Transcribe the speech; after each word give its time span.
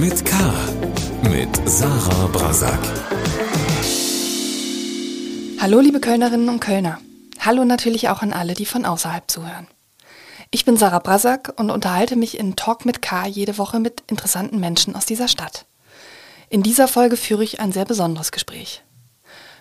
mit 0.00 0.24
K. 0.24 0.36
Mit 1.22 1.68
Sarah 1.68 2.28
Brasak. 2.28 2.78
Hallo, 5.60 5.80
liebe 5.80 5.98
Kölnerinnen 5.98 6.48
und 6.48 6.60
Kölner. 6.60 7.00
Hallo 7.40 7.64
natürlich 7.64 8.08
auch 8.08 8.22
an 8.22 8.32
alle, 8.32 8.54
die 8.54 8.64
von 8.64 8.84
außerhalb 8.84 9.28
zuhören. 9.28 9.66
Ich 10.52 10.64
bin 10.64 10.76
Sarah 10.76 11.00
Brasak 11.00 11.52
und 11.56 11.70
unterhalte 11.70 12.14
mich 12.14 12.38
in 12.38 12.54
Talk 12.54 12.84
mit 12.84 13.02
K 13.02 13.26
jede 13.26 13.58
Woche 13.58 13.80
mit 13.80 14.04
interessanten 14.06 14.60
Menschen 14.60 14.94
aus 14.94 15.04
dieser 15.04 15.26
Stadt. 15.26 15.66
In 16.48 16.62
dieser 16.62 16.86
Folge 16.86 17.16
führe 17.16 17.42
ich 17.42 17.58
ein 17.58 17.72
sehr 17.72 17.84
besonderes 17.84 18.30
Gespräch. 18.30 18.84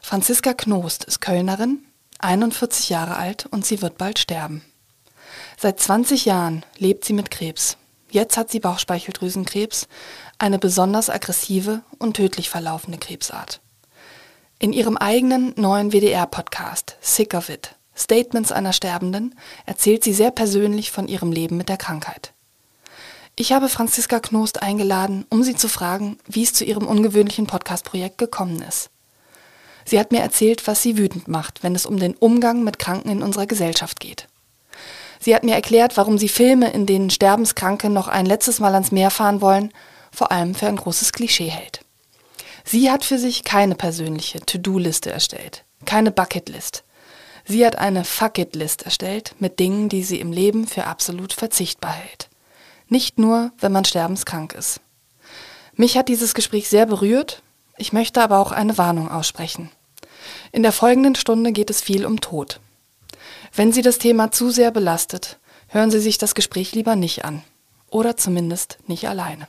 Franziska 0.04 0.54
Knost 0.54 1.04
ist 1.04 1.20
Kölnerin, 1.20 1.80
41 2.20 2.90
Jahre 2.90 3.18
alt 3.18 3.48
und 3.50 3.66
sie 3.66 3.82
wird 3.82 3.98
bald 3.98 4.20
sterben. 4.20 4.62
Seit 5.58 5.80
20 5.80 6.26
Jahren 6.26 6.64
lebt 6.78 7.06
sie 7.06 7.14
mit 7.14 7.32
Krebs. 7.32 7.78
Jetzt 8.10 8.38
hat 8.38 8.50
sie 8.50 8.60
Bauchspeicheldrüsenkrebs, 8.60 9.88
eine 10.40 10.60
besonders 10.60 11.10
aggressive 11.10 11.82
und 11.98 12.16
tödlich 12.16 12.50
verlaufende 12.50 12.98
Krebsart. 12.98 13.60
In 14.60 14.74
ihrem 14.74 14.98
eigenen 14.98 15.54
neuen 15.56 15.92
WDR-Podcast 15.92 16.98
Sick 17.02 17.34
of 17.34 17.50
It 17.50 17.76
Statements 17.96 18.52
einer 18.52 18.74
Sterbenden 18.74 19.36
erzählt 19.66 20.04
sie 20.04 20.14
sehr 20.14 20.32
persönlich 20.32 20.92
von 20.92 21.08
ihrem 21.08 21.32
Leben 21.32 21.58
mit 21.58 21.70
der 21.70 21.78
Krankheit. 21.78 22.34
Ich 23.36 23.52
habe 23.52 23.70
Franziska 23.70 24.20
Knost 24.20 24.62
eingeladen, 24.62 25.26
um 25.30 25.44
sie 25.44 25.56
zu 25.56 25.68
fragen, 25.68 26.18
wie 26.28 26.44
es 26.44 26.54
zu 26.54 26.64
ihrem 26.64 26.88
ungewöhnlichen 26.88 27.48
Podcast-Projekt 27.48 28.18
gekommen 28.18 28.62
ist. 28.62 28.90
Sie 29.86 30.00
hat 30.00 30.12
mir 30.12 30.22
erzählt, 30.22 30.68
was 30.68 30.82
sie 30.82 30.98
wütend 30.98 31.28
macht, 31.28 31.64
wenn 31.64 31.76
es 31.76 31.86
um 31.86 31.98
den 31.98 32.16
Umgang 32.16 32.64
mit 32.64 32.78
Kranken 32.78 33.10
in 33.10 33.24
unserer 33.24 33.46
Gesellschaft 33.46 34.00
geht. 34.00 34.28
Sie 35.20 35.34
hat 35.34 35.44
mir 35.44 35.56
erklärt, 35.56 35.98
warum 35.98 36.18
sie 36.18 36.30
Filme, 36.30 36.72
in 36.72 36.86
denen 36.86 37.10
Sterbenskranke 37.10 37.90
noch 37.90 38.08
ein 38.08 38.26
letztes 38.26 38.60
Mal 38.60 38.74
ans 38.74 38.92
Meer 38.92 39.12
fahren 39.12 39.42
wollen, 39.42 39.72
vor 40.18 40.32
allem 40.32 40.56
für 40.56 40.66
ein 40.66 40.78
großes 40.78 41.12
Klischee 41.12 41.50
hält. 41.52 41.82
Sie 42.64 42.90
hat 42.90 43.06
für 43.06 43.20
sich 43.20 43.44
keine 43.44 43.76
persönliche 43.76 44.40
To-Do-Liste 44.40 45.12
erstellt, 45.12 45.64
keine 45.86 46.10
Bucket-List. 46.10 46.84
Sie 47.46 47.64
hat 47.64 47.78
eine 47.78 48.04
Fuck-It-List 48.04 48.82
erstellt 48.82 49.36
mit 49.38 49.60
Dingen, 49.60 49.90
die 49.90 50.02
sie 50.02 50.20
im 50.20 50.32
Leben 50.32 50.66
für 50.66 50.86
absolut 50.86 51.34
verzichtbar 51.34 51.92
hält. 51.92 52.30
Nicht 52.90 53.20
nur, 53.20 53.52
wenn 53.60 53.72
man 53.72 53.86
sterbenskrank 53.86 54.56
ist. 54.56 54.82
Mich 55.76 56.00
hat 56.00 56.10
dieses 56.10 56.34
Gespräch 56.34 56.68
sehr 56.68 56.88
berührt, 56.88 57.44
ich 57.78 57.94
möchte 57.94 58.20
aber 58.20 58.40
auch 58.40 58.52
eine 58.52 58.80
Warnung 58.80 59.12
aussprechen. 59.12 59.70
In 60.52 60.64
der 60.64 60.72
folgenden 60.72 61.14
Stunde 61.14 61.52
geht 61.52 61.70
es 61.70 61.80
viel 61.80 62.08
um 62.08 62.22
Tod. 62.22 62.60
Wenn 63.54 63.72
Sie 63.72 63.84
das 63.84 64.00
Thema 64.00 64.32
zu 64.32 64.50
sehr 64.50 64.72
belastet, 64.72 65.38
hören 65.68 65.92
Sie 65.92 66.00
sich 66.00 66.18
das 66.18 66.34
Gespräch 66.34 66.74
lieber 66.74 66.96
nicht 66.96 67.24
an. 67.24 67.44
Oder 67.92 68.18
zumindest 68.18 68.80
nicht 68.88 69.08
alleine. 69.08 69.48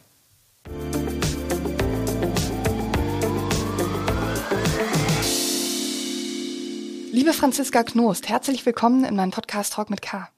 Liebe 7.13 7.33
Franziska 7.33 7.83
Knost, 7.83 8.29
herzlich 8.29 8.65
willkommen 8.65 9.05
in 9.05 9.17
meinem 9.17 9.33
Podcast 9.33 9.75
Talk 9.75 9.91
mit 9.91 10.03
K. 10.03 10.29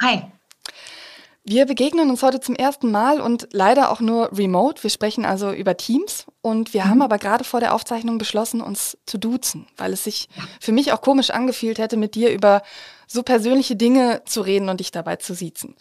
Hi. 0.00 0.22
Wir 1.44 1.64
begegnen 1.64 2.10
uns 2.10 2.22
heute 2.22 2.40
zum 2.40 2.54
ersten 2.54 2.90
Mal 2.90 3.20
und 3.20 3.48
leider 3.52 3.90
auch 3.90 4.00
nur 4.00 4.36
remote. 4.36 4.82
Wir 4.82 4.90
sprechen 4.90 5.24
also 5.24 5.50
über 5.50 5.76
Teams 5.76 6.26
und 6.42 6.74
wir 6.74 6.84
mhm. 6.84 6.88
haben 6.88 7.02
aber 7.02 7.18
gerade 7.18 7.44
vor 7.44 7.60
der 7.60 7.74
Aufzeichnung 7.74 8.18
beschlossen, 8.18 8.60
uns 8.60 8.98
zu 9.06 9.16
duzen, 9.16 9.66
weil 9.76 9.92
es 9.92 10.04
sich 10.04 10.28
für 10.60 10.72
mich 10.72 10.92
auch 10.92 11.00
komisch 11.00 11.30
angefühlt 11.30 11.78
hätte, 11.78 11.96
mit 11.96 12.14
dir 12.14 12.32
über 12.32 12.62
so 13.06 13.22
persönliche 13.22 13.76
Dinge 13.76 14.22
zu 14.26 14.42
reden 14.42 14.68
und 14.68 14.80
dich 14.80 14.90
dabei 14.90 15.16
zu 15.16 15.34
siezen. 15.34 15.74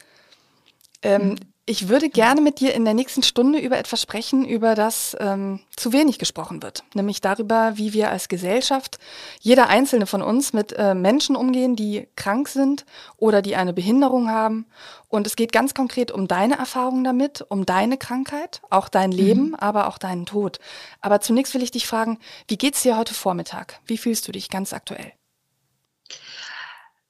Ähm, 1.01 1.29
mhm. 1.29 1.35
Ich 1.69 1.89
würde 1.89 2.09
gerne 2.09 2.39
mit 2.39 2.61
dir 2.61 2.73
in 2.73 2.85
der 2.85 2.93
nächsten 2.93 3.23
Stunde 3.23 3.59
über 3.59 3.77
etwas 3.77 4.01
sprechen, 4.01 4.45
über 4.45 4.73
das 4.73 5.17
ähm, 5.19 5.59
zu 5.75 5.91
wenig 5.91 6.17
gesprochen 6.17 6.63
wird. 6.63 6.85
Nämlich 6.93 7.19
darüber, 7.19 7.73
wie 7.75 7.91
wir 7.91 8.09
als 8.09 8.29
Gesellschaft, 8.29 8.99
jeder 9.41 9.67
einzelne 9.67 10.05
von 10.05 10.21
uns, 10.21 10.53
mit 10.53 10.71
äh, 10.71 10.95
Menschen 10.95 11.35
umgehen, 11.35 11.75
die 11.75 12.07
krank 12.15 12.47
sind 12.47 12.85
oder 13.17 13.41
die 13.41 13.57
eine 13.57 13.73
Behinderung 13.73 14.29
haben. 14.29 14.65
Und 15.09 15.27
es 15.27 15.35
geht 15.35 15.51
ganz 15.51 15.73
konkret 15.73 16.09
um 16.09 16.29
deine 16.29 16.57
Erfahrungen 16.57 17.03
damit, 17.03 17.45
um 17.49 17.65
deine 17.65 17.97
Krankheit, 17.97 18.61
auch 18.69 18.87
dein. 18.87 19.11
Leben, 19.11 19.49
mhm. 19.49 19.55
aber 19.55 19.87
auch 19.89 19.97
deinen 19.97 20.25
Tod. 20.25 20.59
Aber 21.01 21.19
zunächst 21.19 21.53
will 21.53 21.63
ich 21.63 21.71
dich 21.71 21.85
fragen, 21.85 22.17
wie 22.47 22.57
geht's 22.57 22.83
dir 22.83 22.97
heute 22.97 23.13
Vormittag? 23.13 23.81
Wie 23.85 23.97
fühlst 23.97 24.25
du 24.27 24.31
dich 24.31 24.49
ganz 24.49 24.71
aktuell? 24.71 25.16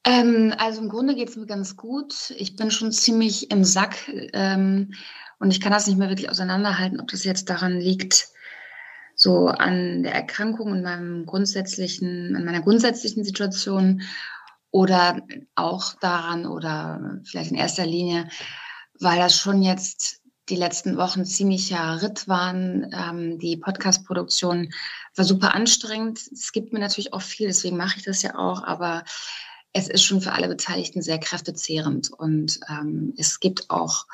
Ähm, 0.07 0.53
also 0.57 0.81
im 0.81 0.87
Grunde 0.87 1.15
geht 1.15 1.27
es 1.27 1.35
mir 1.35 1.47
ganz 1.47 1.75
gut. 1.75 2.33
Ich 2.37 2.55
bin 2.55 2.71
schon 2.71 2.93
ziemlich 2.93 3.51
im 3.51 3.65
Sack 3.65 4.09
ähm, 4.31 4.93
und 5.37 5.51
ich 5.51 5.59
kann 5.59 5.73
das 5.73 5.85
nicht 5.85 5.97
mehr 5.97 6.07
wirklich 6.07 6.29
auseinanderhalten, 6.29 7.01
ob 7.01 7.09
das 7.09 7.25
jetzt 7.25 7.49
daran 7.49 7.77
liegt, 7.77 8.29
so 9.15 9.47
an 9.47 10.03
der 10.03 10.13
Erkrankung 10.13 10.71
und 10.71 10.81
meinem 10.81 11.25
grundsätzlichen, 11.25 12.37
an 12.37 12.45
meiner 12.45 12.61
grundsätzlichen 12.61 13.25
Situation 13.25 14.01
oder 14.71 15.21
auch 15.55 15.93
daran 15.95 16.45
oder 16.45 17.19
vielleicht 17.25 17.51
in 17.51 17.57
erster 17.57 17.85
Linie, 17.85 18.29
weil 19.01 19.17
das 19.17 19.35
schon 19.35 19.61
jetzt 19.61 20.21
die 20.47 20.55
letzten 20.55 20.95
Wochen 20.95 21.25
ziemlicher 21.25 22.01
Ritt 22.01 22.29
waren. 22.29 22.89
Ähm, 22.93 23.39
die 23.39 23.57
Podcast-Produktion 23.57 24.71
war 25.17 25.25
super 25.25 25.53
anstrengend. 25.53 26.19
Es 26.31 26.53
gibt 26.53 26.71
mir 26.71 26.79
natürlich 26.79 27.11
auch 27.11 27.21
viel, 27.21 27.47
deswegen 27.47 27.75
mache 27.75 27.97
ich 27.97 28.05
das 28.05 28.21
ja 28.21 28.37
auch, 28.37 28.63
aber 28.63 29.03
es 29.73 29.87
ist 29.87 30.03
schon 30.03 30.21
für 30.21 30.31
alle 30.33 30.47
Beteiligten 30.47 31.01
sehr 31.01 31.19
kräftezehrend 31.19 32.11
und 32.11 32.59
ähm, 32.69 33.13
es 33.17 33.39
gibt 33.39 33.69
auch 33.69 34.05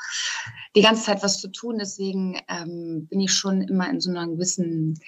die 0.74 0.82
ganze 0.82 1.04
Zeit 1.04 1.22
was 1.22 1.40
zu 1.40 1.48
tun. 1.48 1.78
Deswegen 1.78 2.40
ähm, 2.48 3.06
bin 3.08 3.20
ich 3.20 3.32
schon 3.32 3.62
immer 3.62 3.88
in 3.88 4.00
so 4.00 4.10
einer 4.10 4.26
gewissen 4.26 5.00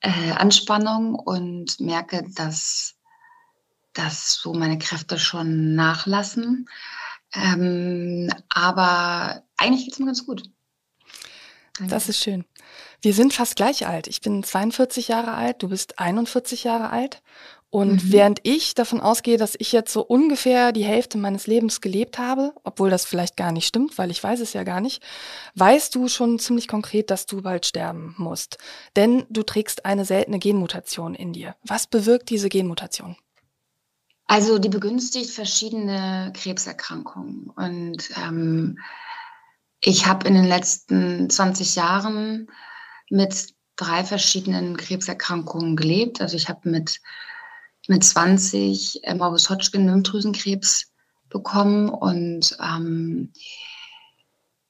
äh, 0.00 0.32
Anspannung 0.32 1.14
und 1.14 1.80
merke, 1.80 2.24
dass, 2.34 2.94
dass 3.92 4.34
so 4.34 4.54
meine 4.54 4.78
Kräfte 4.78 5.18
schon 5.18 5.74
nachlassen. 5.74 6.68
Ähm, 7.34 8.30
aber 8.48 9.42
eigentlich 9.56 9.84
geht 9.84 9.94
es 9.94 9.98
mir 9.98 10.06
ganz 10.06 10.24
gut. 10.24 10.50
Danke. 11.78 11.92
Das 11.92 12.08
ist 12.08 12.22
schön. 12.22 12.44
Wir 13.00 13.12
sind 13.12 13.34
fast 13.34 13.56
gleich 13.56 13.86
alt. 13.86 14.06
Ich 14.06 14.20
bin 14.20 14.44
42 14.44 15.08
Jahre 15.08 15.34
alt, 15.34 15.62
du 15.62 15.68
bist 15.68 15.98
41 15.98 16.64
Jahre 16.64 16.90
alt. 16.90 17.22
Und 17.74 18.04
mhm. 18.04 18.12
während 18.12 18.40
ich 18.44 18.74
davon 18.74 19.00
ausgehe, 19.00 19.36
dass 19.36 19.56
ich 19.58 19.72
jetzt 19.72 19.92
so 19.92 20.02
ungefähr 20.02 20.70
die 20.70 20.84
Hälfte 20.84 21.18
meines 21.18 21.48
Lebens 21.48 21.80
gelebt 21.80 22.18
habe, 22.18 22.52
obwohl 22.62 22.88
das 22.88 23.04
vielleicht 23.04 23.36
gar 23.36 23.50
nicht 23.50 23.66
stimmt, 23.66 23.98
weil 23.98 24.12
ich 24.12 24.22
weiß 24.22 24.38
es 24.38 24.52
ja 24.52 24.62
gar 24.62 24.80
nicht, 24.80 25.02
weißt 25.56 25.92
du 25.92 26.06
schon 26.06 26.38
ziemlich 26.38 26.68
konkret, 26.68 27.10
dass 27.10 27.26
du 27.26 27.42
bald 27.42 27.66
sterben 27.66 28.14
musst. 28.16 28.58
Denn 28.94 29.26
du 29.28 29.42
trägst 29.42 29.86
eine 29.86 30.04
seltene 30.04 30.38
Genmutation 30.38 31.16
in 31.16 31.32
dir. 31.32 31.56
Was 31.64 31.88
bewirkt 31.88 32.30
diese 32.30 32.48
Genmutation? 32.48 33.16
Also 34.28 34.60
die 34.60 34.68
begünstigt 34.68 35.30
verschiedene 35.30 36.32
Krebserkrankungen. 36.32 37.50
Und 37.56 38.08
ähm, 38.24 38.78
ich 39.80 40.06
habe 40.06 40.28
in 40.28 40.34
den 40.34 40.46
letzten 40.46 41.28
20 41.28 41.74
Jahren 41.74 42.52
mit 43.10 43.48
drei 43.74 44.04
verschiedenen 44.04 44.76
Krebserkrankungen 44.76 45.74
gelebt. 45.74 46.20
Also 46.20 46.36
ich 46.36 46.48
habe 46.48 46.70
mit 46.70 47.00
mit 47.88 48.04
20 48.04 49.04
äh, 49.04 49.14
Morbus 49.14 49.50
Hodgkin 49.50 49.86
Lymphdrüsenkrebs 49.86 50.92
bekommen 51.28 51.88
und 51.88 52.56
ähm, 52.62 53.32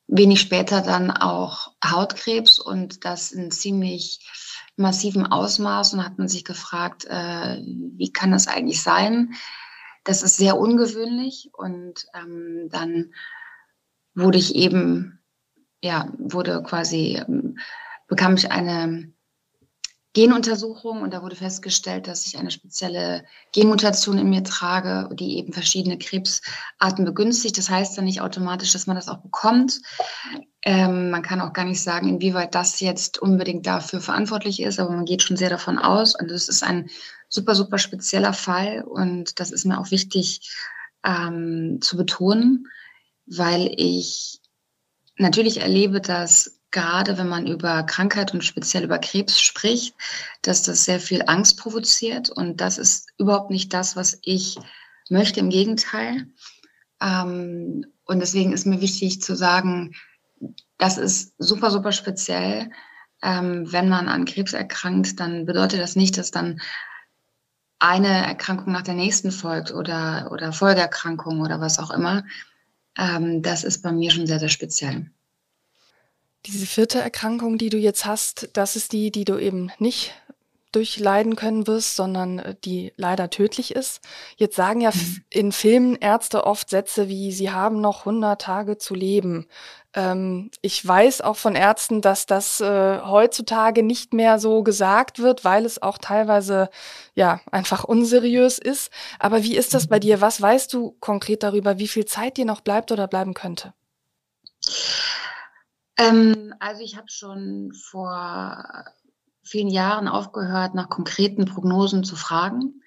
wenig 0.06 0.40
später 0.40 0.80
dann 0.82 1.10
auch 1.10 1.72
Hautkrebs 1.84 2.58
und 2.58 3.04
das 3.04 3.32
in 3.32 3.50
ziemlich 3.50 4.20
massivem 4.76 5.26
Ausmaß 5.26 5.94
und 5.94 6.04
hat 6.04 6.18
man 6.18 6.28
sich 6.28 6.44
gefragt, 6.44 7.04
äh, 7.06 7.62
wie 7.62 8.12
kann 8.12 8.32
das 8.32 8.48
eigentlich 8.48 8.82
sein? 8.82 9.34
Das 10.04 10.22
ist 10.22 10.36
sehr 10.36 10.58
ungewöhnlich 10.58 11.50
und 11.52 12.06
ähm, 12.14 12.68
dann 12.70 13.14
wurde 14.14 14.38
ich 14.38 14.54
eben, 14.54 15.20
ja, 15.82 16.12
wurde 16.18 16.62
quasi, 16.62 17.22
ähm, 17.26 17.58
bekam 18.06 18.34
ich 18.34 18.50
eine 18.50 19.13
Genuntersuchung 20.14 21.02
und 21.02 21.12
da 21.12 21.22
wurde 21.22 21.34
festgestellt, 21.34 22.06
dass 22.06 22.26
ich 22.26 22.38
eine 22.38 22.52
spezielle 22.52 23.24
Genmutation 23.52 24.16
in 24.16 24.30
mir 24.30 24.44
trage, 24.44 25.12
die 25.14 25.38
eben 25.38 25.52
verschiedene 25.52 25.98
Krebsarten 25.98 27.04
begünstigt. 27.04 27.58
Das 27.58 27.68
heißt 27.68 27.98
dann 27.98 28.04
nicht 28.04 28.20
automatisch, 28.20 28.72
dass 28.72 28.86
man 28.86 28.94
das 28.94 29.08
auch 29.08 29.18
bekommt. 29.18 29.80
Ähm, 30.62 31.10
man 31.10 31.22
kann 31.22 31.40
auch 31.40 31.52
gar 31.52 31.64
nicht 31.64 31.82
sagen, 31.82 32.08
inwieweit 32.08 32.54
das 32.54 32.78
jetzt 32.78 33.18
unbedingt 33.18 33.66
dafür 33.66 34.00
verantwortlich 34.00 34.62
ist, 34.62 34.78
aber 34.78 34.90
man 34.90 35.04
geht 35.04 35.22
schon 35.22 35.36
sehr 35.36 35.50
davon 35.50 35.78
aus. 35.78 36.14
Und 36.18 36.30
das 36.30 36.48
ist 36.48 36.62
ein 36.62 36.88
super, 37.28 37.56
super 37.56 37.78
spezieller 37.78 38.32
Fall 38.32 38.82
und 38.82 39.40
das 39.40 39.50
ist 39.50 39.64
mir 39.64 39.80
auch 39.80 39.90
wichtig 39.90 40.48
ähm, 41.04 41.78
zu 41.80 41.96
betonen, 41.96 42.68
weil 43.26 43.74
ich 43.76 44.40
natürlich 45.18 45.60
erlebe, 45.60 46.00
dass 46.00 46.60
gerade 46.74 47.16
wenn 47.16 47.28
man 47.28 47.46
über 47.46 47.84
Krankheit 47.84 48.34
und 48.34 48.44
speziell 48.44 48.82
über 48.82 48.98
Krebs 48.98 49.40
spricht, 49.40 49.94
dass 50.42 50.62
das 50.62 50.84
sehr 50.84 50.98
viel 50.98 51.22
Angst 51.26 51.56
provoziert. 51.56 52.30
Und 52.30 52.60
das 52.60 52.78
ist 52.78 53.10
überhaupt 53.16 53.50
nicht 53.50 53.72
das, 53.72 53.94
was 53.94 54.18
ich 54.22 54.58
möchte. 55.08 55.38
Im 55.38 55.50
Gegenteil. 55.50 56.26
Ähm, 57.00 57.86
und 58.04 58.18
deswegen 58.18 58.52
ist 58.52 58.66
mir 58.66 58.80
wichtig 58.80 59.22
zu 59.22 59.36
sagen, 59.36 59.94
das 60.76 60.98
ist 60.98 61.34
super, 61.38 61.70
super 61.70 61.92
speziell. 61.92 62.70
Ähm, 63.22 63.72
wenn 63.72 63.88
man 63.88 64.08
an 64.08 64.24
Krebs 64.24 64.52
erkrankt, 64.52 65.20
dann 65.20 65.46
bedeutet 65.46 65.80
das 65.80 65.94
nicht, 65.94 66.18
dass 66.18 66.32
dann 66.32 66.60
eine 67.78 68.26
Erkrankung 68.26 68.72
nach 68.72 68.82
der 68.82 68.94
nächsten 68.94 69.30
folgt 69.30 69.70
oder, 69.72 70.28
oder 70.32 70.52
Folgeerkrankung 70.52 71.40
oder 71.40 71.60
was 71.60 71.78
auch 71.78 71.92
immer. 71.92 72.24
Ähm, 72.98 73.42
das 73.42 73.62
ist 73.62 73.82
bei 73.82 73.92
mir 73.92 74.10
schon 74.10 74.26
sehr, 74.26 74.40
sehr 74.40 74.48
speziell. 74.48 75.13
Diese 76.46 76.66
vierte 76.66 77.00
Erkrankung, 77.00 77.56
die 77.56 77.70
du 77.70 77.78
jetzt 77.78 78.04
hast, 78.04 78.50
das 78.52 78.76
ist 78.76 78.92
die, 78.92 79.10
die 79.10 79.24
du 79.24 79.38
eben 79.38 79.70
nicht 79.78 80.12
durchleiden 80.74 81.36
können 81.36 81.66
wirst, 81.66 81.96
sondern 81.96 82.38
äh, 82.38 82.54
die 82.64 82.92
leider 82.96 83.30
tödlich 83.30 83.74
ist. 83.74 84.00
Jetzt 84.36 84.56
sagen 84.56 84.80
ja 84.80 84.90
mhm. 84.90 85.24
in 85.30 85.52
Filmen 85.52 85.96
Ärzte 85.96 86.44
oft 86.44 86.68
Sätze 86.68 87.08
wie, 87.08 87.32
sie 87.32 87.50
haben 87.50 87.80
noch 87.80 88.00
100 88.00 88.40
Tage 88.40 88.78
zu 88.78 88.94
leben. 88.94 89.46
Ähm, 89.94 90.50
ich 90.62 90.86
weiß 90.86 91.20
auch 91.20 91.36
von 91.36 91.54
Ärzten, 91.54 92.00
dass 92.00 92.26
das 92.26 92.60
äh, 92.60 93.00
heutzutage 93.00 93.82
nicht 93.82 94.12
mehr 94.12 94.38
so 94.38 94.62
gesagt 94.62 95.20
wird, 95.20 95.44
weil 95.44 95.64
es 95.64 95.80
auch 95.80 95.98
teilweise 95.98 96.68
ja 97.14 97.40
einfach 97.50 97.84
unseriös 97.84 98.58
ist. 98.58 98.90
Aber 99.18 99.44
wie 99.44 99.56
ist 99.56 99.74
das 99.74 99.86
bei 99.86 100.00
dir? 100.00 100.20
Was 100.20 100.42
weißt 100.42 100.72
du 100.72 100.96
konkret 101.00 101.42
darüber, 101.42 101.78
wie 101.78 101.88
viel 101.88 102.04
Zeit 102.04 102.36
dir 102.36 102.44
noch 102.44 102.60
bleibt 102.60 102.90
oder 102.90 103.06
bleiben 103.06 103.34
könnte? 103.34 103.72
Ähm, 105.96 106.54
also 106.58 106.82
ich 106.82 106.96
habe 106.96 107.10
schon 107.10 107.72
vor 107.72 108.84
vielen 109.42 109.68
Jahren 109.68 110.08
aufgehört, 110.08 110.74
nach 110.74 110.88
konkreten 110.88 111.44
Prognosen 111.44 112.04
zu 112.04 112.16
fragen, 112.16 112.82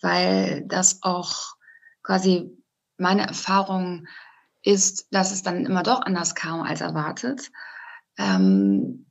weil 0.00 0.64
das 0.66 1.02
auch 1.02 1.56
quasi 2.02 2.50
meine 2.98 3.26
Erfahrung 3.26 4.06
ist, 4.62 5.08
dass 5.10 5.32
es 5.32 5.42
dann 5.42 5.64
immer 5.64 5.82
doch 5.82 6.02
anders 6.02 6.34
kam 6.34 6.62
als 6.62 6.80
erwartet, 6.80 7.50
ähm, 8.18 9.06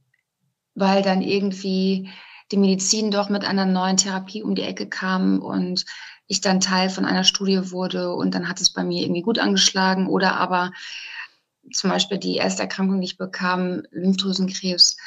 weil 0.75 1.01
dann 1.01 1.21
irgendwie 1.21 2.11
die 2.51 2.57
Medizin 2.57 3.09
doch 3.09 3.29
mit 3.29 3.45
einer 3.45 3.65
neuen 3.65 3.97
Therapie 3.97 4.43
um 4.43 4.53
die 4.55 4.63
Ecke 4.63 4.87
kam 4.87 5.39
und 5.39 5.85
ich 6.27 6.41
dann 6.41 6.59
Teil 6.59 6.89
von 6.89 7.05
einer 7.05 7.23
Studie 7.23 7.71
wurde 7.71 8.13
und 8.13 8.35
dann 8.35 8.49
hat 8.49 8.61
es 8.61 8.71
bei 8.71 8.83
mir 8.83 9.03
irgendwie 9.03 9.21
gut 9.21 9.39
angeschlagen 9.39 10.07
oder 10.07 10.37
aber 10.37 10.71
zum 11.73 11.89
Beispiel 11.89 12.17
die 12.17 12.35
erste 12.35 12.63
Erkrankung, 12.63 13.01
die 13.01 13.07
ich 13.07 13.17
bekam, 13.17 13.83
Lymphdrüsenkrebs, 13.91 14.97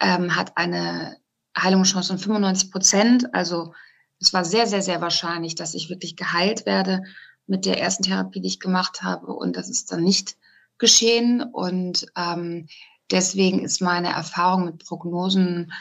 ähm, 0.00 0.36
hat 0.36 0.56
eine 0.56 1.16
Heilungschance 1.56 2.08
von 2.08 2.18
95 2.18 2.70
Prozent. 2.70 3.34
Also 3.34 3.74
es 4.20 4.32
war 4.32 4.44
sehr, 4.44 4.66
sehr, 4.66 4.82
sehr 4.82 5.00
wahrscheinlich, 5.00 5.54
dass 5.54 5.74
ich 5.74 5.90
wirklich 5.90 6.16
geheilt 6.16 6.66
werde 6.66 7.02
mit 7.46 7.64
der 7.64 7.80
ersten 7.80 8.02
Therapie, 8.02 8.40
die 8.40 8.48
ich 8.48 8.60
gemacht 8.60 9.02
habe. 9.02 9.32
Und 9.32 9.56
das 9.56 9.68
ist 9.68 9.92
dann 9.92 10.02
nicht 10.02 10.36
geschehen. 10.78 11.42
Und 11.42 12.06
ähm, 12.16 12.68
deswegen 13.10 13.60
ist 13.60 13.80
meine 13.80 14.12
Erfahrung 14.12 14.64
mit 14.64 14.84
Prognosen, 14.84 15.72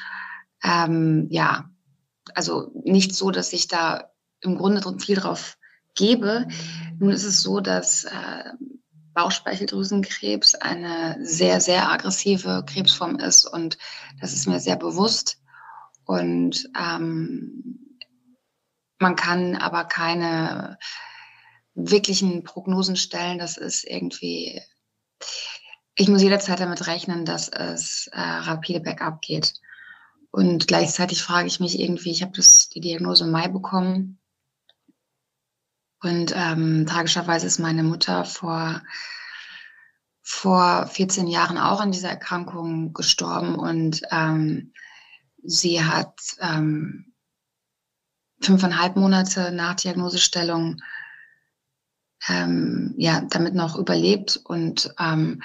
ähm, 0.64 1.28
ja, 1.30 1.70
also 2.34 2.72
nicht 2.84 3.14
so, 3.14 3.32
dass 3.32 3.54
ich 3.54 3.68
da 3.68 4.12
im 4.42 4.58
Grunde 4.58 4.82
viel 5.00 5.18
drauf 5.18 5.58
gebe. 5.96 6.48
Nun 7.00 7.12
ist 7.12 7.24
es 7.24 7.42
so, 7.42 7.60
dass 7.60 8.06
äh, 8.06 8.52
Bauchspeicheldrüsenkrebs 9.16 10.56
eine 10.56 11.18
sehr, 11.22 11.62
sehr 11.62 11.90
aggressive 11.90 12.64
Krebsform 12.68 13.16
ist 13.16 13.46
und 13.46 13.78
das 14.22 14.34
ist 14.34 14.46
mir 14.46 14.60
sehr 14.60 14.76
bewusst. 14.76 15.40
Und 16.06 16.70
ähm, 16.78 17.98
man 19.00 19.16
kann 19.16 19.56
aber 19.56 19.86
keine 19.86 20.78
wirklichen 21.74 22.44
Prognosen 22.44 22.96
stellen. 22.96 23.40
Das 23.40 23.58
ist 23.58 23.84
irgendwie, 23.86 24.62
ich 25.96 26.08
muss 26.08 26.22
jederzeit 26.22 26.60
damit 26.60 26.86
rechnen, 26.86 27.26
dass 27.26 27.50
es 27.50 28.08
äh, 28.14 28.20
rapide 28.20 28.82
bergab 28.82 29.22
geht. 29.22 29.54
Und 30.30 30.68
gleichzeitig 30.68 31.24
frage 31.24 31.48
ich 31.48 31.60
mich 31.62 31.80
irgendwie, 31.80 32.12
ich 32.12 32.22
habe 32.22 32.34
die 32.34 32.82
Diagnose 32.82 33.24
im 33.24 33.32
Mai 33.32 33.48
bekommen. 33.48 34.20
Und 36.06 36.34
ähm, 36.36 36.86
tragischerweise 36.86 37.48
ist 37.48 37.58
meine 37.58 37.84
Mutter 37.84 38.26
vor, 38.26 38.82
vor 40.22 40.86
14 40.88 41.28
Jahren 41.28 41.58
auch 41.58 41.80
an 41.80 41.92
dieser 41.92 42.10
Erkrankung 42.10 42.94
gestorben. 42.94 43.56
Und 43.56 44.02
ähm, 44.12 44.72
Sie 45.44 45.84
hat 45.84 46.16
ähm, 46.40 47.14
fünfeinhalb 48.40 48.96
Monate 48.96 49.52
nach 49.52 49.76
Diagnosestellung 49.76 50.82
ähm, 52.28 52.94
ja, 52.98 53.22
damit 53.22 53.56
noch 53.56 53.76
überlebt 53.76 54.40
und 54.44 54.94
ähm, 55.00 55.42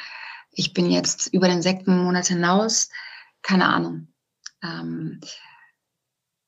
ich 0.52 0.72
bin 0.72 0.90
jetzt 0.90 1.28
über 1.32 1.48
den 1.48 1.62
sechsten 1.62 1.96
Monat 1.98 2.26
hinaus, 2.26 2.90
keine 3.42 3.66
Ahnung. 3.66 4.08
Ähm, 4.62 5.20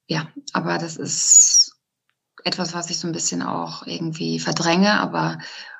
ja, 0.06 0.29
aber 0.53 0.79
das 0.79 0.97
ist 0.97 1.71
etwas, 2.44 2.75
was 2.75 2.91
ich 2.91 2.99
so 2.99 3.06
ein 3.06 3.12
bisschen 3.12 3.43
auch 3.43 3.87
irgendwie 3.87 4.39
verdränge, 4.39 5.00
aber 5.00 5.39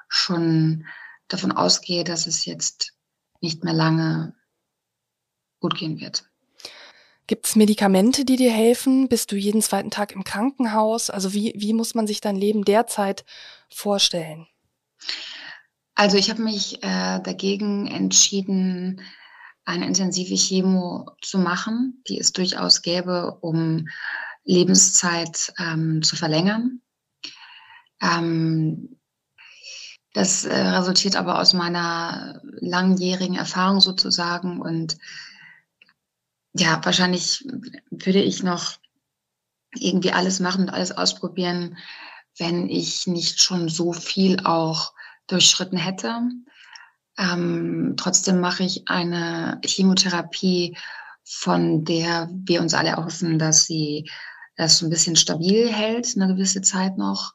schon 0.09 0.87
davon 1.29 1.53
ausgehe, 1.53 2.05
dass 2.05 2.27
es 2.27 2.45
jetzt 2.45 2.93
nicht 3.41 3.65
mehr 3.65 3.75
lange 3.75 4.35
gut 5.61 5.77
gehen 5.77 6.01
wird. 6.01 6.25
Gibt 7.27 7.47
es 7.47 7.57
Medikamente, 7.57 8.25
die 8.25 8.37
dir 8.37 8.53
helfen? 8.53 9.09
Bist 9.09 9.33
du 9.33 9.37
jeden 9.37 9.63
zweiten 9.63 9.91
Tag 9.91 10.13
im 10.13 10.25
Krankenhaus? 10.25 11.09
Also 11.09 11.33
wie, 11.33 11.55
wie 11.57 11.73
muss 11.73 11.95
man 11.95 12.07
sich 12.07 12.21
dein 12.21 12.37
Leben 12.37 12.65
derzeit 12.65 13.25
vorstellen? 13.69 14.47
Also 15.95 16.17
ich 16.17 16.31
habe 16.31 16.43
mich 16.43 16.83
äh, 16.83 17.21
dagegen 17.21 17.87
entschieden, 17.87 19.01
eine 19.65 19.87
intensive 19.87 20.35
Chemo 20.35 21.11
zu 21.23 21.39
machen, 21.39 22.03
die 22.09 22.19
es 22.19 22.33
durchaus 22.33 22.83
gäbe, 22.83 23.39
um 23.41 23.89
Lebenszeit 24.45 25.53
ähm, 25.59 26.03
zu 26.03 26.17
verlängern. 26.17 26.81
Ähm, 28.01 28.99
das 30.13 30.45
äh, 30.45 30.55
resultiert 30.55 31.17
aber 31.17 31.41
aus 31.41 31.55
meiner 31.55 32.41
langjährigen 32.61 33.37
Erfahrung 33.37 33.81
sozusagen 33.81 34.61
und 34.61 34.99
ja, 36.55 36.85
wahrscheinlich 36.85 37.47
würde 37.91 38.21
ich 38.21 38.43
noch 38.43 38.77
irgendwie 39.75 40.13
alles 40.13 40.39
machen 40.39 40.65
und 40.65 40.71
alles 40.71 40.93
ausprobieren, 40.93 41.79
wenn 42.37 42.69
ich 42.69 43.07
nicht 43.07 43.43
schon 43.43 43.71
so 43.71 43.95
viel 43.95 44.45
auch 44.45 44.93
durchschritten 45.29 45.79
hätte. 45.79 46.21
Ähm, 47.17 47.95
trotzdem 47.97 48.41
mache 48.41 48.65
ich 48.65 48.89
eine 48.89 49.61
Chemotherapie, 49.65 50.77
von 51.25 51.85
der 51.85 52.29
wir 52.33 52.61
uns 52.61 52.75
alle 52.75 52.97
hoffen, 52.97 53.39
dass 53.39 53.65
sie 53.65 54.11
das 54.57 54.79
so 54.79 54.87
ein 54.87 54.91
bisschen 54.91 55.17
stabil 55.17 55.73
hält, 55.73 56.13
eine 56.17 56.29
gewisse 56.29 56.63
Zeit 56.63 56.99
noch. 56.99 57.35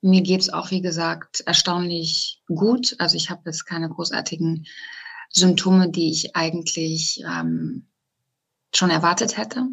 Mir 0.00 0.22
geht 0.22 0.40
es 0.40 0.52
auch, 0.52 0.70
wie 0.70 0.80
gesagt, 0.80 1.40
erstaunlich 1.40 2.42
gut. 2.46 2.96
Also 2.98 3.16
ich 3.16 3.30
habe 3.30 3.42
jetzt 3.46 3.66
keine 3.66 3.88
großartigen 3.88 4.66
Symptome, 5.30 5.90
die 5.90 6.10
ich 6.10 6.34
eigentlich 6.36 7.22
ähm, 7.26 7.88
schon 8.74 8.90
erwartet 8.90 9.36
hätte. 9.36 9.66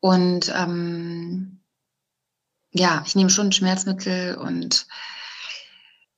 Und 0.00 0.52
ähm, 0.54 1.62
ja, 2.70 3.02
ich 3.06 3.14
nehme 3.14 3.30
schon 3.30 3.52
Schmerzmittel 3.52 4.36
und 4.36 4.86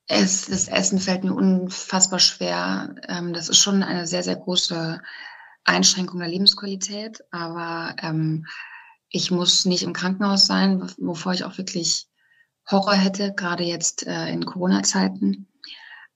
es, 0.06 0.46
das 0.46 0.68
Essen 0.68 1.00
fällt 1.00 1.24
mir 1.24 1.34
unfassbar 1.34 2.18
schwer. 2.18 2.94
Ähm, 3.08 3.32
das 3.32 3.48
ist 3.48 3.58
schon 3.58 3.82
eine 3.82 4.06
sehr, 4.06 4.22
sehr 4.22 4.36
große 4.36 5.00
Einschränkung 5.64 6.20
der 6.20 6.28
Lebensqualität, 6.28 7.24
aber 7.30 7.96
ähm, 8.02 8.46
ich 9.08 9.30
muss 9.30 9.64
nicht 9.64 9.82
im 9.82 9.92
Krankenhaus 9.92 10.46
sein, 10.46 10.90
wovor 10.98 11.32
ich 11.32 11.44
auch 11.44 11.56
wirklich 11.58 12.08
Horror 12.70 12.94
hätte, 12.94 13.32
gerade 13.34 13.64
jetzt 13.64 14.06
äh, 14.06 14.28
in 14.28 14.44
Corona-Zeiten. 14.44 15.46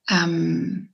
Ähm, 0.09 0.93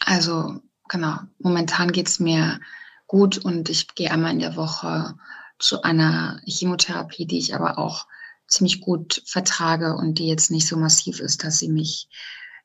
also 0.00 0.60
genau, 0.88 1.18
momentan 1.38 1.92
geht's 1.92 2.20
mir 2.20 2.60
gut 3.06 3.38
und 3.38 3.68
ich 3.68 3.94
gehe 3.94 4.10
einmal 4.10 4.32
in 4.32 4.40
der 4.40 4.56
Woche 4.56 5.16
zu 5.58 5.82
einer 5.82 6.40
Chemotherapie, 6.46 7.26
die 7.26 7.38
ich 7.38 7.54
aber 7.54 7.78
auch 7.78 8.06
ziemlich 8.48 8.80
gut 8.80 9.22
vertrage 9.26 9.94
und 9.94 10.18
die 10.18 10.28
jetzt 10.28 10.50
nicht 10.50 10.68
so 10.68 10.76
massiv 10.76 11.20
ist, 11.20 11.44
dass 11.44 11.58
sie 11.58 11.68
mich, 11.68 12.08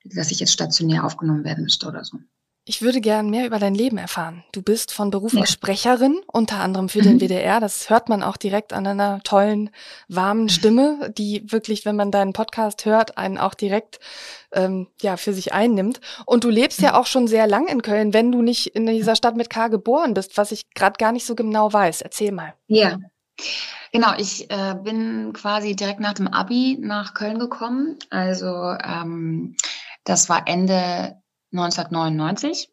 dass 0.04 0.32
ich 0.32 0.40
jetzt 0.40 0.54
stationär 0.54 1.04
aufgenommen 1.04 1.44
werden 1.44 1.64
müsste 1.64 1.88
oder 1.88 2.04
so. 2.04 2.20
Ich 2.72 2.82
würde 2.82 3.02
gern 3.02 3.30
mehr 3.30 3.46
über 3.46 3.60
dein 3.60 3.76
Leben 3.76 3.98
erfahren. 3.98 4.46
Du 4.54 4.62
bist 4.62 4.94
von 4.94 5.12
Beruf 5.12 5.34
ja. 5.34 5.46
Sprecherin, 5.46 6.22
unter 6.26 6.62
anderem 6.62 6.88
für 6.88 7.00
mhm. 7.00 7.20
den 7.20 7.20
WDR. 7.20 7.60
Das 7.60 7.90
hört 7.90 8.08
man 8.08 8.24
auch 8.24 8.38
direkt 8.38 8.72
an 8.72 8.86
deiner 8.86 9.22
tollen, 9.24 9.72
warmen 10.08 10.48
Stimme, 10.48 11.12
die 11.18 11.52
wirklich, 11.52 11.84
wenn 11.84 11.98
man 11.98 12.12
deinen 12.12 12.32
Podcast 12.32 12.86
hört, 12.86 13.18
einen 13.18 13.38
auch 13.38 13.56
direkt 13.56 14.00
ähm, 14.54 14.88
ja 15.02 15.18
für 15.18 15.34
sich 15.34 15.52
einnimmt. 15.52 16.00
Und 16.26 16.46
du 16.46 16.50
lebst 16.50 16.80
ja 16.80 16.98
auch 16.98 17.08
schon 17.08 17.28
sehr 17.28 17.46
lang 17.46 17.68
in 17.68 17.82
Köln, 17.82 18.14
wenn 18.14 18.32
du 18.32 18.42
nicht 18.42 18.68
in 18.68 18.86
dieser 18.86 19.18
Stadt 19.18 19.36
mit 19.36 19.50
K 19.50 19.68
geboren 19.68 20.14
bist, 20.14 20.38
was 20.38 20.54
ich 20.54 20.70
gerade 20.74 20.96
gar 20.98 21.12
nicht 21.12 21.26
so 21.26 21.36
genau 21.36 21.74
weiß. 21.74 22.00
Erzähl 22.00 22.32
mal. 22.32 22.54
Ja. 22.68 23.00
Genau, 23.92 24.14
ich 24.18 24.50
äh, 24.50 24.76
bin 24.82 25.34
quasi 25.34 25.76
direkt 25.76 26.00
nach 26.00 26.14
dem 26.14 26.30
Abi 26.30 26.78
nach 26.80 27.16
Köln 27.16 27.38
gekommen. 27.38 28.00
Also 28.12 28.48
ähm, 28.82 29.58
das 30.06 30.30
war 30.30 30.48
Ende 30.48 31.21
1999. 31.52 32.70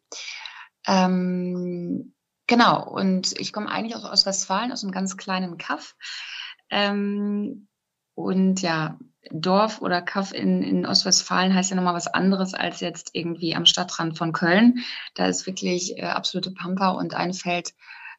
Ähm, 0.87 2.13
genau, 2.47 2.89
und 2.89 3.39
ich 3.39 3.53
komme 3.53 3.69
eigentlich 3.69 3.95
aus 3.95 4.05
Ostwestfalen, 4.05 4.71
aus 4.71 4.83
einem 4.83 4.91
ganz 4.91 5.17
kleinen 5.17 5.57
Kaff. 5.57 5.95
Ähm, 6.69 7.67
und 8.15 8.61
ja, 8.61 8.97
Dorf 9.31 9.81
oder 9.81 10.01
Kaff 10.01 10.33
in, 10.33 10.63
in 10.63 10.85
Ostwestfalen 10.85 11.53
heißt 11.53 11.69
ja 11.69 11.75
nochmal 11.75 11.93
was 11.93 12.07
anderes 12.07 12.53
als 12.53 12.79
jetzt 12.79 13.11
irgendwie 13.13 13.55
am 13.55 13.65
Stadtrand 13.65 14.17
von 14.17 14.33
Köln. 14.33 14.79
Da 15.15 15.27
ist 15.27 15.45
wirklich 15.45 15.97
äh, 15.97 16.05
absolute 16.05 16.51
Pampa 16.51 16.89
und 16.89 17.13
ein 17.13 17.33
Feld 17.33 17.73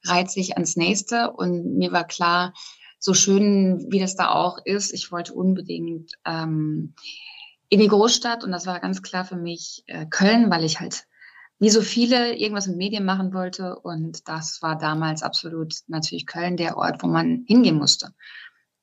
reiht 0.04 0.30
sich 0.30 0.54
ans 0.54 0.76
nächste. 0.76 1.30
Und 1.32 1.76
mir 1.76 1.92
war 1.92 2.04
klar, 2.04 2.52
so 2.98 3.14
schön 3.14 3.86
wie 3.90 3.98
das 3.98 4.14
da 4.14 4.30
auch 4.30 4.58
ist, 4.64 4.92
ich 4.92 5.10
wollte 5.10 5.32
unbedingt 5.32 6.12
ähm, 6.26 6.94
in 7.70 7.80
die 7.80 7.88
Großstadt 7.88 8.44
und 8.44 8.52
das 8.52 8.66
war 8.66 8.80
ganz 8.80 9.00
klar 9.00 9.24
für 9.24 9.36
mich 9.36 9.84
äh, 9.86 10.04
Köln, 10.06 10.50
weil 10.50 10.64
ich 10.64 10.80
halt 10.80 11.04
wie 11.60 11.70
so 11.70 11.82
viele 11.82 12.36
irgendwas 12.36 12.66
mit 12.66 12.76
Medien 12.76 13.04
machen 13.04 13.32
wollte 13.32 13.78
und 13.78 14.28
das 14.28 14.60
war 14.60 14.76
damals 14.76 15.22
absolut 15.22 15.74
natürlich 15.88 16.26
Köln 16.26 16.56
der 16.56 16.76
Ort, 16.76 17.02
wo 17.02 17.06
man 17.06 17.44
hingehen 17.46 17.76
musste. 17.76 18.12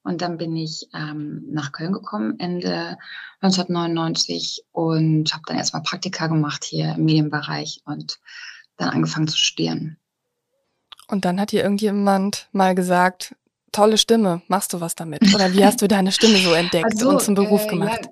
Und 0.03 0.22
dann 0.22 0.38
bin 0.38 0.56
ich 0.56 0.88
ähm, 0.94 1.44
nach 1.50 1.74
Köln 1.74 1.91
gekommen, 1.91 2.39
Ende 2.39 2.98
1999 3.41 4.63
und 4.72 5.34
habe 5.34 5.44
dann 5.48 5.58
erstmal 5.58 5.84
Praktika 5.84 6.27
gemacht 6.27 6.63
hier 6.63 6.96
im 6.96 7.03
Medienbereich 7.03 7.82
und 7.84 8.20
dann 8.77 8.89
angefangen 8.89 9.27
zu 9.27 9.38
studieren. 9.38 9.98
Und 11.10 11.25
dann 11.25 11.41
hat 11.41 11.51
dir 11.51 11.63
irgendjemand 11.63 12.48
mal 12.53 12.74
gesagt, 12.74 13.36
tolle 13.72 13.98
Stimme, 13.98 14.44
machst 14.48 14.72
du 14.72 14.79
was 14.79 14.96
damit? 14.96 15.34
Oder 15.34 15.51
wie 15.53 15.65
hast 15.65 15.82
du 15.82 15.88
deine 15.88 16.12
Stimme 16.12 16.38
so 16.38 16.53
entdeckt 16.53 16.86
also, 16.86 17.10
und 17.10 17.22
zum 17.22 17.36
Beruf 17.36 17.65
äh, 17.65 17.67
gemacht? 17.67 18.06
Ja, 18.06 18.12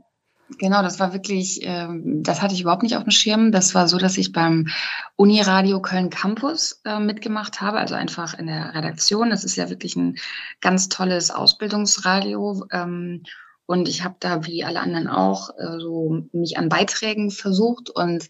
Genau, 0.60 0.84
das 0.84 1.00
war 1.00 1.12
wirklich, 1.12 1.60
ähm, 1.64 2.22
das 2.22 2.42
hatte 2.42 2.54
ich 2.54 2.62
überhaupt 2.62 2.84
nicht 2.84 2.96
auf 2.96 3.04
dem 3.04 3.12
Schirm. 3.12 3.52
Das 3.52 3.74
war 3.74 3.88
so, 3.88 3.98
dass 3.98 4.18
ich 4.18 4.32
beim 4.32 4.68
Uniradio 5.16 5.82
Köln 5.82 6.12
Campus 6.12 6.82
äh, 6.86 7.00
mitgemacht 7.00 7.62
habe, 7.62 7.80
also 7.80 7.96
einfach 7.96 8.38
in 8.38 8.46
der 8.46 8.76
Redaktion. 8.76 9.32
Das 9.32 9.44
ist 9.44 9.56
ja 9.56 9.70
wirklich 9.70 9.96
ein 9.96 10.18
ganz 10.62 10.88
tolles 10.88 11.32
Ausbildungsradio. 11.32 12.68
Ähm, 12.72 13.24
und 13.66 13.88
ich 13.88 14.04
habe 14.04 14.18
da, 14.20 14.46
wie 14.46 14.64
alle 14.64 14.82
anderen 14.82 15.08
auch, 15.08 15.50
äh, 15.58 15.80
so 15.80 16.28
mich 16.32 16.60
an 16.60 16.70
Beiträgen 16.70 17.32
versucht. 17.32 17.90
Und 17.90 18.30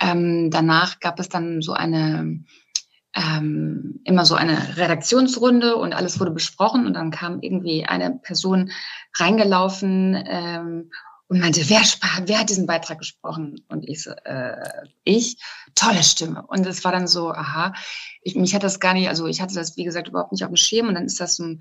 ähm, 0.00 0.50
danach 0.50 0.98
gab 0.98 1.20
es 1.20 1.28
dann 1.28 1.62
so 1.62 1.74
eine 1.74 2.44
ähm, 3.14 4.00
immer 4.04 4.24
so 4.24 4.34
eine 4.34 4.76
Redaktionsrunde 4.76 5.76
und 5.76 5.94
alles 5.94 6.20
wurde 6.20 6.30
besprochen 6.30 6.86
und 6.86 6.94
dann 6.94 7.10
kam 7.10 7.40
irgendwie 7.40 7.84
eine 7.84 8.12
Person 8.22 8.70
reingelaufen 9.18 10.16
ähm, 10.26 10.90
und 11.30 11.38
meinte, 11.38 11.62
wer, 11.70 11.80
wer 12.26 12.40
hat 12.40 12.50
diesen 12.50 12.66
Beitrag 12.66 12.98
gesprochen? 12.98 13.64
Und 13.68 13.88
ich 13.88 14.02
so, 14.02 14.10
äh, 14.10 14.56
ich, 15.04 15.36
tolle 15.76 16.02
Stimme. 16.02 16.44
Und 16.48 16.66
es 16.66 16.82
war 16.84 16.90
dann 16.90 17.06
so, 17.06 17.30
aha, 17.30 17.72
ich, 18.22 18.34
mich 18.34 18.52
hat 18.52 18.64
das 18.64 18.80
gar 18.80 18.94
nicht, 18.94 19.08
also 19.08 19.28
ich 19.28 19.40
hatte 19.40 19.54
das, 19.54 19.76
wie 19.76 19.84
gesagt, 19.84 20.08
überhaupt 20.08 20.32
nicht 20.32 20.42
auf 20.42 20.50
dem 20.50 20.56
Schirm. 20.56 20.88
Und 20.88 20.94
dann 20.94 21.04
ist 21.04 21.20
das 21.20 21.36
so, 21.36 21.54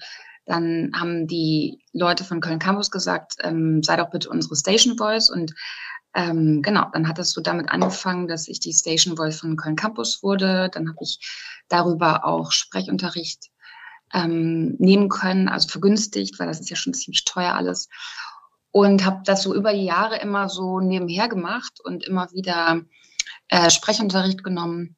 dann 0.48 0.92
haben 0.96 1.28
die 1.28 1.84
Leute 1.94 2.24
von 2.24 2.42
Köln 2.42 2.58
Campus 2.58 2.90
gesagt, 2.90 3.36
ähm, 3.44 3.84
sei 3.84 3.96
doch 3.96 4.10
bitte 4.10 4.32
unsere 4.32 4.56
Station 4.56 4.98
Voice. 4.98 5.30
Und 5.30 5.54
ähm, 6.16 6.64
genau, 6.64 6.88
dann 6.92 7.08
hat 7.08 7.20
es 7.20 7.32
so 7.32 7.40
damit 7.40 7.70
angefangen, 7.70 8.28
dass 8.28 8.48
ich 8.48 8.60
die 8.60 8.74
Station 8.74 9.18
Voice 9.18 9.40
von 9.40 9.56
Köln 9.56 9.76
Campus 9.76 10.24
wurde. 10.24 10.72
Dann 10.74 10.90
habe 10.90 10.98
ich 11.02 11.20
darüber 11.68 12.26
auch 12.26 12.52
Sprechunterricht 12.52 13.52
ähm, 14.16 14.78
nehmen 14.80 15.10
können, 15.10 15.48
also 15.48 15.68
vergünstigt, 15.68 16.40
weil 16.40 16.48
das 16.48 16.60
ist 16.60 16.72
ja 16.72 16.76
schon 16.76 16.96
ziemlich 16.96 17.24
teuer 17.26 17.54
alles 17.54 17.88
und 18.72 19.06
habe 19.06 19.22
das 19.26 19.44
so 19.44 19.56
über 19.56 19.74
die 19.74 19.86
Jahre 19.86 20.18
immer 20.18 20.50
so 20.50 20.80
nebenher 20.80 21.28
gemacht 21.28 21.80
und 21.84 22.06
immer 22.06 22.32
wieder 22.32 22.82
äh, 23.48 23.70
Sprechunterricht 23.70 24.44
genommen. 24.44 24.96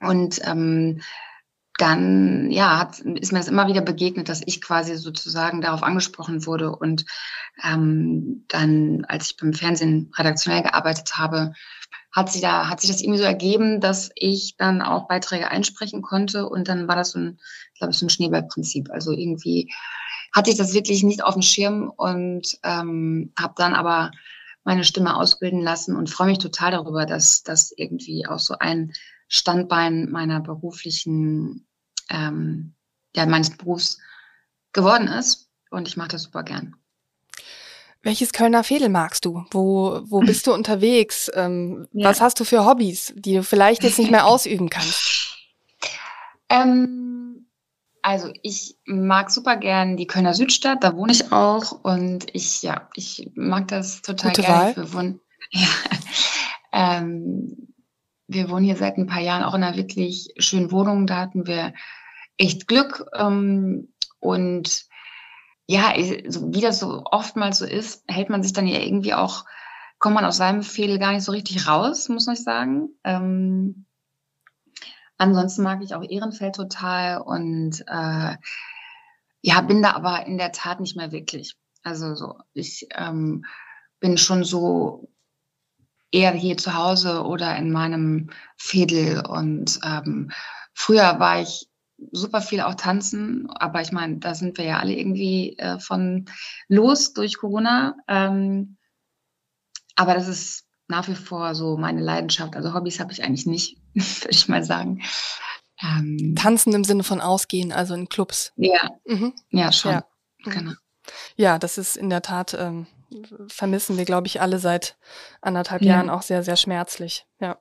Und 0.00 0.40
ähm, 0.44 1.00
dann 1.80 2.50
ja, 2.50 2.78
hat, 2.78 2.98
ist 2.98 3.32
mir 3.32 3.38
das 3.38 3.48
immer 3.48 3.66
wieder 3.66 3.80
begegnet, 3.80 4.28
dass 4.28 4.42
ich 4.44 4.60
quasi 4.60 4.96
sozusagen 4.96 5.62
darauf 5.62 5.82
angesprochen 5.82 6.44
wurde. 6.44 6.76
Und 6.76 7.06
ähm, 7.64 8.44
dann, 8.48 9.04
als 9.06 9.30
ich 9.30 9.36
beim 9.38 9.54
Fernsehen 9.54 10.12
redaktionell 10.16 10.62
gearbeitet 10.62 11.16
habe, 11.16 11.54
hat 12.12 12.30
sich 12.32 12.42
da 12.42 12.68
hat 12.68 12.80
sich 12.80 12.90
das 12.90 13.00
irgendwie 13.00 13.18
so 13.18 13.24
ergeben, 13.24 13.80
dass 13.80 14.10
ich 14.14 14.56
dann 14.56 14.82
auch 14.82 15.08
Beiträge 15.08 15.50
einsprechen 15.50 16.02
konnte. 16.02 16.48
Und 16.48 16.68
dann 16.68 16.88
war 16.88 16.96
das 16.96 17.12
so 17.12 17.18
ein, 17.18 17.38
glaube 17.78 17.92
ich, 17.92 17.98
so 17.98 18.06
ein 18.06 18.10
Schneeballprinzip. 18.10 18.90
Also 18.90 19.12
irgendwie 19.12 19.72
hatte 20.34 20.50
ich 20.50 20.56
das 20.56 20.74
wirklich 20.74 21.02
nicht 21.02 21.24
auf 21.24 21.34
dem 21.34 21.42
Schirm 21.42 21.90
und 21.96 22.58
ähm, 22.62 23.32
habe 23.38 23.54
dann 23.56 23.74
aber 23.74 24.10
meine 24.64 24.84
Stimme 24.84 25.16
ausbilden 25.16 25.62
lassen 25.62 25.96
und 25.96 26.10
freue 26.10 26.28
mich 26.28 26.38
total 26.38 26.72
darüber, 26.72 27.06
dass 27.06 27.42
das 27.42 27.72
irgendwie 27.76 28.26
auch 28.26 28.38
so 28.38 28.54
ein 28.58 28.92
Standbein 29.28 30.10
meiner 30.10 30.40
beruflichen, 30.40 31.66
ähm, 32.08 32.74
ja, 33.14 33.26
meines 33.26 33.56
Berufs 33.56 33.98
geworden 34.72 35.08
ist. 35.08 35.50
Und 35.70 35.88
ich 35.88 35.96
mache 35.96 36.08
das 36.08 36.24
super 36.24 36.42
gern. 36.42 36.79
Welches 38.02 38.32
Kölner 38.32 38.64
Fädel 38.64 38.88
magst 38.88 39.24
du? 39.24 39.44
Wo, 39.50 40.00
wo 40.04 40.20
bist 40.26 40.46
du 40.46 40.54
unterwegs? 40.54 41.30
Ähm, 41.34 41.86
ja. 41.92 42.08
Was 42.08 42.20
hast 42.20 42.40
du 42.40 42.44
für 42.44 42.64
Hobbys, 42.64 43.12
die 43.16 43.34
du 43.34 43.42
vielleicht 43.42 43.82
jetzt 43.82 43.98
nicht 43.98 44.10
mehr 44.10 44.26
ausüben 44.26 44.70
kannst? 44.70 45.36
Ähm, 46.48 47.46
also 48.02 48.32
ich 48.42 48.76
mag 48.86 49.30
super 49.30 49.56
gern 49.56 49.96
die 49.96 50.06
Kölner 50.06 50.34
Südstadt, 50.34 50.82
da 50.82 50.96
wohne 50.96 51.12
ich 51.12 51.32
auch 51.32 51.72
und 51.84 52.26
ich, 52.34 52.62
ja, 52.62 52.88
ich 52.94 53.30
mag 53.34 53.68
das 53.68 54.02
total 54.02 54.30
Gute 54.30 54.42
gerne. 54.42 54.76
Wir 54.76 54.92
wohnen, 54.92 55.20
ja, 55.50 55.68
ähm, 56.72 57.74
wir 58.26 58.48
wohnen 58.48 58.64
hier 58.64 58.76
seit 58.76 58.96
ein 58.96 59.06
paar 59.06 59.20
Jahren 59.20 59.42
auch 59.42 59.54
in 59.54 59.62
einer 59.62 59.76
wirklich 59.76 60.32
schönen 60.38 60.72
Wohnung. 60.72 61.06
Da 61.06 61.16
hatten 61.16 61.46
wir 61.46 61.74
echt 62.36 62.66
Glück 62.68 63.06
ähm, 63.14 63.92
und 64.18 64.86
ja, 65.70 65.94
wie 65.96 66.60
das 66.60 66.80
so 66.80 67.02
oftmals 67.04 67.58
so 67.58 67.66
ist, 67.66 68.04
hält 68.08 68.28
man 68.30 68.42
sich 68.42 68.52
dann 68.52 68.66
ja 68.66 68.80
irgendwie 68.80 69.14
auch, 69.14 69.44
kommt 69.98 70.14
man 70.14 70.24
aus 70.24 70.38
seinem 70.38 70.62
Fehler 70.62 70.98
gar 70.98 71.12
nicht 71.12 71.24
so 71.24 71.32
richtig 71.32 71.68
raus, 71.68 72.08
muss 72.08 72.28
ich 72.28 72.42
sagen. 72.42 72.90
Ähm, 73.04 73.86
Ansonsten 75.20 75.62
mag 75.64 75.82
ich 75.82 75.94
auch 75.94 76.02
Ehrenfeld 76.02 76.54
total 76.54 77.20
und 77.20 77.82
äh, 77.86 78.36
ja, 79.42 79.60
bin 79.60 79.82
da 79.82 79.92
aber 79.92 80.24
in 80.24 80.38
der 80.38 80.50
Tat 80.50 80.80
nicht 80.80 80.96
mehr 80.96 81.12
wirklich. 81.12 81.56
Also 81.82 82.14
so, 82.14 82.38
ich 82.54 82.88
ähm, 82.94 83.44
bin 84.00 84.16
schon 84.16 84.44
so 84.44 85.10
eher 86.10 86.32
hier 86.32 86.56
zu 86.56 86.72
Hause 86.72 87.24
oder 87.24 87.54
in 87.56 87.70
meinem 87.70 88.30
Fädel 88.56 89.20
und 89.26 89.78
ähm, 89.84 90.30
früher 90.72 91.20
war 91.20 91.42
ich 91.42 91.68
super 92.12 92.40
viel 92.40 92.60
auch 92.60 92.74
tanzen, 92.74 93.48
aber 93.50 93.80
ich 93.80 93.92
meine, 93.92 94.18
da 94.18 94.34
sind 94.34 94.58
wir 94.58 94.64
ja 94.64 94.78
alle 94.78 94.94
irgendwie 94.94 95.56
äh, 95.58 95.78
von 95.78 96.26
los 96.68 97.12
durch 97.12 97.38
Corona. 97.38 97.96
Ähm, 98.08 98.76
aber 99.96 100.14
das 100.14 100.28
ist 100.28 100.64
nach 100.88 101.08
wie 101.08 101.14
vor 101.14 101.54
so 101.54 101.76
meine 101.76 102.00
Leidenschaft. 102.00 102.56
Also 102.56 102.74
Hobbys 102.74 103.00
habe 103.00 103.12
ich 103.12 103.22
eigentlich 103.22 103.46
nicht, 103.46 103.78
würde 103.94 104.30
ich 104.30 104.48
mal 104.48 104.64
sagen. 104.64 105.02
Ähm, 105.82 106.34
Tanzen 106.36 106.74
im 106.74 106.84
Sinne 106.84 107.04
von 107.04 107.20
Ausgehen, 107.20 107.72
also 107.72 107.94
in 107.94 108.08
Clubs. 108.08 108.52
Ja, 108.56 108.90
mhm. 109.06 109.32
ja 109.50 109.72
schon. 109.72 109.92
Ja. 109.92 110.04
Mhm. 110.44 110.50
Genau. 110.50 110.72
Ja, 111.36 111.58
das 111.58 111.78
ist 111.78 111.96
in 111.96 112.10
der 112.10 112.22
Tat, 112.22 112.54
ähm, 112.54 112.86
vermissen 113.48 113.96
wir, 113.96 114.04
glaube 114.04 114.26
ich, 114.26 114.40
alle 114.40 114.58
seit 114.58 114.96
anderthalb 115.40 115.82
ja. 115.82 115.94
Jahren 115.94 116.10
auch 116.10 116.22
sehr, 116.22 116.44
sehr 116.44 116.56
schmerzlich. 116.56 117.26
Ja. 117.40 117.58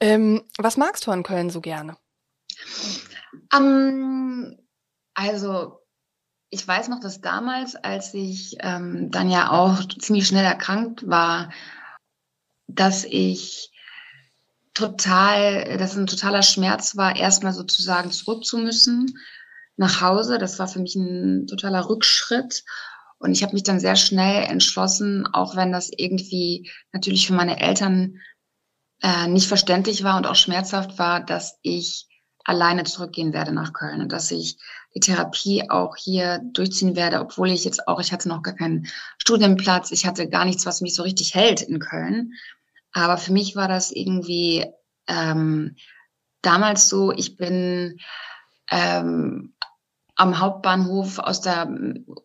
Ähm, 0.00 0.42
was 0.58 0.76
magst 0.76 1.06
du 1.06 1.10
an 1.10 1.22
Köln 1.22 1.50
so 1.50 1.60
gerne? 1.60 1.96
Um, 3.54 3.62
ähm, 3.62 4.58
also 5.14 5.80
ich 6.50 6.66
weiß 6.66 6.88
noch, 6.88 7.00
dass 7.00 7.20
damals, 7.20 7.74
als 7.76 8.14
ich 8.14 8.56
ähm, 8.60 9.10
dann 9.10 9.30
ja 9.30 9.50
auch 9.50 9.86
ziemlich 9.98 10.26
schnell 10.26 10.44
erkrankt 10.44 11.08
war, 11.08 11.50
dass 12.68 13.04
ich 13.04 13.70
total, 14.74 15.78
dass 15.78 15.96
ein 15.96 16.06
totaler 16.06 16.42
Schmerz 16.42 16.96
war, 16.96 17.16
erstmal 17.16 17.52
sozusagen 17.52 18.10
zurück 18.12 18.44
zu 18.44 18.58
müssen 18.58 19.18
nach 19.76 20.00
Hause. 20.00 20.38
Das 20.38 20.58
war 20.58 20.68
für 20.68 20.80
mich 20.80 20.94
ein 20.94 21.46
totaler 21.46 21.88
Rückschritt. 21.88 22.64
Und 23.18 23.32
ich 23.32 23.42
habe 23.42 23.54
mich 23.54 23.62
dann 23.62 23.80
sehr 23.80 23.96
schnell 23.96 24.44
entschlossen, 24.44 25.26
auch 25.26 25.56
wenn 25.56 25.72
das 25.72 25.90
irgendwie 25.96 26.70
natürlich 26.92 27.26
für 27.26 27.32
meine 27.32 27.58
Eltern 27.58 28.20
äh, 29.02 29.26
nicht 29.28 29.48
verständlich 29.48 30.04
war 30.04 30.18
und 30.18 30.26
auch 30.26 30.36
schmerzhaft 30.36 30.98
war, 30.98 31.24
dass 31.24 31.58
ich 31.62 32.06
alleine 32.46 32.84
zurückgehen 32.84 33.32
werde 33.32 33.52
nach 33.52 33.72
Köln 33.72 34.00
und 34.00 34.12
dass 34.12 34.30
ich 34.30 34.56
die 34.94 35.00
Therapie 35.00 35.68
auch 35.68 35.96
hier 35.96 36.40
durchziehen 36.52 36.94
werde, 36.94 37.20
obwohl 37.20 37.50
ich 37.50 37.64
jetzt 37.64 37.88
auch, 37.88 38.00
ich 38.00 38.12
hatte 38.12 38.28
noch 38.28 38.42
gar 38.42 38.54
keinen 38.54 38.86
Studienplatz, 39.18 39.90
ich 39.90 40.06
hatte 40.06 40.28
gar 40.28 40.44
nichts, 40.44 40.64
was 40.64 40.80
mich 40.80 40.94
so 40.94 41.02
richtig 41.02 41.34
hält 41.34 41.60
in 41.60 41.80
Köln. 41.80 42.32
Aber 42.92 43.18
für 43.18 43.32
mich 43.32 43.56
war 43.56 43.68
das 43.68 43.90
irgendwie 43.90 44.64
ähm, 45.08 45.76
damals 46.40 46.88
so, 46.88 47.12
ich 47.12 47.36
bin 47.36 47.98
ähm, 48.70 49.54
am 50.14 50.40
Hauptbahnhof 50.40 51.18
aus 51.18 51.40
der 51.40 51.68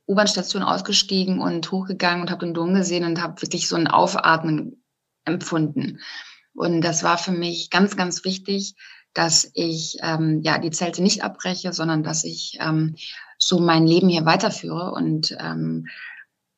U-Bahn-Station 0.07 0.63
ausgestiegen 0.63 1.39
und 1.39 1.71
hochgegangen 1.71 2.21
und 2.21 2.31
habe 2.31 2.45
den 2.45 2.53
Dom 2.53 2.73
gesehen 2.75 3.05
und 3.05 3.21
habe 3.21 3.41
wirklich 3.41 3.67
so 3.67 3.75
ein 3.75 3.87
Aufatmen 3.87 4.83
empfunden. 5.25 5.99
Und 6.53 6.81
das 6.81 7.03
war 7.03 7.17
für 7.17 7.31
mich 7.31 7.69
ganz, 7.69 7.97
ganz 7.97 8.23
wichtig, 8.23 8.75
dass 9.13 9.50
ich 9.53 9.98
ähm, 10.01 10.41
ja 10.44 10.58
die 10.58 10.72
Zelte 10.72 11.01
nicht 11.01 11.24
abbreche, 11.24 11.74
sondern 11.74 12.03
dass 12.03 12.24
ich 12.24 12.58
ähm, 12.62 12.96
so 13.38 13.60
mein 13.60 13.86
Leben 13.86 14.10
hier 14.10 14.25
weiterführe. 14.25 14.91
Und 14.91 15.36
ähm, 15.39 15.88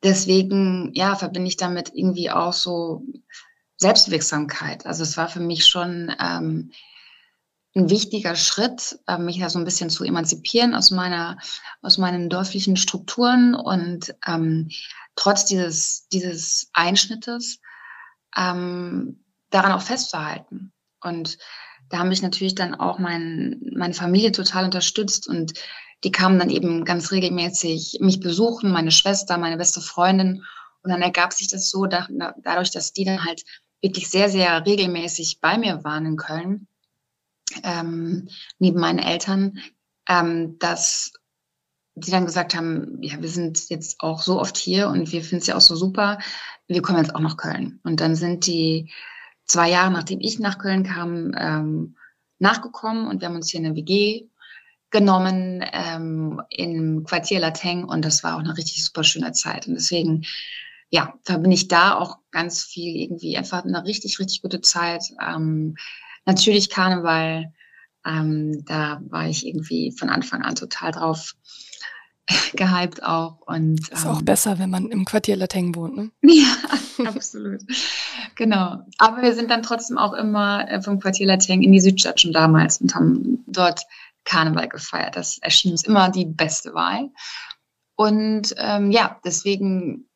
deswegen 0.04 0.92
ja 0.94 1.16
verbinde 1.16 1.48
ich 1.48 1.58
damit 1.58 1.92
irgendwie 1.94 2.30
auch 2.30 2.54
so 2.54 3.04
Selbstwirksamkeit. 3.78 4.86
Also 4.86 5.04
es 5.04 5.18
war 5.18 5.30
für 5.30 5.40
mich 5.40 5.66
schon 5.66 6.14
ähm, 6.20 6.72
ein 7.76 7.90
wichtiger 7.90 8.36
Schritt, 8.36 9.00
äh, 9.08 9.18
mich 9.18 9.40
da 9.40 9.50
so 9.50 9.58
ein 9.58 9.66
bisschen 9.66 9.90
zu 9.90 10.04
emanzipieren 10.04 10.76
aus 10.76 10.92
meiner, 10.92 11.38
aus 11.82 11.98
meinen 11.98 12.30
dörflichen 12.30 12.78
Strukturen 12.78 13.56
und 13.56 14.16
ähm, 14.28 14.70
trotz 15.16 15.46
dieses, 15.46 16.08
dieses 16.10 16.70
Einschnittes 16.74 17.60
ähm, 18.38 19.24
daran 19.50 19.72
auch 19.72 19.82
festzuhalten. 19.82 20.72
Und 21.02 21.38
da 21.94 22.00
haben 22.00 22.10
mich 22.10 22.24
natürlich 22.24 22.56
dann 22.56 22.74
auch 22.74 22.98
mein, 22.98 23.62
meine 23.72 23.94
Familie 23.94 24.32
total 24.32 24.66
unterstützt 24.66 25.28
und 25.28 25.54
die 26.04 26.12
kamen 26.12 26.40
dann 26.40 26.50
eben 26.50 26.86
ganz 26.86 27.12
regelmäßig 27.12 28.00
mich 28.02 28.20
besuchen, 28.20 28.72
meine 28.72 28.90
Schwester, 28.90 29.38
meine 29.38 29.58
beste 29.58 29.80
Freundin. 29.80 30.44
Und 30.82 30.90
dann 30.90 31.04
ergab 31.04 31.34
sich 31.34 31.50
das 31.50 31.70
so, 31.70 31.86
da, 31.86 32.08
dadurch, 32.42 32.72
dass 32.72 32.94
die 32.94 33.06
dann 33.06 33.24
halt 33.24 33.44
wirklich 33.80 34.10
sehr, 34.10 34.28
sehr 34.30 34.66
regelmäßig 34.66 35.38
bei 35.40 35.60
mir 35.60 35.84
waren 35.84 36.08
in 36.08 36.18
Köln, 36.18 36.68
ähm, 37.64 38.28
neben 38.58 38.80
meinen 38.80 38.98
Eltern, 38.98 39.60
ähm, 40.10 40.58
dass 40.58 41.14
die 41.94 42.10
dann 42.10 42.26
gesagt 42.26 42.56
haben, 42.56 43.04
ja, 43.04 43.22
wir 43.22 43.30
sind 43.30 43.70
jetzt 43.70 44.00
auch 44.00 44.24
so 44.24 44.42
oft 44.42 44.58
hier 44.58 44.88
und 44.88 45.12
wir 45.12 45.22
finden 45.22 45.44
es 45.44 45.48
ja 45.48 45.56
auch 45.56 45.62
so 45.62 45.76
super, 45.76 46.18
wir 46.68 46.82
kommen 46.82 46.98
jetzt 46.98 47.14
auch 47.14 47.20
nach 47.20 47.38
Köln. 47.38 47.80
Und 47.84 48.00
dann 48.00 48.16
sind 48.16 48.48
die 48.48 48.92
zwei 49.46 49.70
Jahre, 49.70 49.92
nachdem 49.92 50.20
ich 50.20 50.40
nach 50.40 50.58
Köln 50.58 50.84
kam, 50.84 51.34
ähm, 51.38 51.96
nachgekommen 52.40 53.08
und 53.08 53.22
wir 53.22 53.28
haben 53.28 53.36
uns 53.36 53.50
hier 53.50 53.60
eine 53.60 53.76
WG 53.76 54.28
genommen 54.90 55.64
ähm, 55.72 56.42
im 56.50 57.04
Quartier 57.04 57.40
Lateng 57.40 57.84
und 57.84 58.04
das 58.04 58.24
war 58.24 58.36
auch 58.36 58.40
eine 58.40 58.56
richtig 58.56 58.84
super 58.84 59.04
schöne 59.04 59.32
Zeit. 59.32 59.68
Und 59.68 59.76
deswegen, 59.76 60.26
ja, 60.90 61.14
da 61.26 61.38
bin 61.38 61.52
ich 61.52 61.68
da 61.68 61.96
auch 61.96 62.18
ganz 62.32 62.64
viel 62.64 62.96
irgendwie 62.96 63.38
einfach 63.38 63.64
eine 63.64 63.84
richtig, 63.86 64.20
richtig 64.20 64.42
gute 64.42 64.62
Zeit. 64.62 65.04
Ähm, 65.20 65.76
Natürlich 66.26 66.70
Karneval, 66.70 67.54
ähm, 68.06 68.64
da 68.66 69.02
war 69.08 69.28
ich 69.28 69.46
irgendwie 69.46 69.92
von 69.92 70.10
Anfang 70.10 70.42
an 70.42 70.56
total 70.56 70.92
drauf 70.92 71.36
gehypt 72.53 73.03
auch. 73.03 73.42
Und, 73.42 73.89
ist 73.89 74.06
ähm, 74.06 74.12
auch 74.12 74.22
besser, 74.22 74.60
wenn 74.60 74.70
man 74.70 74.89
im 74.89 75.06
Quartier 75.06 75.36
Lateng 75.36 75.75
wohnt, 75.75 75.96
ne? 75.96 76.12
Ja, 76.24 77.08
absolut. 77.08 77.62
genau. 78.36 78.80
Aber 78.98 79.22
wir 79.22 79.34
sind 79.34 79.51
dann 79.51 79.63
trotzdem 79.63 79.98
auch 79.98 80.13
immer 80.13 80.70
äh, 80.70 80.82
vom 80.82 81.00
Quartier 81.00 81.27
Lateng 81.27 81.62
in 81.62 81.72
die 81.72 81.82
Südstadt 81.82 82.22
schon 82.22 82.34
damals 82.34 82.80
und 82.80 82.96
haben 82.96 83.44
dort 83.48 83.82
Karneval 84.24 84.70
gefeiert. 84.70 85.15
Das 85.15 85.38
erschien 85.39 85.72
uns 85.72 85.84
immer 85.84 86.10
die 86.10 86.25
beste 86.25 86.74
Wahl. 86.74 87.10
Und 87.96 88.56
ähm, 88.58 88.92
ja, 88.92 89.20
deswegen 89.24 90.10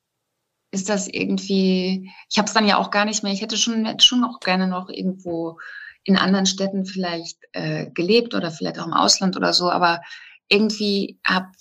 ist 0.72 0.90
das 0.90 1.08
irgendwie, 1.08 2.12
ich 2.30 2.38
habe 2.38 2.48
es 2.48 2.54
dann 2.54 2.68
ja 2.68 2.78
auch 2.78 2.92
gar 2.92 3.06
nicht 3.06 3.24
mehr, 3.24 3.32
ich 3.32 3.42
hätte 3.42 3.58
schon, 3.58 3.86
hätte 3.86 4.06
schon 4.06 4.24
auch 4.24 4.40
gerne 4.40 4.68
noch 4.68 4.90
irgendwo 4.90 5.60
in 6.04 6.18
anderen 6.18 6.46
Städten 6.46 6.86
vielleicht 6.86 7.38
äh, 7.52 7.90
gelebt 7.92 8.34
oder 8.34 8.52
vielleicht 8.52 8.80
auch 8.80 8.86
im 8.86 8.94
Ausland 8.94 9.36
oder 9.36 9.54
so, 9.54 9.70
aber 9.70 10.02
irgendwie 10.50 11.20
hab, 11.26 11.52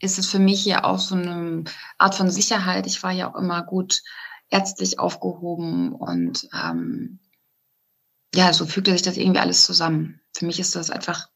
ist 0.00 0.18
es 0.18 0.26
für 0.28 0.38
mich 0.38 0.64
ja 0.64 0.84
auch 0.84 0.98
so 0.98 1.14
eine 1.14 1.64
Art 1.98 2.14
von 2.14 2.30
Sicherheit. 2.30 2.86
Ich 2.86 3.02
war 3.02 3.12
ja 3.12 3.30
auch 3.30 3.36
immer 3.36 3.62
gut 3.62 4.02
ärztlich 4.50 4.98
aufgehoben 4.98 5.92
und 5.92 6.48
ähm, 6.54 7.18
ja, 8.34 8.52
so 8.52 8.66
fügte 8.66 8.92
sich 8.92 9.02
das 9.02 9.16
irgendwie 9.16 9.40
alles 9.40 9.64
zusammen. 9.64 10.20
Für 10.36 10.46
mich 10.46 10.60
ist 10.60 10.76
das 10.76 10.90
einfach 10.90 11.28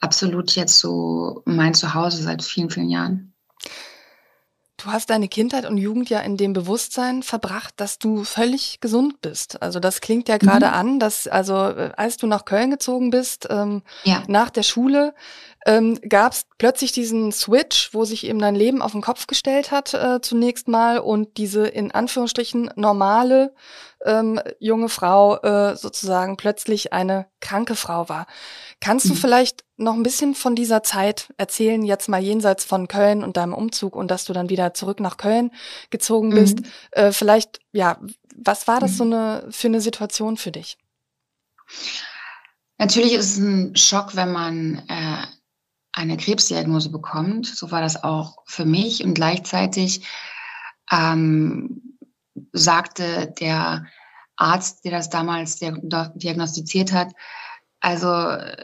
absolut 0.00 0.52
jetzt 0.52 0.78
so 0.78 1.42
mein 1.44 1.74
Zuhause 1.74 2.22
seit 2.22 2.42
vielen, 2.42 2.70
vielen 2.70 2.90
Jahren. 2.90 3.34
Du 4.84 4.92
hast 4.92 5.08
deine 5.08 5.28
Kindheit 5.28 5.64
und 5.64 5.78
Jugend 5.78 6.10
ja 6.10 6.20
in 6.20 6.36
dem 6.36 6.52
Bewusstsein 6.52 7.22
verbracht, 7.22 7.72
dass 7.78 7.98
du 7.98 8.22
völlig 8.22 8.80
gesund 8.80 9.22
bist. 9.22 9.62
Also 9.62 9.80
das 9.80 10.02
klingt 10.02 10.28
ja 10.28 10.36
gerade 10.36 10.66
mhm. 10.66 10.72
an, 10.74 10.98
dass 11.00 11.26
also 11.26 11.54
äh, 11.54 11.92
als 11.96 12.18
du 12.18 12.26
nach 12.26 12.44
Köln 12.44 12.70
gezogen 12.70 13.08
bist, 13.08 13.46
ähm, 13.48 13.82
ja. 14.02 14.22
nach 14.26 14.50
der 14.50 14.62
Schule, 14.62 15.14
ähm, 15.66 15.98
gab 16.08 16.32
es 16.32 16.46
plötzlich 16.58 16.92
diesen 16.92 17.32
Switch, 17.32 17.94
wo 17.94 18.04
sich 18.04 18.26
eben 18.26 18.38
dein 18.38 18.54
Leben 18.54 18.82
auf 18.82 18.92
den 18.92 19.00
Kopf 19.00 19.26
gestellt 19.26 19.70
hat 19.70 19.94
äh, 19.94 20.20
zunächst 20.20 20.68
mal 20.68 20.98
und 20.98 21.36
diese 21.38 21.66
in 21.66 21.90
Anführungsstrichen 21.90 22.70
normale 22.76 23.54
ähm, 24.04 24.40
junge 24.58 24.88
Frau 24.88 25.38
äh, 25.38 25.76
sozusagen 25.76 26.36
plötzlich 26.36 26.92
eine 26.92 27.26
kranke 27.40 27.74
Frau 27.74 28.08
war. 28.08 28.26
Kannst 28.80 29.06
mhm. 29.06 29.10
du 29.10 29.14
vielleicht 29.16 29.64
noch 29.76 29.94
ein 29.94 30.02
bisschen 30.02 30.34
von 30.34 30.54
dieser 30.54 30.82
Zeit 30.82 31.32
erzählen, 31.38 31.82
jetzt 31.82 32.08
mal 32.08 32.22
jenseits 32.22 32.64
von 32.64 32.86
Köln 32.86 33.24
und 33.24 33.36
deinem 33.36 33.54
Umzug 33.54 33.96
und 33.96 34.10
dass 34.10 34.26
du 34.26 34.32
dann 34.34 34.50
wieder 34.50 34.74
zurück 34.74 35.00
nach 35.00 35.16
Köln 35.16 35.50
gezogen 35.90 36.30
bist? 36.30 36.60
Mhm. 36.60 36.66
Äh, 36.90 37.12
vielleicht, 37.12 37.60
ja, 37.72 37.98
was 38.36 38.68
war 38.68 38.80
das 38.80 38.92
mhm. 38.92 38.96
so 38.96 39.04
eine 39.04 39.46
für 39.50 39.68
eine 39.68 39.80
Situation 39.80 40.36
für 40.36 40.52
dich? 40.52 40.76
Natürlich 42.76 43.14
ist 43.14 43.32
es 43.32 43.38
ein 43.38 43.76
Schock, 43.76 44.14
wenn 44.16 44.32
man 44.32 44.82
äh, 44.88 45.26
eine 45.94 46.16
Krebsdiagnose 46.16 46.90
bekommt. 46.90 47.46
So 47.46 47.70
war 47.70 47.80
das 47.80 48.02
auch 48.02 48.38
für 48.46 48.64
mich. 48.64 49.04
Und 49.04 49.14
gleichzeitig 49.14 50.06
ähm, 50.90 51.98
sagte 52.52 53.32
der 53.38 53.86
Arzt, 54.36 54.84
der 54.84 54.92
das 54.92 55.10
damals 55.10 55.56
diagnostiziert 55.58 56.92
hat, 56.92 57.12
also 57.80 58.08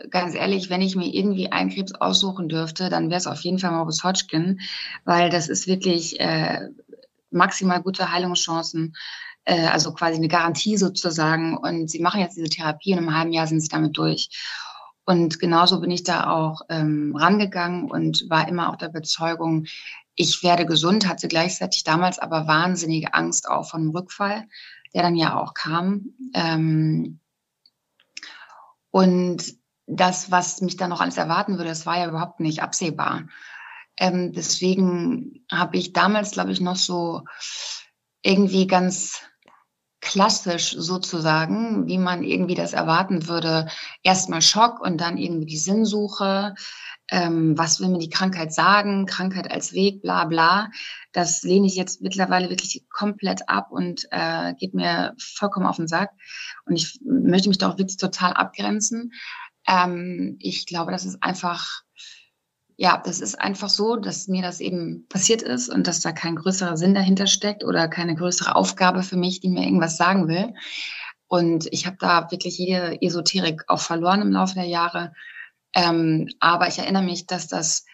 ganz 0.09 0.35
ehrlich, 0.35 0.71
wenn 0.71 0.81
ich 0.81 0.97
mir 0.97 1.14
irgendwie 1.14 1.53
einen 1.53 1.71
Krebs 1.71 1.93
aussuchen 1.93 2.49
dürfte, 2.49 2.88
dann 2.88 3.11
wäre 3.11 3.19
es 3.19 3.27
auf 3.27 3.40
jeden 3.43 3.59
Fall 3.59 3.71
Morbus 3.71 4.03
Hodgkin, 4.03 4.61
weil 5.05 5.29
das 5.29 5.49
ist 5.49 5.66
wirklich 5.66 6.19
äh, 6.21 6.69
maximal 7.31 7.83
gute 7.83 8.11
Heilungschancen, 8.11 8.97
äh, 9.45 9.66
also 9.66 9.93
quasi 9.93 10.16
eine 10.16 10.29
Garantie 10.29 10.79
sozusagen. 10.79 11.57
Und 11.57 11.90
sie 11.90 12.01
machen 12.01 12.23
jetzt 12.23 12.38
diese 12.38 12.49
Therapie 12.49 12.95
und 12.95 13.01
im 13.01 13.14
halben 13.14 13.33
Jahr 13.33 13.47
sind 13.47 13.61
sie 13.61 13.69
damit 13.69 13.97
durch. 13.97 14.31
Und 15.11 15.40
genauso 15.40 15.81
bin 15.81 15.90
ich 15.90 16.05
da 16.05 16.31
auch 16.31 16.61
ähm, 16.68 17.16
rangegangen 17.16 17.90
und 17.90 18.31
war 18.31 18.46
immer 18.46 18.70
auch 18.70 18.77
der 18.77 18.90
Überzeugung, 18.90 19.66
ich 20.14 20.44
werde 20.44 20.66
gesund, 20.66 21.09
hatte 21.09 21.27
gleichzeitig 21.27 21.83
damals 21.83 22.20
aber 22.20 22.46
wahnsinnige 22.46 23.12
Angst 23.12 23.49
auch 23.49 23.68
von 23.68 23.81
einem 23.81 23.90
Rückfall, 23.90 24.46
der 24.94 25.03
dann 25.03 25.16
ja 25.16 25.37
auch 25.37 25.53
kam. 25.53 26.11
Ähm, 26.33 27.18
und 28.92 29.53
das, 29.88 30.31
was 30.31 30.61
mich 30.61 30.77
dann 30.77 30.90
noch 30.90 31.01
alles 31.01 31.16
erwarten 31.16 31.57
würde, 31.57 31.70
das 31.70 31.87
war 31.87 31.99
ja 31.99 32.09
überhaupt 32.09 32.38
nicht 32.38 32.62
absehbar. 32.62 33.27
Ähm, 33.96 34.33
deswegen 34.33 35.44
habe 35.51 35.77
ich 35.77 35.92
damals, 35.92 36.31
glaube 36.31 36.53
ich, 36.53 36.61
noch 36.61 36.77
so 36.77 37.25
irgendwie 38.23 38.68
ganz 38.68 39.23
klassisch 40.01 40.75
sozusagen, 40.79 41.87
wie 41.87 41.99
man 41.99 42.23
irgendwie 42.23 42.55
das 42.55 42.73
erwarten 42.73 43.29
würde. 43.29 43.69
Erstmal 44.03 44.43
Schock 44.43 44.81
und 44.81 45.01
dann 45.01 45.19
irgendwie 45.19 45.47
die 45.47 45.59
Sinnsuche. 45.59 46.55
Ähm, 47.11 47.59
was 47.59 47.81
will 47.81 47.89
mir 47.89 47.99
die 47.99 48.09
Krankheit 48.09 48.53
sagen? 48.53 49.05
Krankheit 49.05 49.51
als 49.51 49.73
Weg, 49.73 50.01
bla 50.01 50.25
bla. 50.25 50.71
Das 51.13 51.43
lehne 51.43 51.67
ich 51.67 51.75
jetzt 51.75 52.03
mittlerweile 52.03 52.51
wirklich 52.51 52.85
komplett 52.89 53.49
ab 53.49 53.73
und 53.73 54.07
äh, 54.11 54.55
geht 54.55 54.75
mir 54.75 55.15
vollkommen 55.19 55.67
auf 55.67 55.77
den 55.77 55.89
Sack. 55.89 56.11
Und 56.67 56.77
ich 56.77 57.01
möchte 57.05 57.49
mich 57.49 57.59
da 57.59 57.69
auch 57.69 57.79
wirklich 57.79 57.97
total 57.97 58.33
abgrenzen. 58.33 59.13
Ähm, 59.67 60.37
ich 60.39 60.67
glaube, 60.67 60.93
das 60.93 61.05
ist 61.05 61.23
einfach 61.23 61.83
ja, 62.81 62.97
das 62.97 63.21
ist 63.21 63.38
einfach 63.38 63.69
so, 63.69 63.97
dass 63.97 64.27
mir 64.27 64.40
das 64.40 64.59
eben 64.59 65.07
passiert 65.11 65.43
ist 65.43 65.69
und 65.69 65.87
dass 65.87 66.01
da 66.01 66.12
kein 66.12 66.35
größerer 66.35 66.79
Sinn 66.79 66.95
dahinter 66.95 67.27
steckt 67.27 67.62
oder 67.62 67.88
keine 67.88 68.14
größere 68.14 68.57
Aufgabe 68.57 69.03
für 69.03 69.19
mich, 69.19 69.40
die 69.40 69.51
mir 69.51 69.64
irgendwas 69.64 69.99
sagen 69.99 70.29
will. 70.29 70.55
Und 71.29 71.69
ich 71.73 71.87
habe 71.87 71.99
da 72.01 72.31
wirklich 72.31 72.57
jede 72.57 73.03
Esoterik 73.03 73.64
auch 73.69 73.81
verloren 73.81 74.23
im 74.23 74.31
Laufe 74.31 74.55
der 74.55 74.64
Jahre. 74.64 75.12
Ähm, 75.75 76.31
aber 76.40 76.69
ich 76.69 76.79
erinnere 76.79 77.03
mich, 77.03 77.27
dass 77.27 77.49
das 77.49 77.85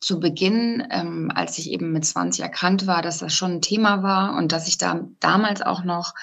zu 0.00 0.20
Beginn, 0.20 0.88
ähm, 0.90 1.30
als 1.34 1.58
ich 1.58 1.70
eben 1.70 1.92
mit 1.92 2.06
20 2.06 2.42
erkrankt 2.42 2.86
war, 2.86 3.02
dass 3.02 3.18
das 3.18 3.34
schon 3.34 3.56
ein 3.56 3.62
Thema 3.62 4.02
war 4.02 4.38
und 4.38 4.52
dass 4.52 4.68
ich 4.68 4.78
da 4.78 5.06
damals 5.20 5.60
auch 5.60 5.84
noch 5.84 6.14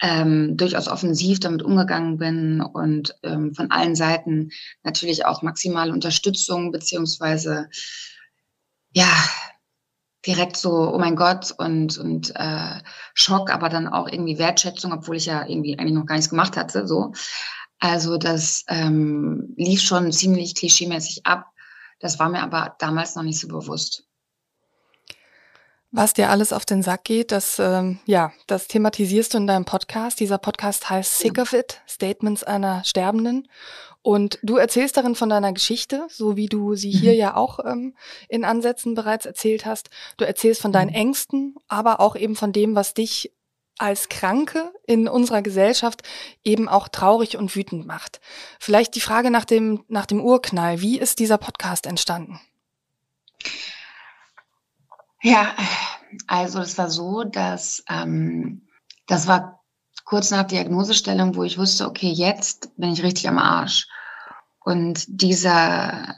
ähm, 0.00 0.56
durchaus 0.56 0.88
offensiv 0.88 1.40
damit 1.40 1.62
umgegangen 1.62 2.18
bin 2.18 2.60
und 2.60 3.14
ähm, 3.22 3.54
von 3.54 3.70
allen 3.70 3.94
Seiten 3.94 4.50
natürlich 4.82 5.24
auch 5.24 5.42
maximale 5.42 5.92
Unterstützung 5.92 6.70
beziehungsweise 6.72 7.68
ja 8.90 9.08
direkt 10.26 10.56
so 10.56 10.92
oh 10.92 10.98
mein 10.98 11.16
Gott 11.16 11.52
und 11.56 11.98
und 11.98 12.32
äh, 12.34 12.80
Schock, 13.14 13.50
aber 13.50 13.68
dann 13.68 13.86
auch 13.88 14.08
irgendwie 14.08 14.38
Wertschätzung, 14.38 14.92
obwohl 14.92 15.16
ich 15.16 15.26
ja 15.26 15.46
irgendwie 15.46 15.78
eigentlich 15.78 15.94
noch 15.94 16.06
gar 16.06 16.16
nichts 16.16 16.30
gemacht 16.30 16.56
hatte 16.56 16.86
so. 16.86 17.12
Also 17.78 18.16
das 18.16 18.64
ähm, 18.68 19.54
lief 19.56 19.82
schon 19.82 20.10
ziemlich 20.12 20.54
klischeemäßig 20.54 21.26
ab. 21.26 21.46
Das 22.00 22.18
war 22.18 22.28
mir 22.28 22.42
aber 22.42 22.74
damals 22.78 23.14
noch 23.14 23.22
nicht 23.22 23.38
so 23.38 23.48
bewusst. 23.48 24.05
Was 25.92 26.14
dir 26.14 26.30
alles 26.30 26.52
auf 26.52 26.64
den 26.64 26.82
Sack 26.82 27.04
geht, 27.04 27.32
das, 27.32 27.58
ähm, 27.58 28.00
ja, 28.06 28.32
das 28.46 28.66
thematisierst 28.66 29.32
du 29.32 29.38
in 29.38 29.46
deinem 29.46 29.64
Podcast. 29.64 30.20
Dieser 30.20 30.36
Podcast 30.36 30.90
heißt 30.90 31.18
Sick 31.20 31.38
of 31.38 31.52
It, 31.52 31.80
Statements 31.88 32.42
einer 32.42 32.84
Sterbenden. 32.84 33.48
Und 34.02 34.38
du 34.42 34.56
erzählst 34.56 34.96
darin 34.96 35.14
von 35.14 35.28
deiner 35.28 35.52
Geschichte, 35.52 36.06
so 36.10 36.36
wie 36.36 36.46
du 36.46 36.74
sie 36.74 36.90
hier 36.90 37.12
mhm. 37.12 37.18
ja 37.18 37.36
auch 37.36 37.60
ähm, 37.64 37.96
in 38.28 38.44
Ansätzen 38.44 38.94
bereits 38.94 39.26
erzählt 39.26 39.64
hast. 39.64 39.90
Du 40.16 40.24
erzählst 40.24 40.60
von 40.60 40.72
deinen 40.72 40.90
mhm. 40.90 40.96
Ängsten, 40.96 41.54
aber 41.68 42.00
auch 42.00 42.14
eben 42.14 42.36
von 42.36 42.52
dem, 42.52 42.74
was 42.74 42.94
dich 42.94 43.32
als 43.78 44.08
Kranke 44.08 44.72
in 44.86 45.08
unserer 45.08 45.42
Gesellschaft 45.42 46.02
eben 46.44 46.68
auch 46.68 46.88
traurig 46.88 47.36
und 47.36 47.54
wütend 47.54 47.86
macht. 47.86 48.20
Vielleicht 48.58 48.94
die 48.94 49.00
Frage 49.00 49.30
nach 49.30 49.44
dem, 49.44 49.84
nach 49.88 50.06
dem 50.06 50.20
Urknall. 50.20 50.80
Wie 50.80 50.98
ist 50.98 51.18
dieser 51.18 51.38
Podcast 51.38 51.86
entstanden? 51.86 52.40
Ja, 55.26 55.56
also 56.28 56.60
es 56.60 56.78
war 56.78 56.88
so, 56.88 57.24
dass 57.24 57.82
ähm, 57.88 58.68
das 59.08 59.26
war 59.26 59.64
kurz 60.04 60.30
nach 60.30 60.44
Diagnosestellung, 60.44 61.34
wo 61.34 61.42
ich 61.42 61.58
wusste, 61.58 61.88
okay, 61.88 62.12
jetzt 62.12 62.70
bin 62.76 62.92
ich 62.92 63.02
richtig 63.02 63.28
am 63.28 63.38
Arsch. 63.38 63.88
Und 64.60 65.04
dieser, 65.08 66.14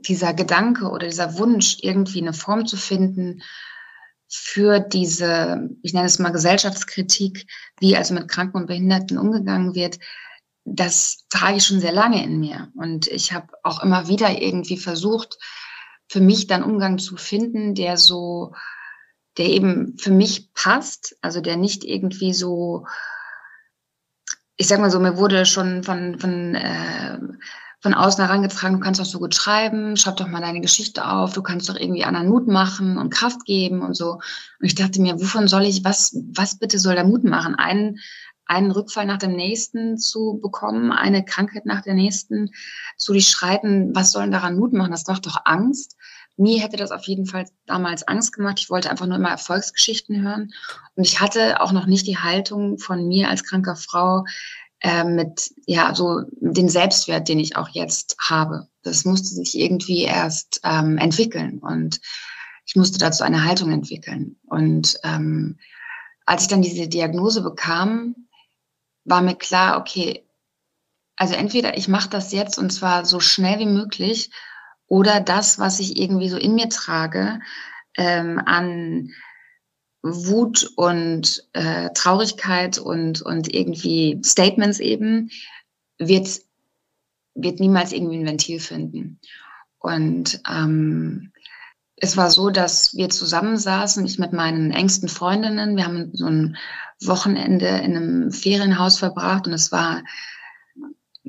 dieser 0.00 0.34
Gedanke 0.34 0.90
oder 0.90 1.06
dieser 1.06 1.38
Wunsch, 1.38 1.76
irgendwie 1.82 2.20
eine 2.20 2.32
Form 2.32 2.66
zu 2.66 2.76
finden 2.76 3.40
für 4.26 4.80
diese, 4.80 5.70
ich 5.82 5.92
nenne 5.92 6.06
es 6.06 6.18
mal 6.18 6.32
Gesellschaftskritik, 6.32 7.46
wie 7.78 7.96
also 7.96 8.14
mit 8.14 8.26
Kranken 8.26 8.56
und 8.56 8.66
Behinderten 8.66 9.16
umgegangen 9.16 9.76
wird, 9.76 10.00
das 10.64 11.24
trage 11.28 11.58
ich 11.58 11.66
schon 11.66 11.78
sehr 11.78 11.92
lange 11.92 12.24
in 12.24 12.40
mir. 12.40 12.72
Und 12.74 13.06
ich 13.06 13.32
habe 13.32 13.46
auch 13.62 13.80
immer 13.84 14.08
wieder 14.08 14.42
irgendwie 14.42 14.76
versucht, 14.76 15.38
für 16.10 16.20
mich 16.20 16.48
dann 16.48 16.64
Umgang 16.64 16.98
zu 16.98 17.16
finden, 17.16 17.76
der 17.76 17.96
so, 17.96 18.52
der 19.38 19.46
eben 19.46 19.96
für 19.96 20.10
mich 20.10 20.52
passt, 20.54 21.16
also 21.20 21.40
der 21.40 21.56
nicht 21.56 21.84
irgendwie 21.84 22.34
so, 22.34 22.84
ich 24.56 24.66
sag 24.66 24.80
mal 24.80 24.90
so, 24.90 24.98
mir 24.98 25.18
wurde 25.18 25.46
schon 25.46 25.84
von, 25.84 26.18
von, 26.18 26.56
äh, 26.56 27.16
von 27.78 27.94
außen 27.94 28.24
herangetragen, 28.24 28.78
du 28.78 28.82
kannst 28.82 28.98
doch 28.98 29.04
so 29.04 29.20
gut 29.20 29.36
schreiben, 29.36 29.96
schreib 29.96 30.16
doch 30.16 30.26
mal 30.26 30.40
deine 30.40 30.60
Geschichte 30.60 31.08
auf, 31.08 31.32
du 31.32 31.42
kannst 31.42 31.68
doch 31.68 31.76
irgendwie 31.76 32.04
anderen 32.04 32.28
Mut 32.28 32.48
machen 32.48 32.98
und 32.98 33.10
Kraft 33.14 33.44
geben 33.44 33.80
und 33.80 33.94
so. 33.94 34.14
Und 34.14 34.22
ich 34.66 34.74
dachte 34.74 35.00
mir, 35.00 35.14
wovon 35.20 35.46
soll 35.46 35.62
ich, 35.62 35.84
was, 35.84 36.18
was 36.32 36.58
bitte 36.58 36.80
soll 36.80 36.96
der 36.96 37.04
Mut 37.04 37.22
machen? 37.22 37.54
Einen, 37.54 38.00
einen 38.46 38.72
Rückfall 38.72 39.06
nach 39.06 39.18
dem 39.18 39.36
nächsten 39.36 39.96
zu 39.96 40.40
bekommen, 40.42 40.90
eine 40.90 41.24
Krankheit 41.24 41.66
nach 41.66 41.82
der 41.82 41.94
nächsten 41.94 42.50
zu 42.96 43.12
durchschreiten, 43.12 43.94
was 43.94 44.10
sollen 44.10 44.32
daran 44.32 44.56
Mut 44.56 44.72
machen? 44.72 44.90
Das 44.90 45.06
macht 45.06 45.24
doch 45.26 45.42
Angst. 45.44 45.96
Mir 46.40 46.62
hätte 46.62 46.78
das 46.78 46.90
auf 46.90 47.04
jeden 47.04 47.26
Fall 47.26 47.44
damals 47.66 48.08
Angst 48.08 48.32
gemacht. 48.32 48.58
Ich 48.60 48.70
wollte 48.70 48.90
einfach 48.90 49.06
nur 49.06 49.16
immer 49.16 49.28
Erfolgsgeschichten 49.28 50.22
hören. 50.22 50.54
Und 50.94 51.04
ich 51.04 51.20
hatte 51.20 51.60
auch 51.60 51.72
noch 51.72 51.84
nicht 51.84 52.06
die 52.06 52.16
Haltung 52.16 52.78
von 52.78 53.06
mir 53.06 53.28
als 53.28 53.44
kranker 53.44 53.76
Frau 53.76 54.24
äh, 54.80 55.04
mit, 55.04 55.50
ja, 55.66 55.94
so 55.94 56.22
den 56.40 56.70
Selbstwert, 56.70 57.28
den 57.28 57.40
ich 57.40 57.56
auch 57.56 57.68
jetzt 57.68 58.16
habe. 58.18 58.68
Das 58.82 59.04
musste 59.04 59.28
sich 59.28 59.54
irgendwie 59.58 60.04
erst 60.04 60.62
ähm, 60.64 60.96
entwickeln. 60.96 61.58
Und 61.58 62.00
ich 62.64 62.74
musste 62.74 62.98
dazu 62.98 63.22
eine 63.22 63.44
Haltung 63.44 63.70
entwickeln. 63.70 64.38
Und 64.46 64.98
ähm, 65.04 65.58
als 66.24 66.42
ich 66.42 66.48
dann 66.48 66.62
diese 66.62 66.88
Diagnose 66.88 67.42
bekam, 67.42 68.14
war 69.04 69.20
mir 69.20 69.34
klar, 69.34 69.78
okay, 69.78 70.26
also 71.16 71.34
entweder 71.34 71.76
ich 71.76 71.86
mache 71.86 72.08
das 72.08 72.32
jetzt 72.32 72.58
und 72.58 72.70
zwar 72.70 73.04
so 73.04 73.20
schnell 73.20 73.58
wie 73.58 73.66
möglich 73.66 74.30
oder 74.90 75.20
das, 75.20 75.60
was 75.60 75.78
ich 75.78 75.98
irgendwie 75.98 76.28
so 76.28 76.36
in 76.36 76.56
mir 76.56 76.68
trage, 76.68 77.38
ähm, 77.96 78.42
an 78.44 79.10
Wut 80.02 80.68
und 80.74 81.48
äh, 81.52 81.90
Traurigkeit 81.94 82.76
und, 82.78 83.22
und 83.22 83.54
irgendwie 83.54 84.20
Statements 84.24 84.80
eben, 84.80 85.30
wird, 85.98 86.28
wird 87.34 87.60
niemals 87.60 87.92
irgendwie 87.92 88.18
ein 88.18 88.26
Ventil 88.26 88.58
finden. 88.58 89.20
Und 89.78 90.42
ähm, 90.50 91.32
es 91.94 92.16
war 92.16 92.30
so, 92.30 92.50
dass 92.50 92.94
wir 92.96 93.10
zusammensaßen, 93.10 94.04
ich 94.04 94.18
mit 94.18 94.32
meinen 94.32 94.72
engsten 94.72 95.08
Freundinnen. 95.08 95.76
Wir 95.76 95.84
haben 95.84 96.10
so 96.14 96.26
ein 96.26 96.56
Wochenende 97.00 97.68
in 97.68 97.96
einem 97.96 98.32
Ferienhaus 98.32 98.98
verbracht 98.98 99.46
und 99.46 99.52
es 99.52 99.70
war 99.70 100.02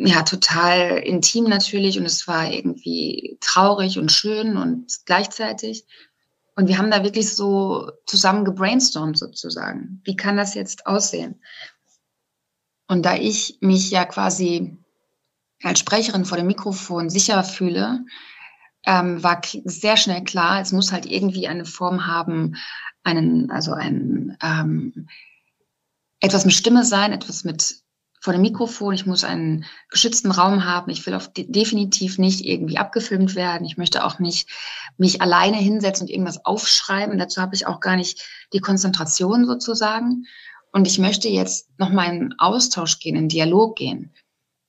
ja 0.05 0.23
total 0.23 0.97
intim 0.99 1.45
natürlich 1.45 1.99
und 1.99 2.05
es 2.05 2.27
war 2.27 2.51
irgendwie 2.51 3.37
traurig 3.41 3.97
und 3.97 4.11
schön 4.11 4.57
und 4.57 4.99
gleichzeitig. 5.05 5.85
Und 6.55 6.67
wir 6.67 6.77
haben 6.77 6.91
da 6.91 7.03
wirklich 7.03 7.33
so 7.33 7.91
zusammen 8.05 8.45
gebrainstormt 8.45 9.17
sozusagen. 9.17 10.01
Wie 10.03 10.15
kann 10.15 10.37
das 10.37 10.53
jetzt 10.53 10.85
aussehen? 10.85 11.41
Und 12.87 13.05
da 13.05 13.15
ich 13.15 13.57
mich 13.61 13.89
ja 13.89 14.05
quasi 14.05 14.77
als 15.63 15.79
Sprecherin 15.79 16.25
vor 16.25 16.37
dem 16.37 16.47
Mikrofon 16.47 17.09
sicher 17.09 17.43
fühle, 17.43 18.03
ähm, 18.85 19.23
war 19.23 19.41
sehr 19.63 19.95
schnell 19.95 20.23
klar, 20.23 20.59
es 20.59 20.71
muss 20.71 20.91
halt 20.91 21.05
irgendwie 21.05 21.47
eine 21.47 21.65
Form 21.65 22.07
haben, 22.07 22.55
einen, 23.03 23.49
also 23.51 23.73
ein 23.73 24.37
ähm, 24.41 25.07
etwas 26.19 26.45
mit 26.45 26.53
Stimme 26.53 26.83
sein, 26.83 27.13
etwas 27.13 27.43
mit 27.43 27.81
vor 28.21 28.33
dem 28.33 28.43
Mikrofon. 28.43 28.93
Ich 28.93 29.07
muss 29.07 29.23
einen 29.23 29.65
geschützten 29.89 30.29
Raum 30.31 30.63
haben. 30.63 30.91
Ich 30.91 31.05
will 31.05 31.15
auf 31.15 31.31
definitiv 31.33 32.19
nicht 32.19 32.45
irgendwie 32.45 32.77
abgefilmt 32.77 33.35
werden. 33.35 33.65
Ich 33.65 33.77
möchte 33.77 34.05
auch 34.05 34.19
nicht 34.19 34.47
mich 34.97 35.21
alleine 35.21 35.57
hinsetzen 35.57 36.05
und 36.05 36.11
irgendwas 36.11 36.45
aufschreiben. 36.45 37.17
Dazu 37.17 37.41
habe 37.41 37.55
ich 37.55 37.65
auch 37.65 37.79
gar 37.79 37.95
nicht 37.95 38.23
die 38.53 38.59
Konzentration 38.59 39.45
sozusagen. 39.45 40.27
Und 40.71 40.87
ich 40.87 40.99
möchte 40.99 41.27
jetzt 41.29 41.67
noch 41.79 41.89
mal 41.89 42.13
in 42.13 42.35
Austausch 42.37 42.99
gehen, 42.99 43.15
in 43.15 43.27
Dialog 43.27 43.75
gehen. 43.75 44.13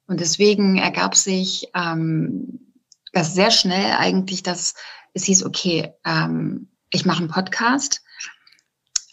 Und 0.07 0.21
deswegen 0.21 0.79
ergab 0.79 1.15
sich 1.15 1.69
ähm, 1.75 2.73
das 3.12 3.35
sehr 3.35 3.51
schnell 3.51 3.93
eigentlich, 3.99 4.43
dass 4.43 4.75
es 5.12 5.25
hieß, 5.25 5.45
okay, 5.45 5.93
ähm, 6.07 6.71
ich 6.91 7.05
mache 7.05 7.19
einen 7.19 7.29
Podcast. 7.29 8.03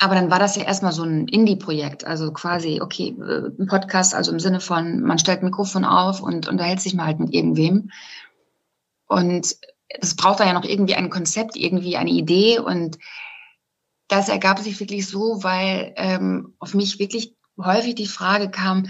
Aber 0.01 0.15
dann 0.15 0.31
war 0.31 0.39
das 0.39 0.55
ja 0.55 0.63
erstmal 0.63 0.93
so 0.93 1.03
ein 1.03 1.27
Indie-Projekt, 1.27 2.05
also 2.05 2.31
quasi, 2.31 2.79
okay, 2.81 3.15
äh, 3.19 3.51
ein 3.59 3.67
Podcast, 3.67 4.15
also 4.15 4.31
im 4.31 4.39
Sinne 4.39 4.61
von, 4.61 5.01
man 5.01 5.19
stellt 5.19 5.41
ein 5.41 5.45
Mikrofon 5.45 5.83
auf 5.83 6.21
und 6.21 6.47
unterhält 6.47 6.79
sich 6.79 6.93
mal 6.93 7.05
halt 7.05 7.19
mit 7.19 7.33
irgendwem. 7.33 7.91
Und 9.07 9.57
es 9.89 10.15
braucht 10.15 10.39
da 10.39 10.45
ja 10.45 10.53
noch 10.53 10.63
irgendwie 10.63 10.95
ein 10.95 11.09
Konzept, 11.09 11.57
irgendwie 11.57 11.97
eine 11.97 12.11
Idee. 12.11 12.59
Und 12.59 12.97
das 14.07 14.29
ergab 14.29 14.59
sich 14.59 14.79
wirklich 14.79 15.07
so, 15.07 15.43
weil 15.43 15.93
ähm, 15.97 16.55
auf 16.59 16.73
mich 16.73 16.97
wirklich 16.99 17.35
häufig 17.57 17.95
die 17.95 18.07
Frage 18.07 18.49
kam, 18.49 18.87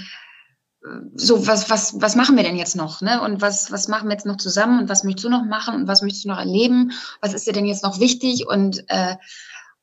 so, 1.16 1.46
was, 1.48 1.70
was, 1.70 2.00
was 2.02 2.16
machen 2.16 2.38
wir 2.38 2.44
denn 2.44 2.56
jetzt 2.56 2.76
noch? 2.76 3.02
Ne? 3.02 3.22
Und 3.22 3.42
was, 3.42 3.72
was 3.72 3.88
machen 3.88 4.08
wir 4.08 4.14
jetzt 4.14 4.26
noch 4.26 4.38
zusammen? 4.38 4.80
Und 4.80 4.90
was 4.90 5.04
möchtest 5.04 5.26
du 5.26 5.30
noch 5.30 5.44
machen? 5.44 5.76
Und 5.76 5.88
was 5.88 6.02
möchtest 6.02 6.26
du 6.26 6.30
noch 6.30 6.38
erleben? 6.38 6.92
Was 7.20 7.34
ist 7.34 7.48
dir 7.48 7.54
denn 7.54 7.66
jetzt 7.66 7.84
noch 7.84 8.00
wichtig? 8.00 8.48
Und, 8.48 8.84
äh, 8.88 9.16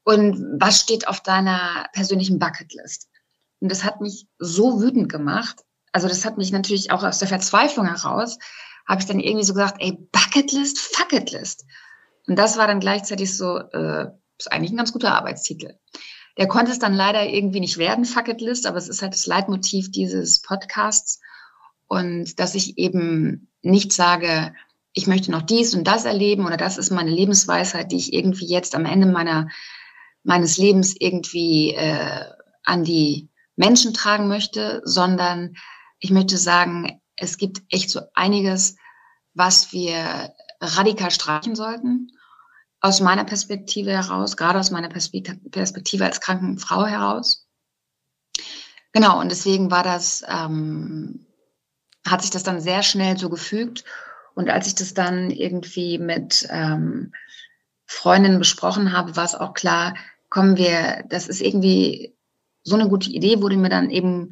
und 0.07 0.61
was 0.61 0.81
steht 0.81 1.09
auf 1.09 1.21
deiner 1.21 1.89
persönlichen 1.93 2.39
Bucketlist? 2.39 3.09
Und 3.59 3.73
das 3.73 3.83
hat 3.83 4.01
mich 4.01 4.29
so 4.39 4.81
wütend 4.81 5.11
gemacht. 5.11 5.65
Also 5.91 6.07
das 6.07 6.25
hat 6.25 6.39
mich 6.39 6.53
natürlich 6.53 6.93
auch 6.93 7.03
aus 7.03 7.19
der 7.19 7.27
Verzweiflung 7.27 7.87
heraus, 7.87 8.39
habe 8.87 9.01
ich 9.01 9.07
dann 9.09 9.19
irgendwie 9.19 9.45
so 9.45 9.53
gesagt, 9.53 9.79
ey, 9.81 9.99
Bucketlist, 10.13 10.79
Fucketlist. 10.79 11.65
Und 12.29 12.37
das 12.37 12.57
war 12.57 12.69
dann 12.69 12.79
gleichzeitig 12.79 13.37
so, 13.37 13.59
äh, 13.59 14.07
ist 14.39 14.53
eigentlich 14.53 14.71
ein 14.71 14.77
ganz 14.77 14.93
guter 14.93 15.13
Arbeitstitel. 15.13 15.75
Der 16.39 16.47
konnte 16.47 16.71
es 16.71 16.79
dann 16.79 16.95
leider 16.95 17.25
irgendwie 17.27 17.61
nicht 17.61 17.79
werden, 17.79 18.05
Fuck 18.05 18.29
It 18.29 18.41
List, 18.41 18.67
aber 18.67 18.79
es 18.79 18.89
ist 18.89 19.03
halt 19.03 19.13
das 19.13 19.27
Leitmotiv 19.27 19.91
dieses 19.91 20.41
Podcasts. 20.41 21.19
Und 21.89 22.39
dass 22.39 22.55
ich 22.55 22.79
eben 22.79 23.51
nicht 23.63 23.93
sage, 23.93 24.55
ich 24.93 25.09
möchte 25.09 25.33
noch 25.33 25.43
dies 25.43 25.75
und 25.75 25.85
das 25.85 26.05
erleben 26.05 26.47
oder 26.47 26.57
das 26.57 26.79
ist 26.79 26.91
meine 26.91 27.11
Lebensweisheit, 27.11 27.91
die 27.91 27.97
ich 27.97 28.13
irgendwie 28.13 28.47
jetzt 28.47 28.77
am 28.77 28.85
Ende 28.85 29.07
meiner, 29.09 29.49
meines 30.27 30.59
Lebens 30.59 30.95
irgendwie 30.99 31.75
äh, 31.75 32.25
an 32.65 32.85
die 32.85 33.31
Menschen 33.55 33.95
tragen 33.95 34.29
möchte, 34.29 34.83
sondern 34.85 35.57
ich 35.99 36.11
möchte 36.11 36.37
sagen, 36.37 37.01
es 37.17 37.39
gibt 37.39 37.63
echt 37.71 37.91
so 37.91 38.01
einiges, 38.15 38.77
was 39.35 39.73
wir 39.73 40.35
radikal 40.61 41.11
streichen 41.11 41.55
sollten 41.55 42.11
aus 42.81 43.01
meiner 43.01 43.25
Perspektive 43.25 43.91
heraus, 43.91 44.37
gerade 44.37 44.59
aus 44.59 44.71
meiner 44.71 44.89
Perspektive 44.89 46.05
als 46.05 46.21
kranken 46.21 46.59
Frau 46.59 46.85
heraus. 46.85 47.47
Genau, 48.93 49.21
und 49.21 49.31
deswegen 49.31 49.71
war 49.71 49.83
das, 49.83 50.25
ähm, 50.29 51.27
hat 52.07 52.23
sich 52.23 52.31
das 52.31 52.43
dann 52.43 52.61
sehr 52.61 52.83
schnell 52.83 53.17
so 53.17 53.29
gefügt. 53.29 53.85
Und 54.35 54.51
als 54.51 54.67
ich 54.67 54.75
das 54.75 54.93
dann 54.93 55.31
irgendwie 55.31 55.99
mit 55.99 56.47
ähm, 56.51 57.13
Freundinnen 57.87 58.39
besprochen 58.39 58.93
habe, 58.93 59.17
war 59.17 59.25
es 59.25 59.35
auch 59.35 59.55
klar, 59.55 59.95
kommen 60.29 60.57
wir, 60.57 61.05
das 61.09 61.29
ist 61.29 61.41
irgendwie 61.41 62.15
so 62.63 62.75
eine 62.75 62.89
gute 62.89 63.11
Idee, 63.11 63.41
wurde 63.41 63.57
mir 63.57 63.69
dann 63.69 63.91
eben 63.91 64.31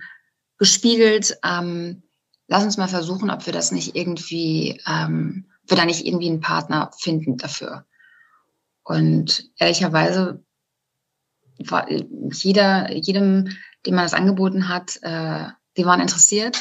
gespiegelt. 0.59 1.39
Ähm, 1.45 2.03
lass 2.49 2.65
uns 2.65 2.77
mal 2.77 2.89
versuchen, 2.89 3.31
ob 3.31 3.47
wir 3.47 3.53
das 3.53 3.73
nicht 3.73 3.97
irgendwie, 3.97 4.81
ähm, 4.87 5.47
wir 5.67 5.77
da 5.77 5.85
nicht 5.85 6.05
irgendwie 6.05 6.29
einen 6.29 6.41
Partner 6.41 6.91
finden 6.99 7.37
dafür. 7.37 7.87
Und 8.83 9.51
ehrlicherweise 9.57 10.45
war 11.59 11.89
jeder, 11.91 12.93
jedem, 12.93 13.49
dem 13.87 13.95
man 13.95 14.05
das 14.05 14.15
angeboten 14.15 14.69
hat, 14.69 14.99
äh, 15.03 15.47
die 15.77 15.87
waren 15.87 16.01
interessiert. 16.01 16.59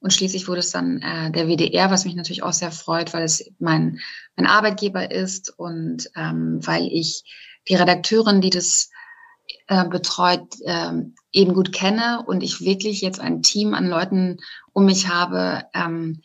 Und 0.00 0.12
schließlich 0.12 0.48
wurde 0.48 0.60
es 0.60 0.70
dann 0.70 1.00
äh, 1.00 1.30
der 1.30 1.48
WDR, 1.48 1.90
was 1.90 2.04
mich 2.04 2.14
natürlich 2.14 2.42
auch 2.42 2.52
sehr 2.52 2.70
freut, 2.70 3.14
weil 3.14 3.22
es 3.22 3.50
mein, 3.58 4.00
mein 4.36 4.46
Arbeitgeber 4.46 5.10
ist 5.10 5.58
und 5.58 6.10
ähm, 6.14 6.58
weil 6.60 6.86
ich 6.92 7.24
die 7.68 7.74
Redakteurin, 7.74 8.40
die 8.40 8.50
das 8.50 8.90
äh, 9.66 9.86
betreut, 9.88 10.60
äh, 10.64 10.92
eben 11.32 11.54
gut 11.54 11.72
kenne 11.72 12.24
und 12.26 12.42
ich 12.42 12.60
wirklich 12.60 13.00
jetzt 13.00 13.20
ein 13.20 13.42
Team 13.42 13.74
an 13.74 13.86
Leuten 13.86 14.38
um 14.72 14.84
mich 14.84 15.08
habe, 15.08 15.64
ähm, 15.74 16.22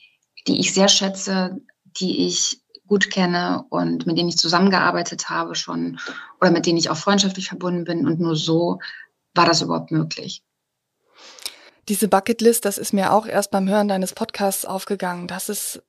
die 0.48 0.60
ich 0.60 0.74
sehr 0.74 0.88
schätze, 0.88 1.60
die 2.00 2.28
ich 2.28 2.62
gut 2.88 3.12
kenne 3.12 3.66
und 3.70 4.08
mit 4.08 4.18
denen 4.18 4.30
ich 4.30 4.38
zusammengearbeitet 4.38 5.30
habe 5.30 5.56
schon 5.56 6.00
oder 6.42 6.52
mit 6.52 6.66
denen 6.66 6.78
ich 6.78 6.90
auch 6.90 6.98
freundschaftlich 6.98 7.48
verbunden 7.48 7.84
bin. 7.84 8.08
Und 8.08 8.20
nur 8.20 8.36
so 8.36 8.80
war 9.36 9.46
das 9.46 9.62
überhaupt 9.62 9.92
möglich. 9.92 10.44
Diese 11.88 12.08
Bucketlist, 12.08 12.66
das 12.66 12.78
ist 12.78 12.94
mir 12.94 13.14
auch 13.14 13.26
erst 13.26 13.52
beim 13.52 13.68
Hören 13.68 13.88
deines 13.88 14.14
Podcasts 14.14 14.66
aufgegangen. 14.66 15.28
Das 15.28 15.50
ist 15.50 15.82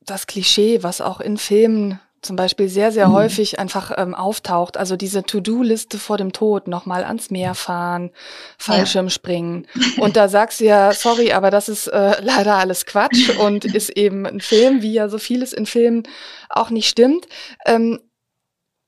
das 0.00 0.26
Klischee, 0.26 0.82
was 0.82 1.00
auch 1.00 1.20
in 1.20 1.36
Filmen 1.36 2.00
zum 2.22 2.36
Beispiel 2.36 2.68
sehr, 2.68 2.92
sehr 2.92 3.08
mhm. 3.08 3.12
häufig 3.12 3.58
einfach 3.58 3.92
ähm, 3.96 4.14
auftaucht. 4.14 4.76
Also 4.76 4.96
diese 4.96 5.22
To-Do-Liste 5.22 5.98
vor 5.98 6.16
dem 6.18 6.32
Tod, 6.32 6.68
nochmal 6.68 7.04
ans 7.04 7.30
Meer 7.30 7.54
fahren, 7.54 8.10
Fallschirmspringen. 8.58 9.66
Ja. 9.74 9.82
Und 10.02 10.16
da 10.16 10.28
sagst 10.28 10.60
du 10.60 10.64
ja, 10.64 10.92
sorry, 10.92 11.32
aber 11.32 11.50
das 11.50 11.68
ist 11.68 11.86
äh, 11.86 12.20
leider 12.22 12.56
alles 12.56 12.86
Quatsch 12.86 13.30
und 13.38 13.64
ist 13.64 13.90
eben 13.90 14.26
ein 14.26 14.40
Film, 14.40 14.82
wie 14.82 14.92
ja 14.92 15.08
so 15.08 15.18
vieles 15.18 15.52
in 15.52 15.66
Filmen 15.66 16.02
auch 16.48 16.70
nicht 16.70 16.88
stimmt. 16.88 17.26
Ähm, 17.66 18.00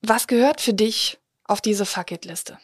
was 0.02 0.26
gehört 0.26 0.60
für 0.60 0.74
dich 0.74 1.18
auf 1.44 1.60
diese 1.60 1.84
Fuck-It-Liste? 1.84 2.58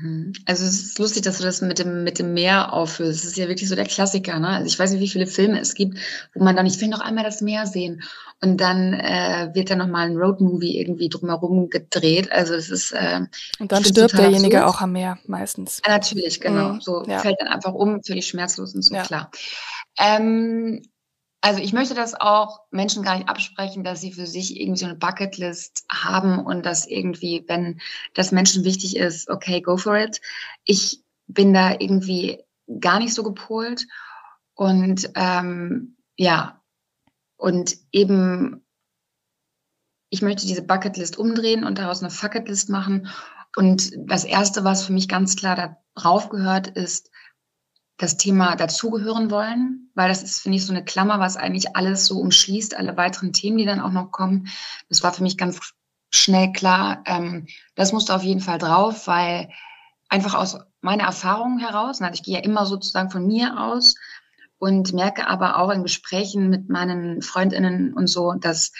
Mhm. 0.00 0.32
Also 0.44 0.64
es 0.64 0.80
ist 0.80 0.98
lustig, 0.98 1.22
dass 1.22 1.38
du 1.38 1.44
das 1.44 1.60
mit 1.60 1.78
dem, 1.78 2.02
mit 2.02 2.18
dem 2.18 2.34
Meer 2.34 2.72
auffüllst. 2.72 3.24
Das 3.24 3.30
ist 3.30 3.36
ja 3.36 3.48
wirklich 3.48 3.68
so 3.68 3.76
der 3.76 3.86
Klassiker. 3.86 4.38
Ne? 4.38 4.48
Also 4.48 4.66
ich 4.66 4.78
weiß 4.78 4.90
nicht, 4.90 5.00
wie 5.00 5.08
viele 5.08 5.26
Filme 5.26 5.60
es 5.60 5.74
gibt, 5.74 5.98
wo 6.34 6.42
man 6.42 6.56
dann, 6.56 6.66
ich 6.66 6.80
will 6.80 6.88
noch 6.88 7.00
einmal 7.00 7.24
das 7.24 7.40
Meer 7.40 7.66
sehen. 7.66 8.02
Und 8.42 8.60
dann 8.60 8.92
äh, 8.92 9.50
wird 9.54 9.70
da 9.70 9.76
nochmal 9.76 10.08
ein 10.08 10.16
Roadmovie 10.16 10.78
irgendwie 10.78 11.08
drumherum 11.08 11.70
gedreht. 11.70 12.30
Also 12.32 12.54
es 12.54 12.70
ist. 12.70 12.92
Äh, 12.92 13.20
Und 13.58 13.72
dann 13.72 13.84
stirbt 13.84 14.18
derjenige 14.18 14.58
absurd. 14.58 14.76
auch 14.76 14.82
am 14.82 14.92
Meer 14.92 15.18
meistens. 15.26 15.80
Ja, 15.86 15.92
natürlich, 15.92 16.40
genau. 16.40 16.74
Mhm. 16.74 16.80
So 16.80 17.04
ja. 17.06 17.20
fällt 17.20 17.40
dann 17.40 17.48
einfach 17.48 17.72
um, 17.72 18.02
völlig 18.02 18.26
schmerzlos 18.26 18.74
und 18.74 18.82
so, 18.82 18.94
ja. 18.94 19.02
klar. 19.02 19.30
Ähm, 19.98 20.82
also 21.44 21.60
ich 21.60 21.74
möchte 21.74 21.92
das 21.92 22.14
auch 22.18 22.60
Menschen 22.70 23.02
gar 23.02 23.18
nicht 23.18 23.28
absprechen, 23.28 23.84
dass 23.84 24.00
sie 24.00 24.12
für 24.12 24.26
sich 24.26 24.58
irgendwie 24.58 24.78
so 24.78 24.86
eine 24.86 24.94
Bucketlist 24.94 25.84
haben 25.90 26.38
und 26.38 26.64
dass 26.64 26.86
irgendwie, 26.86 27.44
wenn 27.46 27.82
das 28.14 28.32
Menschen 28.32 28.64
wichtig 28.64 28.96
ist, 28.96 29.28
okay, 29.28 29.60
go 29.60 29.76
for 29.76 29.94
it. 29.98 30.22
Ich 30.64 31.04
bin 31.26 31.52
da 31.52 31.72
irgendwie 31.72 32.42
gar 32.80 32.98
nicht 32.98 33.12
so 33.12 33.22
gepolt 33.22 33.86
und 34.54 35.10
ähm, 35.16 35.98
ja, 36.16 36.62
und 37.36 37.76
eben, 37.92 38.64
ich 40.08 40.22
möchte 40.22 40.46
diese 40.46 40.62
Bucketlist 40.62 41.18
umdrehen 41.18 41.64
und 41.64 41.76
daraus 41.76 42.00
eine 42.00 42.10
Fucketlist 42.10 42.70
machen. 42.70 43.08
Und 43.54 43.92
das 43.98 44.24
Erste, 44.24 44.64
was 44.64 44.86
für 44.86 44.94
mich 44.94 45.08
ganz 45.08 45.36
klar 45.36 45.78
darauf 45.94 46.30
gehört, 46.30 46.68
ist, 46.68 47.10
das 47.96 48.16
Thema 48.16 48.56
dazugehören 48.56 49.30
wollen, 49.30 49.90
weil 49.94 50.08
das 50.08 50.22
ist, 50.22 50.40
finde 50.40 50.56
ich, 50.56 50.66
so 50.66 50.72
eine 50.72 50.84
Klammer, 50.84 51.20
was 51.20 51.36
eigentlich 51.36 51.76
alles 51.76 52.06
so 52.06 52.18
umschließt, 52.18 52.76
alle 52.76 52.96
weiteren 52.96 53.32
Themen, 53.32 53.58
die 53.58 53.64
dann 53.64 53.80
auch 53.80 53.92
noch 53.92 54.10
kommen. 54.10 54.48
Das 54.88 55.02
war 55.02 55.12
für 55.12 55.22
mich 55.22 55.36
ganz 55.36 55.60
schnell 56.10 56.52
klar, 56.52 57.02
ähm, 57.06 57.46
das 57.74 57.92
musste 57.92 58.14
auf 58.14 58.22
jeden 58.22 58.40
Fall 58.40 58.58
drauf, 58.58 59.06
weil 59.06 59.50
einfach 60.08 60.34
aus 60.34 60.58
meiner 60.80 61.04
Erfahrung 61.04 61.58
heraus, 61.58 62.00
also 62.00 62.14
ich 62.14 62.22
gehe 62.22 62.34
ja 62.34 62.44
immer 62.44 62.66
sozusagen 62.66 63.10
von 63.10 63.26
mir 63.26 63.60
aus 63.60 63.96
und 64.58 64.92
merke 64.92 65.26
aber 65.26 65.58
auch 65.58 65.70
in 65.70 65.82
Gesprächen 65.82 66.50
mit 66.50 66.68
meinen 66.68 67.22
Freundinnen 67.22 67.94
und 67.94 68.06
so, 68.06 68.32
dass, 68.34 68.72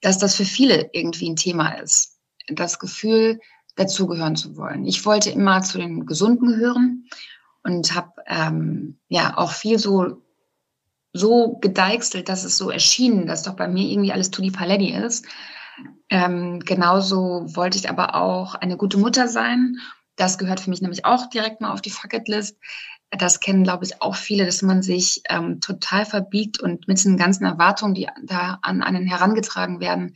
dass 0.00 0.18
das 0.18 0.34
für 0.34 0.44
viele 0.44 0.90
irgendwie 0.92 1.28
ein 1.28 1.36
Thema 1.36 1.72
ist. 1.72 2.18
Das 2.48 2.78
Gefühl, 2.78 3.38
dazugehören 3.76 4.36
zu 4.36 4.56
wollen. 4.56 4.84
Ich 4.86 5.04
wollte 5.04 5.30
immer 5.30 5.62
zu 5.62 5.78
den 5.78 6.06
Gesunden 6.06 6.48
gehören 6.48 7.08
und 7.68 7.94
habe 7.94 8.12
ähm, 8.26 8.98
ja 9.08 9.36
auch 9.36 9.52
viel 9.52 9.78
so 9.78 10.22
so 11.12 11.58
gedeichselt, 11.60 12.28
dass 12.28 12.44
es 12.44 12.56
so 12.56 12.70
erschien, 12.70 13.26
dass 13.26 13.42
doch 13.42 13.56
bei 13.56 13.68
mir 13.68 13.90
irgendwie 13.90 14.12
alles 14.12 14.30
Tutti 14.30 14.50
Paletti 14.50 14.92
ist. 14.92 15.26
Ähm, 16.10 16.60
genauso 16.60 17.44
wollte 17.54 17.78
ich 17.78 17.90
aber 17.90 18.14
auch 18.14 18.54
eine 18.54 18.76
gute 18.76 18.98
Mutter 18.98 19.28
sein. 19.28 19.76
Das 20.16 20.38
gehört 20.38 20.60
für 20.60 20.70
mich 20.70 20.80
nämlich 20.80 21.04
auch 21.04 21.28
direkt 21.28 21.60
mal 21.60 21.72
auf 21.72 21.80
die 21.80 21.90
Fucketlist. 21.90 22.56
Das 23.10 23.40
kennen, 23.40 23.64
glaube 23.64 23.84
ich, 23.84 24.02
auch 24.02 24.16
viele, 24.16 24.44
dass 24.44 24.62
man 24.62 24.82
sich 24.82 25.22
ähm, 25.28 25.60
total 25.60 26.04
verbiegt 26.04 26.60
und 26.60 26.88
mit 26.88 27.02
den 27.04 27.16
ganzen 27.16 27.44
Erwartungen, 27.44 27.94
die 27.94 28.08
da 28.22 28.58
an 28.62 28.82
einen 28.82 29.06
herangetragen 29.06 29.80
werden, 29.80 30.14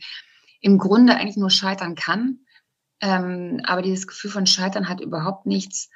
im 0.61 0.77
Grunde 0.77 1.15
eigentlich 1.15 1.37
nur 1.37 1.49
scheitern 1.49 1.95
kann. 1.95 2.39
Ähm, 3.01 3.61
aber 3.65 3.81
dieses 3.81 4.07
Gefühl 4.07 4.31
von 4.31 4.45
Scheitern 4.45 4.89
hat 4.89 5.01
überhaupt 5.01 5.45
nichts 5.45 5.89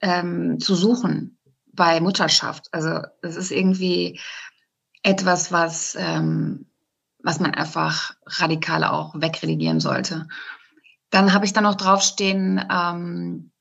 ähm, 0.00 0.60
zu 0.60 0.74
suchen 0.74 1.38
bei 1.72 2.00
Mutterschaft. 2.00 2.68
Also 2.72 3.02
es 3.22 3.36
ist 3.36 3.50
irgendwie 3.50 4.20
etwas, 5.02 5.52
was, 5.52 5.96
ähm, 5.98 6.66
was 7.22 7.40
man 7.40 7.54
einfach 7.54 8.14
radikal 8.26 8.84
auch 8.84 9.14
wegredigieren 9.14 9.80
sollte. 9.80 10.26
Dann 11.10 11.32
habe 11.32 11.44
ich 11.44 11.52
da 11.52 11.60
noch 11.60 11.76
draufstehen, 11.76 12.64
ähm, 12.70 13.52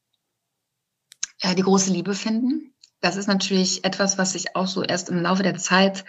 äh, 1.41 1.55
die 1.55 1.61
große 1.61 1.91
Liebe 1.91 2.13
finden. 2.13 2.73
Das 3.01 3.17
ist 3.17 3.27
natürlich 3.27 3.83
etwas, 3.83 4.17
was 4.17 4.33
ich 4.35 4.55
auch 4.55 4.67
so 4.67 4.81
erst 4.81 5.09
im 5.09 5.21
Laufe 5.21 5.43
der 5.43 5.55
Zeit 5.55 6.05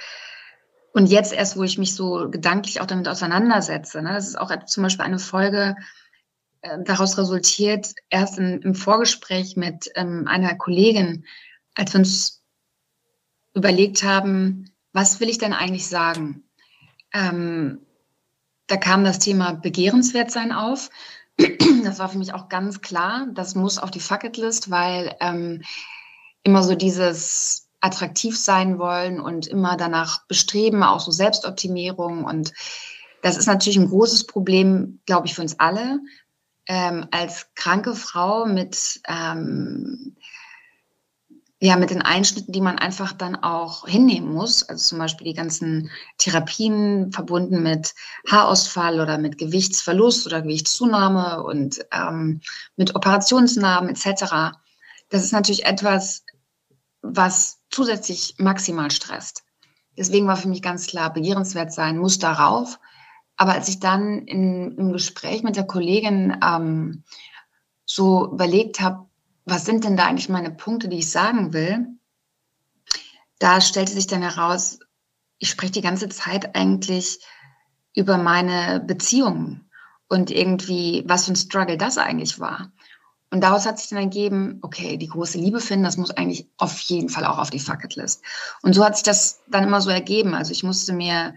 und 0.92 1.06
jetzt 1.08 1.34
erst, 1.34 1.58
wo 1.58 1.62
ich 1.62 1.76
mich 1.76 1.94
so 1.94 2.30
gedanklich 2.30 2.80
auch 2.80 2.86
damit 2.86 3.06
auseinandersetze. 3.06 4.00
Ne? 4.00 4.14
Das 4.14 4.26
ist 4.26 4.38
auch 4.38 4.50
zum 4.64 4.82
Beispiel 4.82 5.04
eine 5.04 5.18
Folge, 5.18 5.76
äh, 6.62 6.78
daraus 6.84 7.18
resultiert, 7.18 7.94
erst 8.10 8.38
in, 8.38 8.60
im 8.62 8.74
Vorgespräch 8.74 9.56
mit 9.56 9.90
ähm, 9.94 10.26
einer 10.26 10.54
Kollegin, 10.54 11.24
als 11.74 11.92
wir 11.92 12.00
uns 12.00 12.42
überlegt 13.54 14.02
haben, 14.02 14.70
was 14.92 15.20
will 15.20 15.28
ich 15.28 15.38
denn 15.38 15.52
eigentlich 15.52 15.88
sagen? 15.88 16.44
Ähm, 17.12 17.80
da 18.66 18.76
kam 18.76 19.04
das 19.04 19.18
Thema 19.18 19.52
Begehrenswertsein 19.52 20.52
auf. 20.52 20.90
Das 21.84 21.98
war 21.98 22.08
für 22.08 22.18
mich 22.18 22.34
auch 22.34 22.48
ganz 22.48 22.80
klar. 22.80 23.28
Das 23.32 23.54
muss 23.54 23.78
auf 23.78 23.90
die 23.90 24.00
Fucketlist, 24.00 24.70
weil 24.70 25.14
ähm, 25.20 25.62
immer 26.42 26.62
so 26.62 26.74
dieses 26.74 27.68
attraktiv 27.80 28.36
sein 28.36 28.78
wollen 28.78 29.20
und 29.20 29.46
immer 29.46 29.76
danach 29.76 30.26
bestreben, 30.26 30.82
auch 30.82 31.00
so 31.00 31.12
Selbstoptimierung. 31.12 32.24
Und 32.24 32.52
das 33.22 33.36
ist 33.36 33.46
natürlich 33.46 33.78
ein 33.78 33.88
großes 33.88 34.26
Problem, 34.26 35.00
glaube 35.06 35.26
ich, 35.26 35.34
für 35.34 35.42
uns 35.42 35.58
alle, 35.60 36.00
ähm, 36.66 37.07
als 37.11 37.55
kranke 37.55 37.94
Frau 37.94 38.46
mit, 38.46 39.00
ähm, 39.09 40.16
ja, 41.61 41.76
mit 41.76 41.90
den 41.90 42.02
Einschnitten, 42.02 42.52
die 42.52 42.61
man 42.61 42.79
einfach 42.79 43.12
dann 43.12 43.37
auch 43.37 43.87
hinnehmen 43.87 44.33
muss, 44.33 44.62
also 44.62 44.88
zum 44.88 44.98
Beispiel 44.98 45.26
die 45.26 45.35
ganzen 45.35 45.90
Therapien 46.18 47.12
verbunden 47.12 47.62
mit 47.62 47.94
Haarausfall 48.31 49.00
oder 49.00 49.16
mit 49.16 49.38
Gewichtsverlust 49.38 50.26
oder 50.26 50.42
Gewichtszunahme 50.42 51.42
und 51.42 51.81
ähm, 51.92 52.40
mit 52.76 52.94
Operationsnarben 52.94 53.88
etc. 53.88 54.57
Das 55.09 55.24
ist 55.24 55.33
natürlich 55.33 55.64
etwas, 55.64 56.24
was 57.00 57.61
zusätzlich 57.70 58.35
maximal 58.38 58.90
stresst. 58.90 59.44
Deswegen 59.96 60.26
war 60.26 60.37
für 60.37 60.48
mich 60.48 60.62
ganz 60.62 60.87
klar, 60.87 61.12
begehrenswert 61.12 61.72
sein 61.72 61.96
muss 61.96 62.18
darauf. 62.18 62.79
Aber 63.37 63.53
als 63.53 63.68
ich 63.68 63.81
dann 63.81 64.27
in, 64.27 64.77
im 64.77 64.92
Gespräch 64.92 65.42
mit 65.42 65.57
der 65.57 65.66
Kollegin 65.66 66.38
ähm, 66.42 67.05
so 67.85 68.33
überlegt 68.33 68.81
habe, 68.81 69.07
was 69.44 69.64
sind 69.64 69.85
denn 69.85 69.96
da 69.96 70.07
eigentlich 70.07 70.29
meine 70.29 70.51
Punkte, 70.51 70.88
die 70.88 70.99
ich 70.99 71.11
sagen 71.11 71.53
will, 71.53 71.87
da 73.38 73.61
stellte 73.61 73.92
sich 73.92 74.07
dann 74.07 74.22
heraus, 74.22 74.79
ich 75.38 75.51
spreche 75.51 75.72
die 75.72 75.83
ganze 75.83 76.09
Zeit 76.09 76.57
eigentlich 76.57 77.20
über 77.94 78.16
meine 78.16 78.81
Beziehungen 78.81 79.70
und 80.09 80.31
irgendwie, 80.31 81.05
was 81.07 81.27
für 81.27 81.33
ein 81.33 81.37
Struggle 81.37 81.77
das 81.77 81.99
eigentlich 81.99 82.40
war. 82.40 82.72
Und 83.31 83.40
daraus 83.42 83.66
hat 83.66 83.79
sich 83.79 83.88
dann 83.90 83.99
ergeben, 83.99 84.59
okay, 84.62 84.96
die 84.96 85.09
große 85.09 85.38
Liebe 85.38 85.61
finden, 85.61 85.85
das 85.85 85.96
muss 85.96 86.11
eigentlich 86.11 86.49
auf 86.59 86.79
jeden 86.81 87.09
Fall 87.09 87.25
auch 87.25 87.38
auf 87.38 87.51
die 87.51 87.59
Fucketlist. 87.59 88.22
Und 88.62 88.75
so 88.75 88.85
hat 88.85 88.96
sich 88.96 89.03
das 89.03 89.42
dann 89.49 89.64
immer 89.64 89.81
so 89.81 89.90
ergeben. 89.90 90.35
Also 90.35 90.53
ich 90.53 90.62
musste 90.62 90.92
mir 90.92 91.35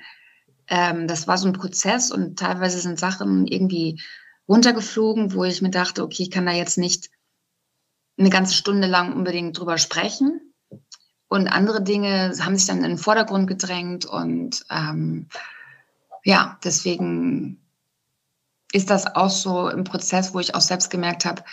ähm, 0.69 1.08
das 1.08 1.27
war 1.27 1.38
so 1.38 1.47
ein 1.47 1.53
Prozess 1.53 2.12
und 2.12 2.39
teilweise 2.39 2.79
sind 2.79 2.99
Sachen 2.99 3.47
irgendwie 3.47 4.01
runtergeflogen, 4.47 5.34
wo 5.34 5.43
ich 5.43 5.62
mir 5.62 5.69
dachte, 5.69 6.03
okay, 6.03 6.23
ich 6.23 6.32
kann 6.32 6.45
da 6.45 6.51
jetzt 6.51 6.77
nicht 6.77 7.10
eine 8.17 8.29
ganze 8.29 8.53
Stunde 8.53 8.88
lang 8.88 9.13
unbedingt 9.13 9.58
drüber 9.58 9.77
sprechen. 9.77 10.53
Und 11.27 11.47
andere 11.47 11.84
Dinge 11.84 12.34
haben 12.39 12.58
sich 12.58 12.65
dann 12.65 12.77
in 12.77 12.84
den 12.84 12.97
Vordergrund 12.97 13.47
gedrängt 13.47 14.05
und 14.05 14.65
ähm, 14.71 15.27
ja, 16.23 16.58
deswegen 16.63 17.62
ist 18.71 18.89
das 18.89 19.15
auch 19.15 19.29
so 19.29 19.69
im 19.69 19.84
Prozess, 19.84 20.34
wo 20.34 20.39
ich 20.39 20.55
auch 20.55 20.62
selbst 20.62 20.89
gemerkt 20.89 21.25
habe, 21.25 21.43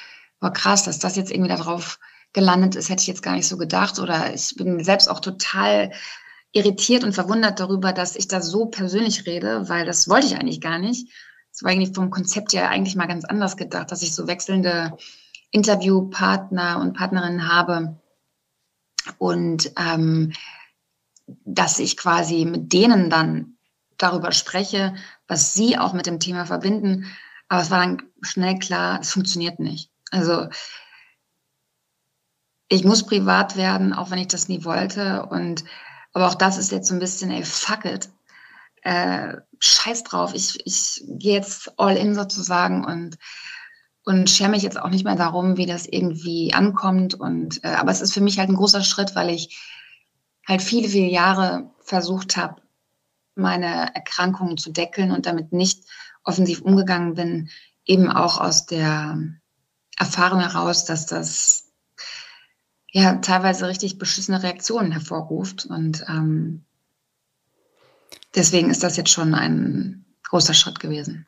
war 0.40 0.52
krass, 0.52 0.84
dass 0.84 0.98
das 0.98 1.16
jetzt 1.16 1.30
irgendwie 1.30 1.50
darauf 1.50 1.98
gelandet 2.32 2.74
ist, 2.74 2.88
hätte 2.88 3.02
ich 3.02 3.06
jetzt 3.06 3.22
gar 3.22 3.34
nicht 3.34 3.48
so 3.48 3.56
gedacht. 3.56 3.98
Oder 3.98 4.34
ich 4.34 4.54
bin 4.56 4.82
selbst 4.84 5.08
auch 5.08 5.20
total 5.20 5.92
irritiert 6.52 7.04
und 7.04 7.12
verwundert 7.12 7.60
darüber, 7.60 7.92
dass 7.92 8.16
ich 8.16 8.28
da 8.28 8.40
so 8.40 8.66
persönlich 8.66 9.26
rede, 9.26 9.68
weil 9.68 9.84
das 9.84 10.08
wollte 10.08 10.26
ich 10.26 10.36
eigentlich 10.36 10.60
gar 10.60 10.78
nicht. 10.78 11.10
Das 11.52 11.62
war 11.62 11.70
eigentlich 11.70 11.94
vom 11.94 12.10
Konzept 12.10 12.52
ja 12.52 12.68
eigentlich 12.68 12.96
mal 12.96 13.06
ganz 13.06 13.24
anders 13.24 13.56
gedacht, 13.56 13.90
dass 13.90 14.02
ich 14.02 14.14
so 14.14 14.26
wechselnde 14.26 14.96
Interviewpartner 15.50 16.80
und 16.80 16.94
Partnerinnen 16.94 17.48
habe 17.50 18.00
und 19.18 19.72
ähm, 19.78 20.32
dass 21.44 21.78
ich 21.78 21.96
quasi 21.96 22.44
mit 22.44 22.72
denen 22.72 23.10
dann 23.10 23.56
darüber 23.96 24.32
spreche, 24.32 24.94
was 25.26 25.54
sie 25.54 25.78
auch 25.78 25.92
mit 25.92 26.06
dem 26.06 26.20
Thema 26.20 26.46
verbinden. 26.46 27.06
Aber 27.48 27.62
es 27.62 27.70
war 27.70 27.78
dann 27.78 28.02
schnell 28.22 28.58
klar, 28.58 29.00
es 29.00 29.10
funktioniert 29.10 29.58
nicht. 29.58 29.90
Also 30.10 30.48
ich 32.68 32.84
muss 32.84 33.06
privat 33.06 33.56
werden, 33.56 33.92
auch 33.92 34.10
wenn 34.10 34.18
ich 34.18 34.28
das 34.28 34.48
nie 34.48 34.64
wollte. 34.64 35.26
Und 35.26 35.64
aber 36.16 36.28
auch 36.28 36.34
das 36.34 36.56
ist 36.56 36.72
jetzt 36.72 36.88
so 36.88 36.94
ein 36.94 36.98
bisschen, 36.98 37.30
ey, 37.30 37.44
fuck 37.44 37.84
it. 37.84 38.08
Äh, 38.80 39.34
scheiß 39.58 40.02
drauf. 40.02 40.32
Ich, 40.32 40.58
ich 40.64 41.04
gehe 41.06 41.34
jetzt 41.34 41.78
all 41.78 41.94
in 41.94 42.14
sozusagen 42.14 42.86
und 42.86 43.18
und 44.02 44.30
schere 44.30 44.48
mich 44.48 44.62
jetzt 44.62 44.80
auch 44.80 44.88
nicht 44.88 45.04
mehr 45.04 45.16
darum, 45.16 45.58
wie 45.58 45.66
das 45.66 45.84
irgendwie 45.84 46.54
ankommt. 46.54 47.12
Und 47.12 47.62
äh, 47.64 47.74
aber 47.74 47.90
es 47.90 48.00
ist 48.00 48.14
für 48.14 48.22
mich 48.22 48.38
halt 48.38 48.48
ein 48.48 48.56
großer 48.56 48.82
Schritt, 48.82 49.14
weil 49.14 49.28
ich 49.28 49.60
halt 50.48 50.62
viele, 50.62 50.88
viele 50.88 51.10
Jahre 51.10 51.70
versucht 51.82 52.38
habe, 52.38 52.62
meine 53.34 53.94
Erkrankungen 53.94 54.56
zu 54.56 54.72
deckeln 54.72 55.10
und 55.10 55.26
damit 55.26 55.52
nicht 55.52 55.84
offensiv 56.24 56.62
umgegangen 56.62 57.12
bin, 57.12 57.50
eben 57.84 58.10
auch 58.10 58.40
aus 58.40 58.64
der 58.64 59.18
Erfahrung 59.98 60.40
heraus, 60.40 60.86
dass 60.86 61.04
das 61.04 61.65
ja 62.96 63.16
teilweise 63.16 63.68
richtig 63.68 63.98
beschissene 63.98 64.42
Reaktionen 64.42 64.90
hervorruft. 64.90 65.66
Und 65.66 66.04
ähm, 66.08 66.64
deswegen 68.34 68.70
ist 68.70 68.82
das 68.82 68.96
jetzt 68.96 69.10
schon 69.10 69.34
ein 69.34 70.06
großer 70.24 70.54
Schritt 70.54 70.80
gewesen. 70.80 71.26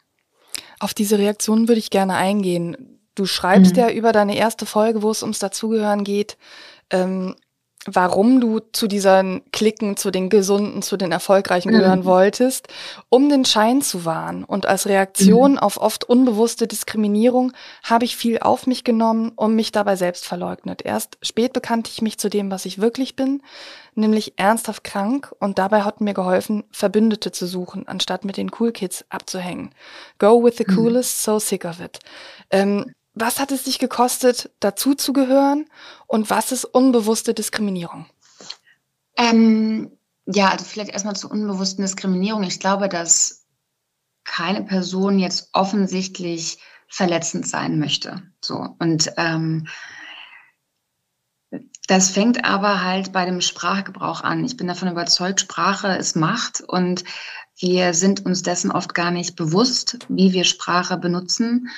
Auf 0.80 0.94
diese 0.94 1.18
Reaktionen 1.18 1.68
würde 1.68 1.78
ich 1.78 1.90
gerne 1.90 2.14
eingehen. 2.14 2.98
Du 3.14 3.26
schreibst 3.26 3.74
mhm. 3.74 3.80
ja 3.80 3.90
über 3.90 4.12
deine 4.12 4.36
erste 4.36 4.64
Folge, 4.64 5.02
wo 5.02 5.10
es 5.10 5.22
ums 5.22 5.40
Dazugehören 5.40 6.04
geht, 6.04 6.38
ähm, 6.90 7.36
warum 7.94 8.40
du 8.40 8.60
zu 8.72 8.86
diesen 8.86 9.42
Klicken, 9.52 9.96
zu 9.96 10.10
den 10.10 10.28
Gesunden, 10.28 10.82
zu 10.82 10.96
den 10.96 11.12
Erfolgreichen 11.12 11.70
mhm. 11.70 11.78
gehören 11.78 12.04
wolltest, 12.04 12.68
um 13.08 13.28
den 13.28 13.44
Schein 13.44 13.82
zu 13.82 14.04
wahren. 14.04 14.44
Und 14.44 14.66
als 14.66 14.86
Reaktion 14.86 15.52
mhm. 15.52 15.58
auf 15.58 15.80
oft 15.80 16.04
unbewusste 16.04 16.66
Diskriminierung 16.66 17.52
habe 17.82 18.04
ich 18.04 18.16
viel 18.16 18.38
auf 18.38 18.66
mich 18.66 18.84
genommen 18.84 19.32
und 19.36 19.54
mich 19.54 19.72
dabei 19.72 19.96
selbst 19.96 20.26
verleugnet. 20.26 20.82
Erst 20.82 21.18
spät 21.22 21.52
bekannte 21.52 21.90
ich 21.92 22.02
mich 22.02 22.18
zu 22.18 22.28
dem, 22.28 22.50
was 22.50 22.64
ich 22.64 22.80
wirklich 22.80 23.16
bin, 23.16 23.42
nämlich 23.94 24.34
ernsthaft 24.36 24.84
krank 24.84 25.32
und 25.40 25.58
dabei 25.58 25.82
hat 25.82 26.00
mir 26.00 26.14
geholfen, 26.14 26.64
Verbündete 26.70 27.32
zu 27.32 27.46
suchen, 27.46 27.86
anstatt 27.88 28.24
mit 28.24 28.36
den 28.36 28.50
Cool 28.58 28.72
Kids 28.72 29.04
abzuhängen. 29.08 29.70
Go 30.18 30.42
with 30.42 30.56
the 30.56 30.64
mhm. 30.66 30.74
coolest, 30.76 31.22
so 31.22 31.38
sick 31.38 31.64
of 31.64 31.80
it. 31.80 31.98
Ähm, 32.50 32.92
was 33.20 33.38
hat 33.40 33.52
es 33.52 33.64
dich 33.64 33.78
gekostet, 33.78 34.50
dazuzugehören 34.60 35.66
und 36.06 36.30
was 36.30 36.52
ist 36.52 36.64
unbewusste 36.64 37.34
Diskriminierung? 37.34 38.06
Ähm, 39.16 39.90
ja, 40.26 40.50
also 40.50 40.64
vielleicht 40.64 40.90
erstmal 40.90 41.16
zur 41.16 41.30
unbewussten 41.30 41.82
Diskriminierung. 41.82 42.42
Ich 42.44 42.60
glaube, 42.60 42.88
dass 42.88 43.46
keine 44.24 44.62
Person 44.62 45.18
jetzt 45.18 45.50
offensichtlich 45.52 46.58
verletzend 46.86 47.46
sein 47.46 47.78
möchte. 47.78 48.22
So 48.40 48.76
und 48.78 49.12
ähm, 49.16 49.68
das 51.86 52.10
fängt 52.10 52.44
aber 52.44 52.84
halt 52.84 53.12
bei 53.12 53.24
dem 53.24 53.40
Sprachgebrauch 53.40 54.22
an. 54.22 54.44
Ich 54.44 54.58
bin 54.58 54.66
davon 54.66 54.90
überzeugt, 54.90 55.40
Sprache 55.40 55.88
ist 55.96 56.16
Macht 56.16 56.60
und 56.60 57.04
wir 57.56 57.94
sind 57.94 58.26
uns 58.26 58.42
dessen 58.42 58.70
oft 58.70 58.94
gar 58.94 59.10
nicht 59.10 59.34
bewusst, 59.36 59.98
wie 60.08 60.32
wir 60.32 60.44
Sprache 60.44 60.98
benutzen. 60.98 61.68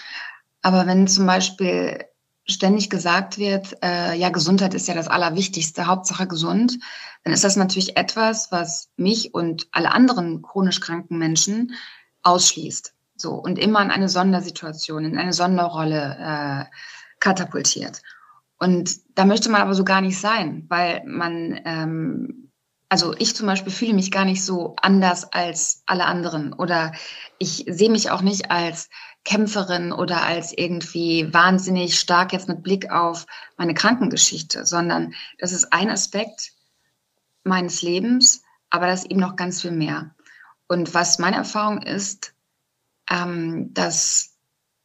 Aber 0.63 0.87
wenn 0.87 1.09
zum 1.09 1.27
Beispiel 1.27 2.05
ständig 2.47 2.91
gesagt 2.91 3.39
wird, 3.39 3.77
äh, 3.83 4.15
ja, 4.17 4.31
Gesundheit 4.31 4.75
ist 4.75 4.89
ja 4.89 4.95
das 4.95 5.09
Allerwichtigste, 5.09 5.87
Hauptsache 5.87 6.27
gesund, 6.27 6.79
dann 7.25 7.33
ist 7.33 7.45
das 7.45 7.57
natürlich 7.57 7.97
etwas, 7.97 8.51
was 8.51 8.91
mich 8.97 9.35
und 9.35 9.69
alle 9.73 9.93
anderen 9.93 10.43
chronisch 10.43 10.81
kranken 10.81 11.19
Menschen 11.19 11.75
ausschließt. 12.23 12.95
So 13.17 13.35
und 13.35 13.59
immer 13.59 13.83
in 13.83 13.91
eine 13.91 14.09
Sondersituation, 14.09 15.05
in 15.05 15.19
eine 15.19 15.33
Sonderrolle 15.33 16.17
äh, 16.19 16.77
katapultiert. 17.21 18.03
Und 18.59 18.99
da 19.17 19.25
möchte 19.25 19.51
man 19.51 19.63
aber 19.63 19.75
so 19.75 19.85
gar 19.85 20.01
nicht 20.01 20.19
sein, 20.19 20.67
weil 20.69 21.03
man, 21.07 21.61
ähm, 21.65 22.50
also 22.91 23.15
ich 23.19 23.37
zum 23.37 23.47
Beispiel 23.47 23.73
fühle 23.73 23.95
mich 23.95 24.11
gar 24.11 24.25
nicht 24.25 24.45
so 24.45 24.75
anders 24.83 25.33
als 25.33 25.83
alle 25.87 26.05
anderen 26.05 26.53
oder 26.53 26.93
ich 27.39 27.65
sehe 27.69 27.89
mich 27.89 28.11
auch 28.11 28.21
nicht 28.21 28.51
als 28.51 28.91
Kämpferin 29.25 29.93
oder 29.93 30.25
als 30.25 30.53
irgendwie 30.53 31.33
wahnsinnig 31.33 31.99
stark 31.99 32.33
jetzt 32.33 32.49
mit 32.49 32.65
Blick 32.65 32.91
auf 32.91 33.27
meine 33.57 33.75
Krankengeschichte, 33.75 34.67
sondern 34.67 35.15
das 35.39 35.53
ist 35.53 35.73
ein 35.73 35.89
Aspekt 35.89 36.53
meines 37.45 37.81
Lebens, 37.81 38.43
aber 38.71 38.89
das 38.89 39.03
ist 39.03 39.11
eben 39.11 39.21
noch 39.21 39.37
ganz 39.37 39.63
viel 39.63 39.71
mehr. 39.71 40.15
Und 40.67 40.93
was 40.93 41.21
meine 41.21 41.37
Erfahrung 41.37 41.83
ist, 41.83 42.35
ähm, 43.09 43.73
dass 43.73 44.37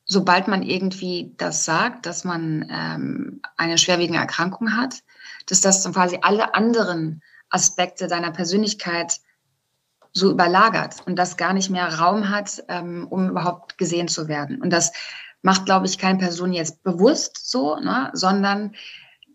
sobald 0.06 0.48
man 0.48 0.62
irgendwie 0.62 1.34
das 1.38 1.65
sagt, 1.65 2.06
dass 2.06 2.24
man 2.24 2.68
ähm, 2.70 3.41
eine 3.58 3.80
schwerwiegende 3.80 4.20
Erkrankung 4.20 4.78
hat, 4.78 5.02
dass 5.48 5.62
das 5.62 5.82
dann 5.82 5.94
quasi 5.94 6.20
alle 6.22 6.54
anderen 6.54 7.24
Aspekte 7.56 8.08
deiner 8.08 8.32
Persönlichkeit 8.32 9.20
so 10.13 10.32
überlagert 10.32 11.06
und 11.08 11.15
das 11.18 11.38
gar 11.38 11.54
nicht 11.54 11.70
mehr 11.70 12.00
Raum 12.00 12.30
hat, 12.30 12.63
ähm, 12.70 13.08
um 13.10 13.30
überhaupt 13.30 13.78
gesehen 13.78 14.08
zu 14.08 14.28
werden. 14.28 14.62
Und 14.62 14.72
das 14.72 14.91
macht, 15.41 15.65
glaube 15.65 15.86
ich, 15.86 15.98
keine 15.98 16.20
Person 16.20 16.54
jetzt 16.54 16.84
bewusst 16.84 17.50
so, 17.50 17.76
ne, 17.78 18.12
sondern 18.13 18.76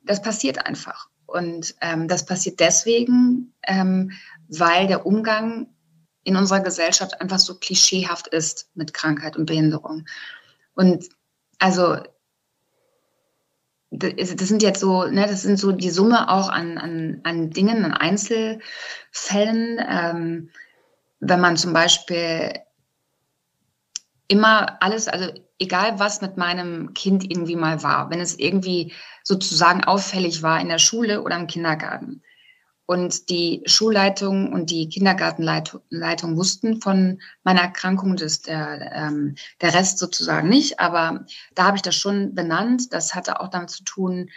das 0.05 0.23
passiert 0.23 0.67
einfach. 0.67 1.09
Und 1.27 1.75
ähm, 1.81 2.09
das 2.09 2.27
passiert 2.27 2.61
deswegen, 2.61 3.55
ähm, 3.63 4.13
weil 4.49 4.87
der 4.87 5.07
Umgang 5.07 5.69
in 6.25 6.37
unserer 6.37 6.61
Gesellschaft 6.61 7.21
einfach 7.21 7.39
so 7.39 7.59
klischeehaft 7.59 8.27
ist 8.29 8.71
mit 8.75 8.93
Krankheit 8.93 9.37
und 9.37 9.47
Behinderung. 9.47 10.07
Und 10.75 11.09
also 11.59 11.99
das 13.91 14.49
sind 14.49 14.63
jetzt 14.63 14.81
so, 14.81 15.05
ne, 15.05 15.27
das 15.27 15.43
sind 15.43 15.59
so 15.59 15.73
die 15.73 15.91
Summe 15.91 16.31
auch 16.31 16.49
an, 16.49 16.79
an, 16.79 17.21
an 17.25 17.51
Dingen, 17.51 17.85
an 17.85 17.93
Einzelfällen. 17.93 19.81
Ähm, 19.89 20.51
wenn 21.19 21.41
man 21.41 21.57
zum 21.57 21.73
Beispiel 21.73 22.53
immer 24.29 24.81
alles, 24.81 25.09
also 25.09 25.31
egal 25.59 25.99
was 25.99 26.23
mit 26.23 26.37
meinem 26.37 26.95
Kind 26.95 27.31
irgendwie 27.31 27.57
mal 27.57 27.83
war, 27.83 28.11
wenn 28.11 28.21
es 28.21 28.39
irgendwie 28.39 28.93
sozusagen 29.25 29.85
auffällig 29.85 30.43
war 30.43 30.61
in 30.61 30.69
der 30.69 30.79
Schule 30.79 31.23
oder 31.23 31.37
im 31.37 31.49
Kindergarten 31.49 32.23
und 32.91 33.29
die 33.29 33.63
Schulleitung 33.67 34.53
und 34.53 34.73
die 34.73 34.89
Kindergartenleitung 34.89 36.37
wussten 36.37 36.81
von 36.81 37.21
meiner 37.45 37.61
Erkrankung, 37.61 38.17
das 38.17 38.43
der, 38.43 38.91
ähm, 38.93 39.37
der 39.61 39.75
Rest 39.75 40.01
sozusagen 40.01 40.49
nicht, 40.49 40.81
aber 40.81 41.25
da 41.55 41.67
habe 41.67 41.77
ich 41.77 41.83
das 41.83 41.95
schon 41.95 42.35
benannt. 42.35 42.93
Das 42.93 43.15
hatte 43.15 43.39
auch 43.39 43.47
damit 43.47 43.71
zu 43.71 43.85
tun, 43.85 44.29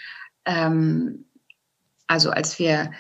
ähm, 0.45 1.25
also 2.05 2.29
als 2.29 2.59
wir, 2.59 2.91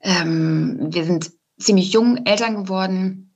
ähm, 0.00 0.88
wir 0.90 1.06
sind 1.06 1.32
ziemlich 1.58 1.94
jung 1.94 2.26
Eltern 2.26 2.54
geworden 2.54 3.34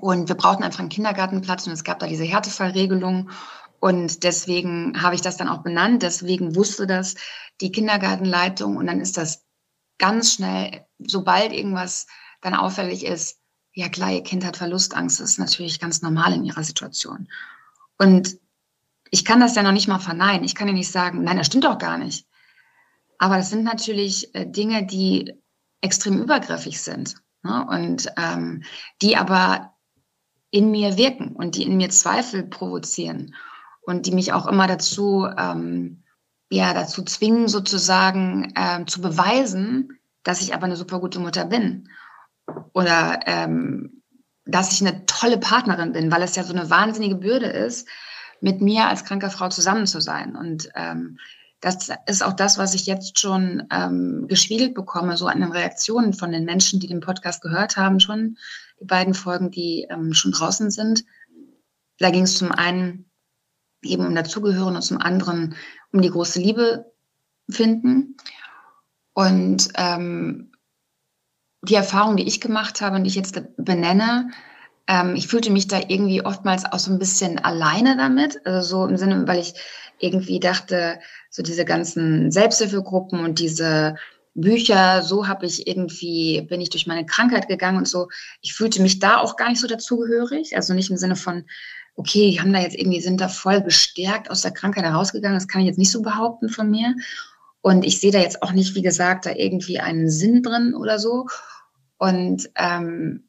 und 0.00 0.26
wir 0.26 0.34
brauchten 0.34 0.64
einfach 0.64 0.80
einen 0.80 0.88
Kindergartenplatz 0.88 1.68
und 1.68 1.74
es 1.74 1.84
gab 1.84 2.00
da 2.00 2.08
diese 2.08 2.24
Härtefallregelung. 2.24 3.30
Und 3.78 4.24
deswegen 4.24 5.00
habe 5.00 5.14
ich 5.14 5.20
das 5.20 5.36
dann 5.36 5.48
auch 5.48 5.62
benannt. 5.62 6.02
Deswegen 6.02 6.56
wusste 6.56 6.88
das 6.88 7.14
die 7.60 7.70
Kindergartenleitung. 7.70 8.78
Und 8.78 8.86
dann 8.86 8.98
ist 8.98 9.18
das 9.18 9.43
ganz 9.98 10.34
schnell, 10.34 10.86
sobald 10.98 11.52
irgendwas 11.52 12.06
dann 12.40 12.54
auffällig 12.54 13.04
ist, 13.04 13.40
ja 13.72 13.88
klar, 13.88 14.12
ihr 14.12 14.22
Kind 14.22 14.44
hat 14.44 14.56
Verlustangst. 14.56 15.20
Das 15.20 15.30
ist 15.30 15.38
natürlich 15.38 15.80
ganz 15.80 16.02
normal 16.02 16.32
in 16.32 16.44
ihrer 16.44 16.62
Situation. 16.62 17.28
Und 17.98 18.38
ich 19.10 19.24
kann 19.24 19.40
das 19.40 19.54
ja 19.54 19.62
noch 19.62 19.72
nicht 19.72 19.88
mal 19.88 19.98
verneinen. 19.98 20.44
Ich 20.44 20.54
kann 20.54 20.68
ja 20.68 20.74
nicht 20.74 20.90
sagen, 20.90 21.22
nein, 21.22 21.36
das 21.36 21.46
stimmt 21.46 21.64
doch 21.64 21.78
gar 21.78 21.98
nicht. 21.98 22.26
Aber 23.18 23.36
das 23.36 23.50
sind 23.50 23.64
natürlich 23.64 24.34
äh, 24.34 24.46
Dinge, 24.46 24.86
die 24.86 25.34
extrem 25.80 26.20
übergriffig 26.20 26.80
sind 26.80 27.16
ne? 27.42 27.66
und 27.68 28.08
ähm, 28.16 28.64
die 29.02 29.16
aber 29.16 29.74
in 30.50 30.70
mir 30.70 30.96
wirken 30.96 31.34
und 31.34 31.56
die 31.56 31.64
in 31.64 31.76
mir 31.76 31.90
Zweifel 31.90 32.44
provozieren 32.44 33.34
und 33.82 34.06
die 34.06 34.12
mich 34.12 34.32
auch 34.32 34.46
immer 34.46 34.66
dazu, 34.66 35.26
ähm, 35.36 36.03
ja, 36.54 36.72
dazu 36.72 37.02
zwingen, 37.02 37.48
sozusagen 37.48 38.52
ähm, 38.56 38.86
zu 38.86 39.00
beweisen, 39.00 39.98
dass 40.22 40.40
ich 40.40 40.54
aber 40.54 40.64
eine 40.64 40.76
super 40.76 41.00
gute 41.00 41.18
Mutter 41.18 41.44
bin. 41.44 41.88
Oder 42.72 43.20
ähm, 43.26 44.02
dass 44.44 44.72
ich 44.72 44.86
eine 44.86 45.04
tolle 45.06 45.38
Partnerin 45.38 45.92
bin, 45.92 46.12
weil 46.12 46.22
es 46.22 46.36
ja 46.36 46.44
so 46.44 46.52
eine 46.52 46.70
wahnsinnige 46.70 47.16
Bürde 47.16 47.46
ist, 47.46 47.88
mit 48.40 48.60
mir 48.60 48.86
als 48.86 49.04
kranker 49.04 49.30
Frau 49.30 49.48
zusammen 49.48 49.86
zu 49.86 50.00
sein. 50.00 50.36
Und 50.36 50.68
ähm, 50.76 51.18
das 51.60 51.88
ist 52.06 52.22
auch 52.22 52.34
das, 52.34 52.58
was 52.58 52.74
ich 52.74 52.86
jetzt 52.86 53.18
schon 53.18 53.66
ähm, 53.72 54.26
gespiegelt 54.28 54.74
bekomme, 54.74 55.16
so 55.16 55.26
an 55.26 55.40
den 55.40 55.50
Reaktionen 55.50 56.12
von 56.12 56.30
den 56.30 56.44
Menschen, 56.44 56.78
die 56.78 56.86
den 56.86 57.00
Podcast 57.00 57.42
gehört 57.42 57.76
haben, 57.76 58.00
schon 58.00 58.36
die 58.80 58.84
beiden 58.84 59.14
Folgen, 59.14 59.50
die 59.50 59.86
ähm, 59.90 60.12
schon 60.12 60.32
draußen 60.32 60.70
sind. 60.70 61.04
Da 61.98 62.10
ging 62.10 62.24
es 62.24 62.36
zum 62.36 62.52
einen 62.52 63.10
eben 63.82 64.06
um 64.06 64.14
Dazugehören 64.14 64.76
und 64.76 64.82
zum 64.82 64.98
anderen 65.00 65.54
um 65.94 66.02
die 66.02 66.10
große 66.10 66.40
Liebe 66.40 66.92
finden. 67.48 68.16
Und 69.14 69.68
ähm, 69.76 70.50
die 71.62 71.76
Erfahrung, 71.76 72.16
die 72.16 72.26
ich 72.26 72.40
gemacht 72.40 72.80
habe 72.80 72.96
und 72.96 73.04
die 73.04 73.08
ich 73.08 73.14
jetzt 73.14 73.40
benenne, 73.56 74.30
ähm, 74.88 75.14
ich 75.14 75.28
fühlte 75.28 75.50
mich 75.50 75.68
da 75.68 75.78
irgendwie 75.78 76.22
oftmals 76.22 76.64
auch 76.64 76.80
so 76.80 76.92
ein 76.92 76.98
bisschen 76.98 77.38
alleine 77.38 77.96
damit. 77.96 78.44
Also 78.44 78.60
so 78.60 78.86
im 78.86 78.96
Sinne, 78.96 79.26
weil 79.26 79.38
ich 79.38 79.54
irgendwie 80.00 80.40
dachte, 80.40 80.98
so 81.30 81.42
diese 81.42 81.64
ganzen 81.64 82.32
Selbsthilfegruppen 82.32 83.20
und 83.20 83.38
diese 83.38 83.94
Bücher, 84.34 85.02
so 85.02 85.28
habe 85.28 85.46
ich 85.46 85.68
irgendwie, 85.68 86.42
bin 86.42 86.60
ich 86.60 86.70
durch 86.70 86.88
meine 86.88 87.06
Krankheit 87.06 87.46
gegangen 87.46 87.78
und 87.78 87.88
so. 87.88 88.08
Ich 88.40 88.52
fühlte 88.52 88.82
mich 88.82 88.98
da 88.98 89.18
auch 89.18 89.36
gar 89.36 89.48
nicht 89.48 89.60
so 89.60 89.68
dazugehörig. 89.68 90.56
Also 90.56 90.74
nicht 90.74 90.90
im 90.90 90.96
Sinne 90.96 91.14
von, 91.14 91.44
okay, 91.96 92.30
die 92.30 92.40
haben 92.40 92.52
da 92.52 92.60
jetzt 92.60 92.76
irgendwie, 92.76 93.00
sind 93.00 93.20
da 93.20 93.28
voll 93.28 93.62
gestärkt 93.62 94.30
aus 94.30 94.42
der 94.42 94.50
Krankheit 94.50 94.84
herausgegangen. 94.84 95.36
Das 95.36 95.48
kann 95.48 95.60
ich 95.60 95.68
jetzt 95.68 95.78
nicht 95.78 95.92
so 95.92 96.02
behaupten 96.02 96.48
von 96.48 96.70
mir. 96.70 96.94
Und 97.60 97.84
ich 97.84 98.00
sehe 98.00 98.12
da 98.12 98.18
jetzt 98.18 98.42
auch 98.42 98.52
nicht, 98.52 98.74
wie 98.74 98.82
gesagt, 98.82 99.26
da 99.26 99.30
irgendwie 99.30 99.80
einen 99.80 100.10
Sinn 100.10 100.42
drin 100.42 100.74
oder 100.74 100.98
so. 100.98 101.26
Und 101.98 102.50
ähm, 102.56 103.28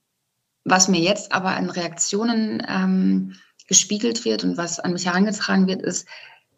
was 0.65 0.87
mir 0.87 0.99
jetzt 0.99 1.31
aber 1.31 1.55
an 1.55 1.69
Reaktionen 1.69 2.65
ähm, 2.67 3.35
gespiegelt 3.67 4.25
wird 4.25 4.43
und 4.43 4.57
was 4.57 4.79
an 4.79 4.93
mich 4.93 5.05
herangetragen 5.05 5.67
wird, 5.67 5.81
ist, 5.81 6.07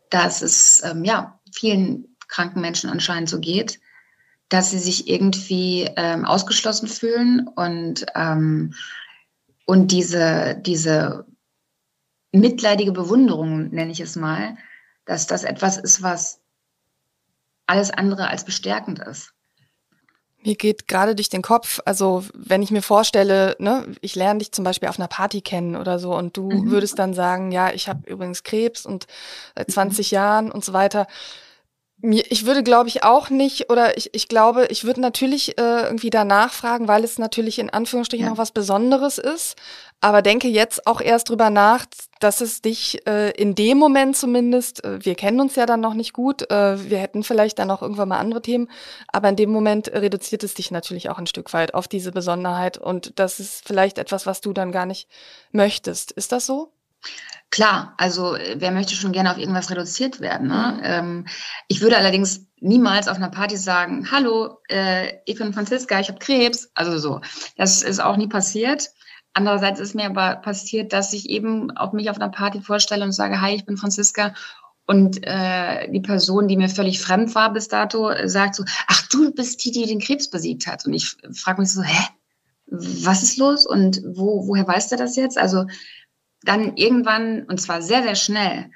dass 0.10 0.42
es 0.42 0.82
ähm, 0.84 1.04
ja 1.04 1.40
vielen 1.52 2.16
kranken 2.28 2.62
Menschen 2.62 2.90
anscheinend 2.90 3.30
so 3.30 3.40
geht, 3.40 3.80
dass 4.50 4.72
sie 4.72 4.80
sich 4.80 5.10
irgendwie 5.10 5.90
ähm, 5.98 6.26
ausgeschlossen 6.26 6.88
fühlen 6.88 7.48
und 7.48 8.06
ähm, 8.16 8.74
und 9.66 9.92
diese 9.92 10.58
diese 10.62 11.26
mitleidige 12.32 12.92
Bewunderung 12.92 13.70
nenne 13.70 13.92
ich 13.92 14.00
es 14.00 14.16
mal, 14.16 14.58
dass 15.06 15.28
das 15.28 15.44
etwas 15.44 15.78
ist, 15.78 16.02
was 16.02 16.40
alles 17.66 17.92
andere 17.92 18.30
als 18.30 18.46
bestärkend 18.46 19.00
ist. 19.00 19.34
Mir 20.44 20.56
geht 20.56 20.88
gerade 20.88 21.16
durch 21.16 21.30
den 21.30 21.42
Kopf, 21.42 21.80
also 21.86 22.24
wenn 22.34 22.62
ich 22.62 22.72
mir 22.72 22.82
vorstelle, 22.82 23.56
ne, 23.60 23.86
ich 24.02 24.16
lerne 24.16 24.40
dich 24.40 24.52
zum 24.52 24.64
Beispiel 24.64 24.88
auf 24.88 25.00
einer 25.00 25.08
Party 25.08 25.42
kennen 25.42 25.76
oder 25.76 26.00
so 26.00 26.16
und 26.16 26.38
du 26.38 26.50
mhm. 26.50 26.70
würdest 26.70 27.00
dann 27.00 27.14
sagen, 27.14 27.52
ja, 27.52 27.74
ich 27.74 27.90
habe 27.90 28.10
übrigens 28.10 28.44
Krebs 28.44 28.86
und 28.86 29.08
seit 29.56 29.72
20 29.72 30.12
mhm. 30.12 30.16
Jahren 30.16 30.52
und 30.52 30.64
so 30.64 30.74
weiter 30.74 31.08
mir, 32.00 32.24
ich 32.30 32.46
würde, 32.46 32.64
glaube 32.64 32.90
ich, 32.90 33.04
auch 33.04 33.30
nicht, 33.30 33.72
oder 33.72 33.98
ich, 33.98 34.14
ich 34.14 34.28
glaube, 34.28 34.68
ich 34.70 34.84
würde 34.84 35.02
natürlich 35.02 35.58
äh, 35.58 35.82
irgendwie 35.84 36.10
danach 36.10 36.54
fragen, 36.54 36.88
weil 36.88 37.04
es 37.04 37.18
natürlich 37.18 37.60
in 37.60 37.70
Anführungsstrichen 37.70 38.26
ja. 38.26 38.30
noch 38.32 38.38
was 38.38 38.52
Besonderes 38.52 39.18
ist. 39.18 39.56
Aber 40.00 40.22
denke 40.22 40.48
jetzt 40.48 40.86
auch 40.86 41.02
erst 41.02 41.30
drüber 41.30 41.50
nach, 41.50 41.86
dass 42.20 42.42
es 42.42 42.62
dich 42.62 43.06
äh, 43.08 43.32
in 43.32 43.56
dem 43.56 43.80
Moment 43.80 44.16
zumindest, 44.16 44.84
äh, 44.84 45.04
wir 45.04 45.16
kennen 45.16 45.42
uns 45.42 45.56
ja 45.56 45.66
dann 45.66 45.82
noch 45.82 45.96
nicht 45.96 46.14
gut, 46.14 46.50
äh, 46.52 46.90
wir 46.90 47.00
hätten 47.00 47.24
vielleicht 47.24 47.58
dann 47.58 47.72
auch 47.72 47.82
irgendwann 47.82 48.10
mal 48.10 48.20
andere 48.20 48.44
Themen, 48.44 48.70
aber 49.08 49.30
in 49.30 49.36
dem 49.36 49.50
Moment 49.50 49.92
reduziert 49.92 50.44
es 50.44 50.54
dich 50.54 50.70
natürlich 50.70 51.10
auch 51.10 51.18
ein 51.18 51.26
Stück 51.26 51.52
weit 51.54 51.74
auf 51.74 51.88
diese 51.88 52.12
Besonderheit 52.12 52.78
und 52.78 53.20
das 53.20 53.40
ist 53.40 53.68
vielleicht 53.68 53.98
etwas, 53.98 54.28
was 54.28 54.40
du 54.42 54.54
dann 54.54 54.72
gar 54.72 54.86
nicht 54.86 55.10
möchtest. 55.52 56.12
Ist 56.12 56.32
das 56.32 56.46
so? 56.46 56.72
Klar, 57.50 57.94
also 57.98 58.36
äh, 58.36 58.56
wer 58.60 58.72
möchte 58.72 58.94
schon 58.94 59.14
gerne 59.14 59.32
auf 59.32 59.38
irgendwas 59.38 59.72
reduziert 59.72 60.20
werden? 60.20 60.48
Ne? 60.50 60.80
Ähm, 60.84 61.28
ich 61.68 61.82
würde 61.82 61.98
allerdings 61.98 62.46
niemals 62.60 63.08
auf 63.08 63.18
einer 63.18 63.30
Party 63.30 63.56
sagen, 63.56 64.12
hallo, 64.12 64.60
äh, 64.68 65.14
ich 65.26 65.38
bin 65.38 65.54
Franziska, 65.54 66.00
ich 66.00 66.10
habe 66.10 66.20
Krebs. 66.20 66.70
Also 66.74 66.98
so. 66.98 67.22
Das 67.56 67.82
ist 67.82 68.00
auch 68.00 68.18
nie 68.18 68.28
passiert. 68.28 68.90
Andererseits 69.38 69.80
ist 69.80 69.94
mir 69.94 70.08
aber 70.08 70.38
passiert, 70.38 70.94
dass 70.94 71.14
ich 71.14 71.30
eben 71.30 71.70
auch 71.78 71.94
mich 71.94 72.10
auf 72.10 72.16
einer 72.16 72.32
Party 72.32 72.60
vorstelle 72.60 73.06
und 73.06 73.12
sage, 73.12 73.40
hi, 73.40 73.54
ich 73.54 73.66
bin 73.68 73.78
Franziska. 73.78 74.34
Und 74.88 75.20
äh, 75.28 75.92
die 75.92 76.00
Person, 76.00 76.48
die 76.48 76.58
mir 76.58 76.70
völlig 76.70 77.00
fremd 77.00 77.36
war 77.36 77.54
bis 77.54 77.68
dato, 77.68 78.10
sagt 78.26 78.56
so, 78.56 78.64
ach, 78.88 79.08
du 79.10 79.32
bist 79.32 79.64
die, 79.64 79.70
die 79.72 79.86
den 79.86 80.00
Krebs 80.00 80.28
besiegt 80.28 80.66
hat. 80.66 80.88
Und 80.88 80.94
ich 80.94 81.16
frage 81.34 81.62
mich 81.62 81.72
so, 81.72 81.84
hä? 81.84 82.08
Was 82.66 83.22
ist 83.22 83.38
los? 83.38 83.68
Und 83.68 84.02
wo, 84.08 84.48
woher 84.48 84.68
weißt 84.68 84.92
du 84.92 84.96
das 84.96 85.16
jetzt? 85.16 85.38
Also 85.38 85.68
dann 86.42 86.76
irgendwann, 86.76 87.44
und 87.44 87.62
zwar 87.62 87.84
sehr, 87.84 88.02
sehr 88.02 88.16
schnell, 88.16 88.72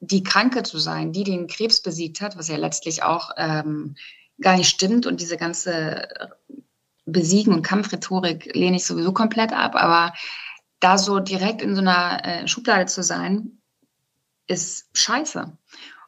die 0.00 0.24
Kranke 0.24 0.64
zu 0.64 0.78
sein, 0.78 1.12
die 1.12 1.22
den 1.22 1.46
Krebs 1.46 1.82
besiegt 1.82 2.20
hat, 2.20 2.36
was 2.36 2.48
ja 2.48 2.56
letztlich 2.56 3.04
auch 3.04 3.30
ähm, 3.36 3.94
gar 4.40 4.56
nicht 4.56 4.70
stimmt 4.70 5.06
und 5.06 5.20
diese 5.20 5.36
ganze 5.36 6.08
Besiegen- 7.10 7.54
und 7.54 7.62
Kampfrhetorik 7.62 8.54
lehne 8.54 8.76
ich 8.76 8.86
sowieso 8.86 9.12
komplett 9.12 9.52
ab, 9.52 9.74
aber 9.74 10.12
da 10.80 10.98
so 10.98 11.20
direkt 11.20 11.62
in 11.62 11.74
so 11.74 11.80
einer 11.80 12.24
äh, 12.24 12.48
Schublade 12.48 12.86
zu 12.86 13.02
sein, 13.02 13.60
ist 14.46 14.88
scheiße. 14.94 15.56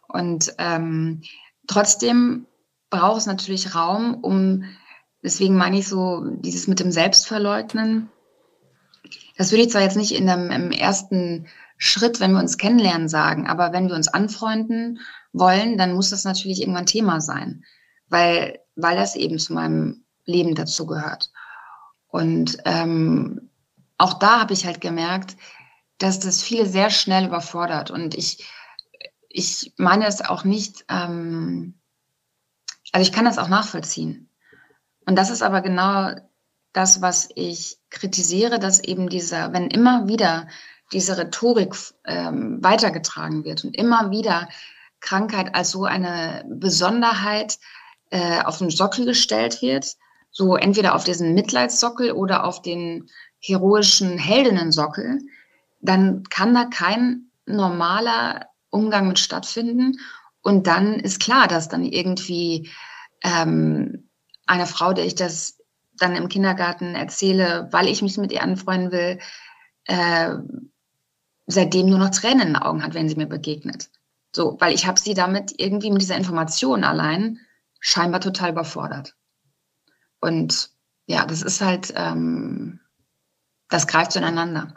Und 0.09 0.55
ähm, 0.59 1.23
trotzdem 1.67 2.47
braucht 2.91 3.19
es 3.19 3.27
natürlich 3.27 3.75
Raum, 3.75 4.15
um, 4.15 4.65
deswegen 5.23 5.57
meine 5.57 5.79
ich 5.79 5.89
so, 5.89 6.25
dieses 6.25 6.67
mit 6.67 6.81
dem 6.81 6.91
Selbstverleugnen, 6.91 8.11
das 9.37 9.51
würde 9.51 9.63
ich 9.63 9.71
zwar 9.71 9.83
jetzt 9.83 9.97
nicht 9.97 10.13
in 10.13 10.29
einem, 10.29 10.51
im 10.51 10.71
ersten 10.73 11.47
Schritt, 11.79 12.21
wenn 12.21 12.33
wir 12.33 12.41
uns 12.41 12.59
kennenlernen, 12.59 13.09
sagen, 13.09 13.47
aber 13.47 13.73
wenn 13.73 13.89
wir 13.89 13.97
uns 13.97 14.09
anfreunden 14.09 15.01
wollen, 15.33 15.79
dann 15.79 15.95
muss 15.95 16.11
das 16.11 16.25
natürlich 16.25 16.61
irgendwann 16.61 16.87
Thema 16.87 17.21
sein, 17.21 17.65
weil, 18.09 18.61
weil 18.77 18.97
das 18.97 19.17
eben 19.17 19.39
zu 19.39 19.55
meinem 19.55 20.02
Leben 20.25 20.55
dazu 20.55 20.87
gehört. 20.87 21.31
Und 22.09 22.59
ähm, 22.65 23.51
auch 23.99 24.15
da 24.15 24.41
habe 24.41 24.53
ich 24.53 24.67
halt 24.67 24.81
gemerkt, 24.81 25.37
dass 25.99 26.21
das 26.21 26.43
viele 26.43 26.67
sehr 26.67 26.91
schnell 26.91 27.27
überfordert. 27.27 27.91
Und 27.91 28.15
ich, 28.15 28.47
ich 29.29 29.73
meine 29.77 30.07
es 30.07 30.21
auch 30.21 30.45
nicht, 30.45 30.85
ähm, 30.89 31.75
also 32.93 33.03
ich 33.09 33.13
kann 33.13 33.25
das 33.25 33.39
auch 33.39 33.49
nachvollziehen. 33.49 34.29
Und 35.07 35.17
das 35.17 35.31
ist 35.31 35.43
aber 35.43 35.63
genau 35.63 36.15
das, 36.73 37.03
was 37.03 37.29
ich 37.35 37.79
kritisiere, 37.91 38.59
dass 38.59 38.81
eben 38.81 39.09
dieser, 39.09 39.53
wenn 39.53 39.69
immer 39.69 40.09
wieder 40.09 40.49
diese 40.93 41.17
Rhetorik 41.17 41.75
ähm, 42.05 42.59
weitergetragen 42.63 43.45
wird 43.45 43.65
und 43.65 43.77
immer 43.77 44.11
wieder 44.11 44.49
Krankheit 45.01 45.55
als 45.55 45.71
so 45.71 45.85
eine 45.85 46.45
Besonderheit 46.49 47.59
äh, 48.11 48.43
auf 48.43 48.59
den 48.59 48.71
Sockel 48.71 49.05
gestellt 49.07 49.63
wird, 49.63 49.97
so 50.33 50.57
entweder 50.57 50.95
auf 50.95 51.05
diesen 51.05 51.35
Mitleidssockel 51.35 52.13
oder 52.13 52.45
auf 52.45 52.63
den 52.63 53.09
heroischen 53.39 54.19
Heldinnensockel, 54.19 55.21
dann 55.81 56.25
kann 56.25 56.55
da 56.55 56.65
kein 56.65 57.31
normaler 57.47 58.47
Umgang 58.71 59.09
mit 59.09 59.19
stattfinden. 59.19 59.99
Und 60.41 60.67
dann 60.67 60.95
ist 60.95 61.21
klar, 61.21 61.47
dass 61.49 61.69
dann 61.69 61.85
irgendwie 61.85 62.71
ähm, 63.23 64.09
eine 64.47 64.67
Frau, 64.67 64.93
der 64.93 65.05
ich 65.05 65.15
das 65.15 65.59
dann 65.99 66.17
im 66.17 66.29
Kindergarten 66.29 66.95
erzähle, 66.95 67.69
weil 67.71 67.87
ich 67.87 68.03
mich 68.03 68.17
mit 68.17 68.33
ihr 68.33 68.43
anfreunden 68.43 68.91
will, 68.91 69.19
äh, 69.85 70.35
seitdem 71.47 71.89
nur 71.89 71.99
noch 71.99 72.11
Tränen 72.11 72.41
in 72.41 72.47
den 72.55 72.57
Augen 72.57 72.83
hat, 72.83 72.95
wenn 72.95 73.09
sie 73.09 73.17
mir 73.17 73.27
begegnet. 73.27 73.91
So, 74.35 74.57
weil 74.61 74.75
ich 74.75 74.87
habe 74.87 74.99
sie 74.99 75.15
damit 75.15 75.55
irgendwie 75.59 75.91
mit 75.91 76.01
dieser 76.01 76.17
Information 76.17 76.85
allein 76.85 77.39
scheinbar 77.81 78.21
total 78.21 78.51
überfordert. 78.51 79.15
Und 80.23 80.71
ja, 81.07 81.27
das 81.27 81.43
ist 81.43 81.61
halt, 81.61 81.93
ähm, 81.97 82.81
das 83.69 83.87
greift 83.87 84.13
zueinander. 84.13 84.75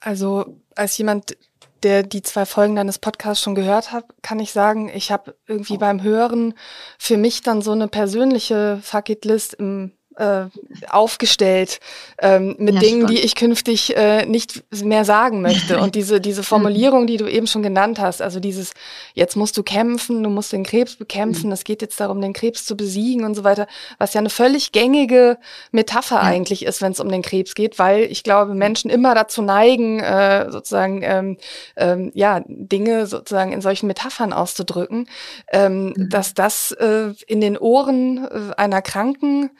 Also 0.00 0.60
als 0.76 0.96
jemand, 0.96 1.36
der 1.82 2.04
die 2.04 2.22
zwei 2.22 2.46
Folgen 2.46 2.76
deines 2.76 2.98
Podcasts 2.98 3.42
schon 3.42 3.54
gehört 3.54 3.92
hat, 3.92 4.04
kann 4.22 4.38
ich 4.38 4.52
sagen, 4.52 4.88
ich 4.88 5.10
habe 5.10 5.36
irgendwie 5.46 5.76
beim 5.76 6.02
Hören 6.02 6.54
für 6.98 7.16
mich 7.16 7.42
dann 7.42 7.62
so 7.62 7.72
eine 7.72 7.88
persönliche 7.88 8.80
Fuck-It-List 8.82 9.54
im 9.54 9.92
äh, 10.20 10.44
aufgestellt 10.88 11.80
ähm, 12.18 12.54
mit 12.58 12.74
ja, 12.74 12.80
Dingen, 12.80 13.00
spannend. 13.02 13.18
die 13.18 13.22
ich 13.22 13.34
künftig 13.34 13.96
äh, 13.96 14.26
nicht 14.26 14.62
mehr 14.84 15.04
sagen 15.04 15.40
möchte. 15.40 15.78
Und 15.80 15.94
diese, 15.94 16.20
diese 16.20 16.42
Formulierung, 16.42 17.06
die 17.06 17.16
du 17.16 17.26
eben 17.26 17.46
schon 17.46 17.62
genannt 17.62 17.98
hast, 17.98 18.20
also 18.20 18.38
dieses, 18.38 18.72
jetzt 19.14 19.36
musst 19.36 19.56
du 19.56 19.62
kämpfen, 19.62 20.22
du 20.22 20.28
musst 20.28 20.52
den 20.52 20.62
Krebs 20.62 20.96
bekämpfen, 20.96 21.46
mhm. 21.46 21.52
es 21.52 21.64
geht 21.64 21.80
jetzt 21.80 21.98
darum, 21.98 22.20
den 22.20 22.34
Krebs 22.34 22.66
zu 22.66 22.76
besiegen 22.76 23.24
und 23.24 23.34
so 23.34 23.44
weiter, 23.44 23.66
was 23.98 24.12
ja 24.12 24.20
eine 24.20 24.30
völlig 24.30 24.72
gängige 24.72 25.38
Metapher 25.72 26.16
ja. 26.16 26.22
eigentlich 26.22 26.64
ist, 26.64 26.82
wenn 26.82 26.92
es 26.92 27.00
um 27.00 27.08
den 27.08 27.22
Krebs 27.22 27.54
geht, 27.54 27.78
weil 27.78 28.02
ich 28.02 28.22
glaube, 28.22 28.54
Menschen 28.54 28.90
immer 28.90 29.14
dazu 29.14 29.40
neigen, 29.40 30.00
äh, 30.00 30.50
sozusagen, 30.50 31.00
ähm, 31.02 31.36
ähm, 31.76 32.12
ja, 32.14 32.42
Dinge 32.46 33.06
sozusagen 33.06 33.52
in 33.52 33.62
solchen 33.62 33.86
Metaphern 33.86 34.34
auszudrücken, 34.34 35.08
ähm, 35.50 35.94
mhm. 35.96 36.08
dass 36.10 36.34
das 36.34 36.72
äh, 36.72 37.14
in 37.26 37.40
den 37.40 37.56
Ohren 37.56 38.26
äh, 38.26 38.54
einer 38.56 38.82
Kranken 38.82 39.50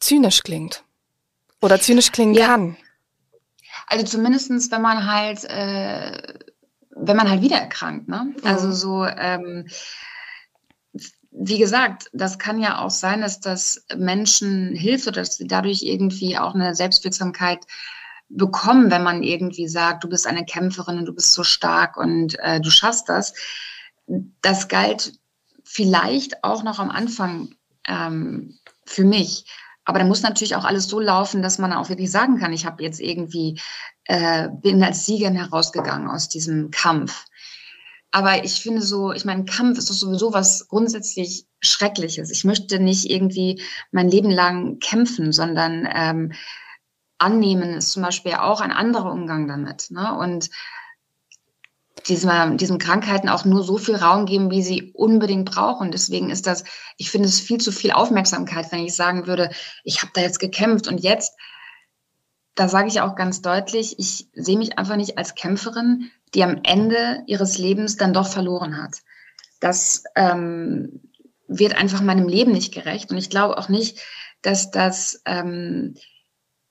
zynisch 0.00 0.42
klingt. 0.42 0.84
Oder 1.60 1.80
zynisch 1.80 2.12
klingen 2.12 2.34
ja. 2.34 2.46
kann. 2.46 2.76
Also 3.86 4.04
zumindestens, 4.04 4.70
wenn 4.70 4.82
man 4.82 5.10
halt, 5.10 5.44
äh, 5.44 6.34
wenn 6.90 7.16
man 7.16 7.28
halt 7.28 7.42
wieder 7.42 7.56
erkrankt, 7.56 8.08
ne? 8.08 8.34
Also 8.44 8.68
mhm. 8.68 8.72
so, 8.72 9.04
ähm, 9.06 9.68
wie 11.30 11.58
gesagt, 11.58 12.10
das 12.12 12.38
kann 12.38 12.60
ja 12.60 12.80
auch 12.80 12.90
sein, 12.90 13.20
dass 13.20 13.40
das 13.40 13.84
Menschen 13.96 14.74
hilft 14.74 15.06
oder 15.06 15.22
dass 15.22 15.36
sie 15.36 15.46
dadurch 15.46 15.82
irgendwie 15.82 16.36
auch 16.38 16.54
eine 16.54 16.74
Selbstwirksamkeit 16.74 17.64
bekommen, 18.28 18.90
wenn 18.90 19.02
man 19.02 19.22
irgendwie 19.22 19.68
sagt, 19.68 20.04
du 20.04 20.08
bist 20.08 20.26
eine 20.26 20.44
Kämpferin 20.44 20.98
und 20.98 21.06
du 21.06 21.14
bist 21.14 21.32
so 21.32 21.44
stark 21.44 21.96
und 21.96 22.38
äh, 22.40 22.60
du 22.60 22.70
schaffst 22.70 23.08
das. 23.08 23.34
Das 24.42 24.68
galt 24.68 25.12
vielleicht 25.64 26.44
auch 26.44 26.62
noch 26.62 26.78
am 26.78 26.90
Anfang 26.90 27.54
ähm, 27.86 28.58
für 28.84 29.04
mich. 29.04 29.44
Aber 29.88 30.00
da 30.00 30.04
muss 30.04 30.20
natürlich 30.20 30.54
auch 30.54 30.66
alles 30.66 30.86
so 30.86 31.00
laufen, 31.00 31.40
dass 31.40 31.56
man 31.56 31.72
auch 31.72 31.88
wirklich 31.88 32.10
sagen 32.10 32.38
kann, 32.38 32.52
ich 32.52 32.66
habe 32.66 32.82
jetzt 32.82 33.00
irgendwie, 33.00 33.58
äh, 34.04 34.50
bin 34.60 34.82
als 34.82 35.06
Siegerin 35.06 35.34
herausgegangen 35.34 36.10
aus 36.10 36.28
diesem 36.28 36.70
Kampf. 36.70 37.24
Aber 38.10 38.44
ich 38.44 38.60
finde 38.60 38.82
so, 38.82 39.12
ich 39.12 39.24
meine, 39.24 39.46
Kampf 39.46 39.78
ist 39.78 39.88
doch 39.88 39.94
sowieso 39.94 40.34
was 40.34 40.68
grundsätzlich 40.68 41.46
Schreckliches. 41.60 42.30
Ich 42.30 42.44
möchte 42.44 42.80
nicht 42.80 43.10
irgendwie 43.10 43.62
mein 43.90 44.10
Leben 44.10 44.28
lang 44.28 44.78
kämpfen, 44.78 45.32
sondern 45.32 45.88
ähm, 45.90 46.32
annehmen 47.16 47.72
ist 47.72 47.92
zum 47.92 48.02
Beispiel 48.02 48.34
auch 48.34 48.60
ein 48.60 48.72
anderer 48.72 49.10
Umgang 49.10 49.48
damit. 49.48 49.90
Ne? 49.90 50.14
Und 50.18 50.50
diesem, 52.06 52.56
diesen 52.56 52.78
Krankheiten 52.78 53.28
auch 53.28 53.44
nur 53.44 53.62
so 53.62 53.78
viel 53.78 53.96
Raum 53.96 54.26
geben, 54.26 54.50
wie 54.50 54.62
sie 54.62 54.92
unbedingt 54.92 55.50
brauchen. 55.50 55.90
Deswegen 55.90 56.30
ist 56.30 56.46
das, 56.46 56.64
ich 56.96 57.10
finde 57.10 57.28
es 57.28 57.40
viel 57.40 57.58
zu 57.58 57.72
viel 57.72 57.92
Aufmerksamkeit, 57.92 58.70
wenn 58.70 58.84
ich 58.84 58.94
sagen 58.94 59.26
würde, 59.26 59.50
ich 59.84 60.02
habe 60.02 60.12
da 60.14 60.20
jetzt 60.20 60.40
gekämpft 60.40 60.88
und 60.88 60.98
jetzt, 60.98 61.34
da 62.54 62.68
sage 62.68 62.88
ich 62.88 63.00
auch 63.00 63.14
ganz 63.14 63.42
deutlich, 63.42 63.98
ich 63.98 64.28
sehe 64.32 64.58
mich 64.58 64.78
einfach 64.78 64.96
nicht 64.96 65.18
als 65.18 65.34
Kämpferin, 65.34 66.10
die 66.34 66.42
am 66.42 66.60
Ende 66.64 67.22
ihres 67.26 67.58
Lebens 67.58 67.96
dann 67.96 68.12
doch 68.12 68.28
verloren 68.28 68.82
hat. 68.82 68.96
Das 69.60 70.04
ähm, 70.14 71.00
wird 71.48 71.76
einfach 71.76 72.02
meinem 72.02 72.28
Leben 72.28 72.52
nicht 72.52 72.72
gerecht. 72.72 73.10
Und 73.10 73.18
ich 73.18 73.30
glaube 73.30 73.58
auch 73.58 73.68
nicht, 73.68 74.00
dass 74.42 74.70
das 74.70 75.22
ähm, 75.24 75.94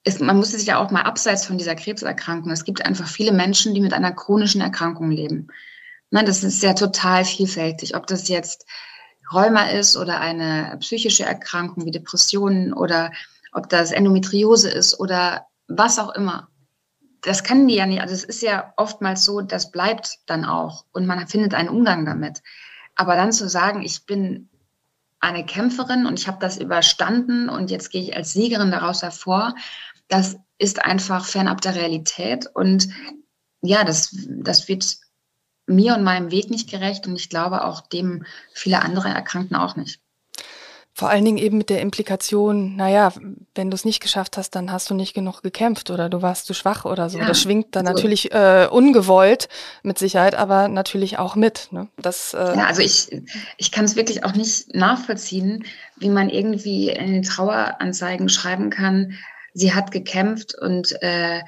ist, 0.07 0.21
man 0.21 0.37
muss 0.37 0.51
sich 0.51 0.65
ja 0.65 0.79
auch 0.79 0.89
mal 0.89 1.03
abseits 1.03 1.45
von 1.45 1.57
dieser 1.57 1.75
Krebserkrankung. 1.75 2.51
Es 2.51 2.63
gibt 2.63 2.85
einfach 2.85 3.07
viele 3.07 3.31
Menschen, 3.31 3.73
die 3.73 3.81
mit 3.81 3.93
einer 3.93 4.13
chronischen 4.13 4.61
Erkrankung 4.61 5.11
leben. 5.11 5.49
Ne, 6.09 6.23
das 6.23 6.43
ist 6.43 6.63
ja 6.63 6.73
total 6.73 7.25
vielfältig. 7.25 7.95
Ob 7.95 8.07
das 8.07 8.29
jetzt 8.29 8.65
Rheuma 9.33 9.63
ist 9.63 9.97
oder 9.97 10.21
eine 10.21 10.77
psychische 10.79 11.25
Erkrankung 11.25 11.85
wie 11.85 11.91
Depressionen 11.91 12.73
oder 12.73 13.11
ob 13.51 13.67
das 13.69 13.91
Endometriose 13.91 14.69
ist 14.69 14.99
oder 14.99 15.47
was 15.67 15.99
auch 15.99 16.15
immer. 16.15 16.47
Das 17.21 17.43
kann 17.43 17.67
die 17.67 17.75
ja 17.75 17.85
nicht. 17.85 18.01
Also 18.01 18.13
es 18.13 18.23
ist 18.23 18.41
ja 18.41 18.73
oftmals 18.77 19.25
so, 19.25 19.41
das 19.41 19.71
bleibt 19.71 20.19
dann 20.27 20.45
auch 20.45 20.85
und 20.93 21.05
man 21.05 21.27
findet 21.27 21.53
einen 21.53 21.69
Umgang 21.69 22.05
damit. 22.05 22.41
Aber 22.95 23.15
dann 23.15 23.33
zu 23.33 23.49
sagen, 23.49 23.83
ich 23.83 24.05
bin 24.05 24.49
eine 25.19 25.45
Kämpferin 25.45 26.05
und 26.05 26.19
ich 26.19 26.27
habe 26.27 26.37
das 26.39 26.57
überstanden 26.57 27.49
und 27.49 27.71
jetzt 27.71 27.91
gehe 27.91 28.01
ich 28.01 28.15
als 28.15 28.33
Siegerin 28.33 28.71
daraus 28.71 29.01
hervor, 29.01 29.55
das 30.07 30.37
ist 30.57 30.83
einfach 30.83 31.25
fernab 31.25 31.61
der 31.61 31.75
Realität. 31.75 32.47
Und 32.53 32.89
ja, 33.61 33.83
das, 33.83 34.15
das 34.27 34.67
wird 34.67 34.97
mir 35.67 35.95
und 35.95 36.03
meinem 36.03 36.31
Weg 36.31 36.49
nicht 36.49 36.69
gerecht 36.69 37.07
und 37.07 37.15
ich 37.15 37.29
glaube 37.29 37.65
auch 37.65 37.81
dem 37.81 38.25
viele 38.53 38.81
andere 38.81 39.09
Erkrankten 39.09 39.57
auch 39.57 39.75
nicht. 39.75 39.99
Vor 40.93 41.09
allen 41.09 41.25
Dingen 41.25 41.37
eben 41.37 41.59
mit 41.59 41.69
der 41.69 41.81
Implikation, 41.81 42.75
naja, 42.75 43.13
wenn 43.53 43.69
du 43.69 43.75
es 43.75 43.85
nicht 43.85 43.99
geschafft 43.99 44.35
hast, 44.35 44.55
dann 44.55 44.71
hast 44.71 44.89
du 44.89 44.95
nicht 44.95 45.13
genug 45.13 45.43
gekämpft 45.43 45.91
oder 45.91 46.09
du 46.09 46.23
warst 46.23 46.47
zu 46.47 46.55
schwach 46.55 46.85
oder 46.85 47.07
so. 47.11 47.19
Ja, 47.19 47.27
das 47.27 47.39
schwingt 47.39 47.75
dann 47.75 47.85
so. 47.85 47.93
natürlich 47.93 48.31
äh, 48.31 48.67
ungewollt 48.71 49.47
mit 49.83 49.99
Sicherheit, 49.99 50.33
aber 50.33 50.69
natürlich 50.69 51.19
auch 51.19 51.35
mit. 51.35 51.67
Ne? 51.69 51.87
Das, 51.97 52.33
äh 52.33 52.37
ja, 52.37 52.65
also 52.65 52.81
ich, 52.81 53.09
ich 53.57 53.71
kann 53.71 53.85
es 53.85 53.95
wirklich 53.95 54.23
auch 54.23 54.33
nicht 54.33 54.73
nachvollziehen, 54.73 55.65
wie 55.97 56.09
man 56.09 56.29
irgendwie 56.29 56.89
in 56.89 57.11
den 57.11 57.21
Traueranzeigen 57.21 58.27
schreiben 58.27 58.71
kann, 58.71 59.13
sie 59.57 59.73
hat 59.73 59.91
gekämpft 59.91 60.55
und 60.55 61.01
äh, 61.01 61.41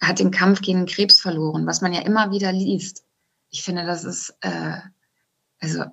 hat 0.00 0.18
den 0.18 0.30
Kampf 0.30 0.60
gegen 0.60 0.84
Krebs 0.84 1.20
verloren, 1.20 1.66
was 1.66 1.80
man 1.80 1.94
ja 1.94 2.02
immer 2.02 2.30
wieder 2.30 2.52
liest. 2.52 3.04
Ich 3.50 3.62
finde, 3.62 3.86
das 3.86 4.04
ist, 4.04 4.36
äh, 4.42 4.76
also, 5.58 5.84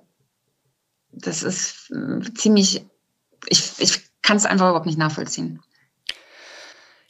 das 1.10 1.42
ist 1.42 1.90
äh, 1.90 2.20
ziemlich, 2.34 2.84
ich, 3.48 3.72
ich 3.78 4.02
kann 4.20 4.36
es 4.36 4.44
einfach 4.44 4.68
überhaupt 4.68 4.86
nicht 4.86 4.98
nachvollziehen. 4.98 5.62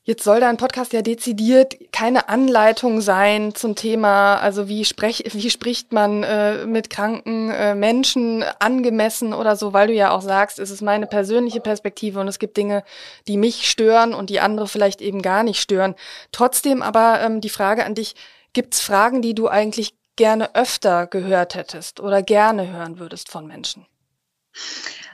Jetzt 0.07 0.23
soll 0.23 0.41
dein 0.41 0.59
Podcast 0.59 0.93
ja 0.93 1.01
dezidiert 1.01 1.77
keine 1.91 2.29
Anleitung 2.29 3.01
sein 3.01 3.55
zum 3.55 3.75
Thema, 3.75 4.37
also 4.37 4.69
wie, 4.69 4.85
sprech, 4.85 5.25
wie 5.33 5.49
spricht 5.49 5.95
man 5.95 6.23
äh, 6.23 6.67
mit 6.67 6.91
kranken 6.91 7.51
äh, 7.51 7.75
Menschen 7.75 8.45
angemessen 8.59 9.33
oder 9.33 9.57
so, 9.57 9.73
weil 9.73 9.87
du 9.87 9.95
ja 9.95 10.11
auch 10.11 10.21
sagst, 10.21 10.59
es 10.59 10.71
ist 10.71 10.83
meine 10.83 11.07
persönliche 11.07 11.61
Perspektive 11.61 12.21
und 12.21 12.29
es 12.29 12.39
gibt 12.39 12.59
Dinge, 12.59 12.85
die 13.29 13.39
mich 13.39 13.71
stören 13.71 14.13
und 14.13 14.29
die 14.29 14.41
andere 14.41 14.69
vielleicht 14.69 15.01
eben 15.01 15.23
gar 15.23 15.43
nicht 15.43 15.59
stören. 15.59 15.95
Trotzdem 16.33 16.83
aber 16.83 17.23
ähm, 17.23 17.41
die 17.41 17.49
Frage 17.49 17.87
an 17.87 17.95
dich, 17.95 18.15
gibt's 18.53 18.83
Fragen, 18.83 19.23
die 19.23 19.35
du 19.35 19.49
eigentlich 19.49 19.95
gerne 20.17 20.55
öfter 20.55 21.07
gehört 21.07 21.55
hättest 21.55 22.01
oder 22.01 22.23
gerne 22.23 22.71
hören 22.71 22.99
würdest 22.99 23.31
von 23.31 23.47
Menschen? 23.47 23.87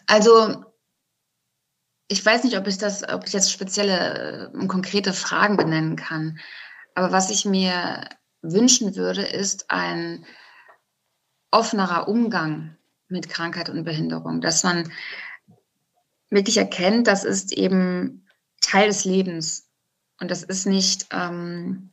Also 0.09 0.65
ich 2.11 2.27
weiß 2.27 2.43
nicht, 2.43 2.59
ob 2.59 2.67
ich 2.67 2.77
das, 2.77 3.09
ob 3.09 3.25
ich 3.25 3.33
jetzt 3.33 3.53
spezielle 3.53 4.51
und 4.53 4.67
konkrete 4.67 5.13
Fragen 5.13 5.57
benennen 5.57 5.95
kann. 5.95 6.41
Aber 6.97 7.13
was 7.13 7.31
ich 7.31 7.45
mir 7.45 8.09
wünschen 8.43 8.97
würde, 8.97 9.23
ist 9.23 9.71
ein 9.71 10.27
offenerer 11.53 12.09
Umgang 12.09 12.77
mit 13.07 13.29
Krankheit 13.29 13.71
und 13.71 13.85
Behinderung, 13.85 14.41
dass 14.41 14.65
man 14.65 14.91
wirklich 16.31 16.57
erkennt, 16.57 17.07
das 17.07 17.23
ist 17.23 17.53
eben 17.53 18.27
Teil 18.61 18.89
des 18.89 19.05
Lebens 19.05 19.69
und 20.21 20.33
das 20.33 20.43
ist 20.43 20.67
nicht 20.67 21.07
ähm, 21.13 21.93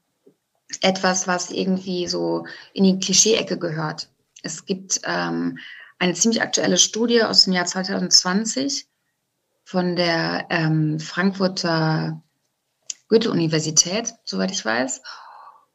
etwas, 0.81 1.27
was 1.27 1.51
irgendwie 1.51 2.07
so 2.07 2.47
in 2.73 2.85
die 2.85 2.99
Klischee-Ecke 2.99 3.59
gehört. 3.59 4.09
Es 4.41 4.65
gibt 4.65 4.99
ähm, 5.03 5.59
eine 5.99 6.15
ziemlich 6.15 6.41
aktuelle 6.41 6.79
Studie 6.79 7.21
aus 7.21 7.43
dem 7.43 7.53
Jahr 7.53 7.65
2020, 7.65 8.87
von 9.67 9.97
der 9.97 10.47
ähm, 10.49 10.97
Frankfurter 10.97 12.23
Goethe-Universität, 13.09 14.13
soweit 14.23 14.49
ich 14.51 14.63
weiß. 14.63 15.01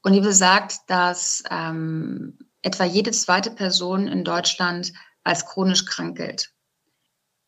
Und 0.02 0.14
die 0.14 0.22
besagt, 0.22 0.76
dass 0.86 1.42
ähm, 1.50 2.38
etwa 2.62 2.84
jede 2.84 3.10
zweite 3.10 3.50
Person 3.50 4.08
in 4.08 4.24
Deutschland 4.24 4.94
als 5.24 5.44
chronisch 5.44 5.84
krank 5.84 6.16
gilt. 6.16 6.54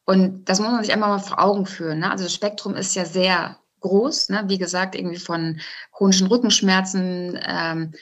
Und 0.05 0.45
das 0.45 0.61
muss 0.61 0.71
man 0.71 0.85
sich 0.85 0.93
einmal 0.93 1.09
mal 1.09 1.19
vor 1.19 1.43
Augen 1.43 1.65
führen. 1.65 2.01
Ne? 2.01 2.11
Also 2.11 2.25
das 2.25 2.35
Spektrum 2.35 2.75
ist 2.75 2.95
ja 2.95 3.07
sehr 3.07 3.59
groß. 3.81 4.29
Ne? 4.29 4.45
Wie 4.49 4.59
gesagt, 4.59 4.95
irgendwie 4.95 5.21
von 5.21 5.63
chronischen 5.93 6.27
Rückenschmerzen 6.27 7.41
ähm, 7.43 7.95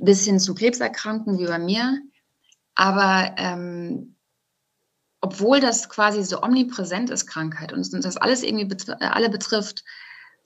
bis 0.00 0.24
hin 0.24 0.40
zu 0.40 0.54
Krebserkrankungen 0.54 1.38
wie 1.38 1.46
bei 1.46 1.58
mir. 1.58 2.00
Aber 2.74 3.34
ähm, 3.36 4.15
obwohl 5.20 5.60
das 5.60 5.88
quasi 5.88 6.22
so 6.22 6.42
omnipräsent 6.42 7.10
ist, 7.10 7.26
Krankheit, 7.26 7.72
und 7.72 7.92
das 8.04 8.16
alles 8.16 8.42
irgendwie 8.42 8.66
betr 8.66 8.96
äh, 9.00 9.06
alle 9.06 9.30
betrifft, 9.30 9.84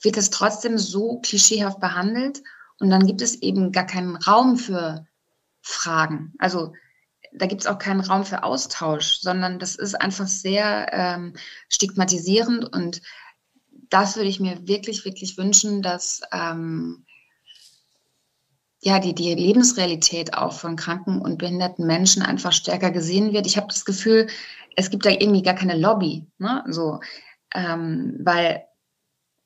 wird 0.03 0.16
es 0.16 0.31
trotzdem 0.31 0.79
so 0.79 1.21
klischeehaft 1.21 1.81
behandelt. 1.81 2.43
Und 2.79 2.91
dann 2.91 3.07
gibt 3.07 3.21
es 3.21 3.43
eben 3.43 3.73
gar 3.73 3.87
keinen 3.87 4.16
Raum 4.16 4.57
für 4.57 5.07
Fragen. 5.61 6.33
Also 6.39 6.73
da 7.33 7.47
gibt 7.47 7.61
es 7.61 7.66
auch 7.66 7.79
keinen 7.79 8.01
Raum 8.01 8.25
für 8.25 8.43
Austausch, 8.43 9.18
sondern 9.21 9.59
das 9.59 9.77
ist 9.77 10.01
einfach 10.01 10.27
sehr 10.27 10.87
ähm, 10.93 11.35
stigmatisierend. 11.68 12.64
Und 12.73 13.03
das 13.91 14.16
würde 14.16 14.31
ich 14.31 14.41
mir 14.41 14.66
wirklich, 14.66 15.05
wirklich 15.05 15.37
wünschen, 15.37 15.83
dass 15.83 16.23
ähm, 16.33 17.05
ja, 18.83 18.99
die, 18.99 19.14
die 19.14 19.35
Lebensrealität 19.35 20.35
auch 20.35 20.55
von 20.55 20.77
kranken 20.77 21.21
und 21.21 21.37
behinderten 21.37 21.87
Menschen 21.87 22.23
einfach 22.23 22.53
stärker 22.53 22.91
gesehen 22.91 23.33
wird. 23.33 23.47
Ich 23.47 23.59
habe 23.59 23.66
das 23.66 23.85
Gefühl, 23.85 24.29
es 24.77 24.91
gibt 24.91 25.07
da 25.07 25.11
irgendwie 25.11 25.43
gar 25.43 25.55
keine 25.55 25.77
Lobby, 25.77 26.27
ne? 26.39 26.64
so, 26.68 27.01
ähm, 27.55 28.18
weil 28.21 28.64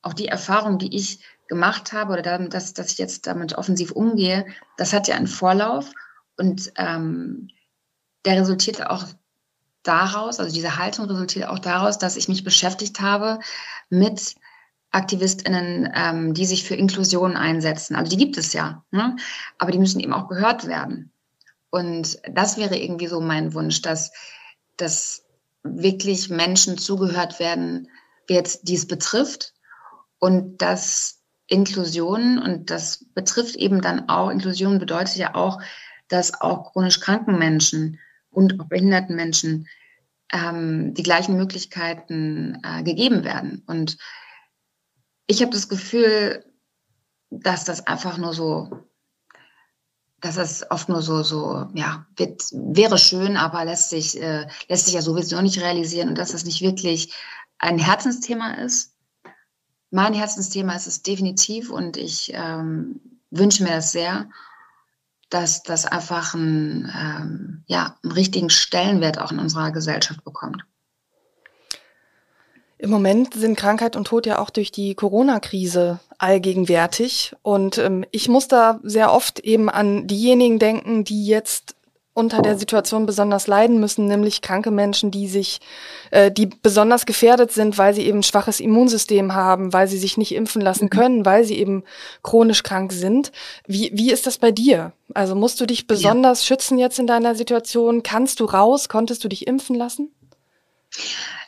auch 0.02 0.12
die 0.12 0.28
Erfahrung, 0.28 0.78
die 0.78 0.94
ich 0.94 1.20
gemacht 1.48 1.92
habe 1.92 2.12
oder 2.12 2.22
damit, 2.22 2.54
dass, 2.54 2.74
dass 2.74 2.92
ich 2.92 2.98
jetzt 2.98 3.26
damit 3.26 3.56
offensiv 3.56 3.92
umgehe, 3.92 4.46
das 4.76 4.92
hat 4.92 5.08
ja 5.08 5.16
einen 5.16 5.26
Vorlauf 5.26 5.90
und 6.36 6.72
ähm, 6.76 7.48
der 8.24 8.40
resultierte 8.40 8.90
auch 8.90 9.04
daraus, 9.82 10.40
also 10.40 10.52
diese 10.52 10.78
Haltung 10.78 11.06
resultiert 11.06 11.48
auch 11.48 11.58
daraus, 11.58 11.98
dass 11.98 12.16
ich 12.16 12.28
mich 12.28 12.44
beschäftigt 12.44 13.00
habe 13.00 13.38
mit 13.90 14.34
AktivistInnen, 14.90 15.92
ähm, 15.94 16.34
die 16.34 16.46
sich 16.46 16.64
für 16.64 16.76
Inklusion 16.76 17.36
einsetzen. 17.36 17.96
Also 17.96 18.10
die 18.10 18.16
gibt 18.16 18.38
es 18.38 18.52
ja, 18.52 18.84
ne? 18.90 19.16
aber 19.58 19.72
die 19.72 19.78
müssen 19.78 20.00
eben 20.00 20.12
auch 20.12 20.28
gehört 20.28 20.66
werden. 20.66 21.12
Und 21.70 22.18
das 22.30 22.56
wäre 22.56 22.76
irgendwie 22.76 23.08
so 23.08 23.20
mein 23.20 23.52
Wunsch, 23.52 23.82
dass 23.82 24.12
dass 24.76 25.24
wirklich 25.62 26.28
Menschen 26.28 26.78
zugehört 26.78 27.40
werden 27.40 27.88
wird, 28.26 28.68
die 28.68 28.74
es 28.74 28.86
betrifft 28.86 29.54
und 30.18 30.58
dass 30.58 31.22
Inklusion, 31.46 32.38
und 32.38 32.70
das 32.70 33.04
betrifft 33.14 33.56
eben 33.56 33.80
dann 33.80 34.08
auch, 34.08 34.30
Inklusion 34.30 34.78
bedeutet 34.78 35.16
ja 35.16 35.34
auch, 35.34 35.60
dass 36.08 36.40
auch 36.40 36.72
chronisch 36.72 37.00
kranken 37.00 37.38
Menschen 37.38 37.98
und 38.30 38.60
auch 38.60 38.66
behinderten 38.66 39.16
Menschen 39.16 39.68
ähm, 40.32 40.94
die 40.94 41.02
gleichen 41.02 41.36
Möglichkeiten 41.36 42.60
äh, 42.62 42.82
gegeben 42.82 43.24
werden. 43.24 43.62
Und 43.66 43.98
ich 45.26 45.42
habe 45.42 45.52
das 45.52 45.68
Gefühl, 45.68 46.44
dass 47.30 47.64
das 47.64 47.86
einfach 47.86 48.18
nur 48.18 48.32
so, 48.32 48.70
dass 50.24 50.36
es 50.36 50.70
oft 50.70 50.88
nur 50.88 51.02
so, 51.02 51.22
so, 51.22 51.68
ja, 51.74 52.06
wird, 52.16 52.42
wäre 52.52 52.98
schön, 52.98 53.36
aber 53.36 53.64
lässt 53.64 53.90
sich, 53.90 54.20
äh, 54.20 54.46
lässt 54.68 54.86
sich 54.86 54.94
ja 54.94 55.02
sowieso 55.02 55.40
nicht 55.40 55.60
realisieren 55.60 56.08
und 56.08 56.18
dass 56.18 56.32
das 56.32 56.44
nicht 56.44 56.62
wirklich 56.62 57.12
ein 57.58 57.78
Herzensthema 57.78 58.54
ist. 58.54 58.94
Mein 59.90 60.14
Herzensthema 60.14 60.74
ist 60.74 60.86
es 60.86 61.02
definitiv 61.02 61.70
und 61.70 61.96
ich 61.96 62.32
ähm, 62.34 63.00
wünsche 63.30 63.62
mir 63.62 63.70
das 63.70 63.92
sehr 63.92 64.28
dass 65.34 65.64
das 65.64 65.84
einfach 65.84 66.34
einen, 66.34 66.92
ähm, 66.96 67.64
ja, 67.66 67.96
einen 68.04 68.12
richtigen 68.12 68.50
Stellenwert 68.50 69.18
auch 69.18 69.32
in 69.32 69.40
unserer 69.40 69.72
Gesellschaft 69.72 70.22
bekommt. 70.22 70.64
Im 72.78 72.90
Moment 72.90 73.34
sind 73.34 73.56
Krankheit 73.56 73.96
und 73.96 74.06
Tod 74.06 74.26
ja 74.26 74.38
auch 74.38 74.50
durch 74.50 74.70
die 74.70 74.94
Corona-Krise 74.94 75.98
allgegenwärtig. 76.24 77.34
Und 77.42 77.78
ähm, 77.78 78.04
ich 78.10 78.28
muss 78.28 78.48
da 78.48 78.80
sehr 78.82 79.12
oft 79.12 79.40
eben 79.40 79.68
an 79.68 80.06
diejenigen 80.06 80.58
denken, 80.58 81.04
die 81.04 81.26
jetzt 81.26 81.76
unter 82.14 82.42
der 82.42 82.56
Situation 82.56 83.06
besonders 83.06 83.48
leiden 83.48 83.80
müssen, 83.80 84.06
nämlich 84.06 84.40
kranke 84.40 84.70
Menschen, 84.70 85.10
die 85.10 85.26
sich, 85.26 85.60
äh, 86.12 86.30
die 86.30 86.46
besonders 86.46 87.06
gefährdet 87.06 87.50
sind, 87.50 87.76
weil 87.76 87.92
sie 87.92 88.06
eben 88.06 88.22
schwaches 88.22 88.60
Immunsystem 88.60 89.34
haben, 89.34 89.72
weil 89.72 89.88
sie 89.88 89.98
sich 89.98 90.16
nicht 90.16 90.32
impfen 90.32 90.62
lassen 90.62 90.84
mhm. 90.84 90.90
können, 90.90 91.26
weil 91.26 91.44
sie 91.44 91.58
eben 91.58 91.82
chronisch 92.22 92.62
krank 92.62 92.92
sind. 92.92 93.32
Wie, 93.66 93.90
wie 93.94 94.12
ist 94.12 94.28
das 94.28 94.38
bei 94.38 94.52
dir? 94.52 94.92
Also 95.12 95.34
musst 95.34 95.60
du 95.60 95.66
dich 95.66 95.88
besonders 95.88 96.42
ja. 96.42 96.46
schützen 96.46 96.78
jetzt 96.78 97.00
in 97.00 97.08
deiner 97.08 97.34
Situation? 97.34 98.04
Kannst 98.04 98.38
du 98.38 98.44
raus? 98.44 98.88
Konntest 98.88 99.24
du 99.24 99.28
dich 99.28 99.48
impfen 99.48 99.74
lassen? 99.74 100.10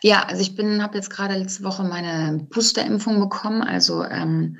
Ja, 0.02 0.24
also 0.24 0.42
ich 0.42 0.54
bin, 0.54 0.82
habe 0.82 0.96
jetzt 0.96 1.10
gerade 1.10 1.34
letzte 1.34 1.64
Woche 1.64 1.84
meine 1.84 2.46
Boosterimpfung 2.50 3.20
bekommen. 3.20 3.62
Also 3.62 4.04
ähm, 4.04 4.58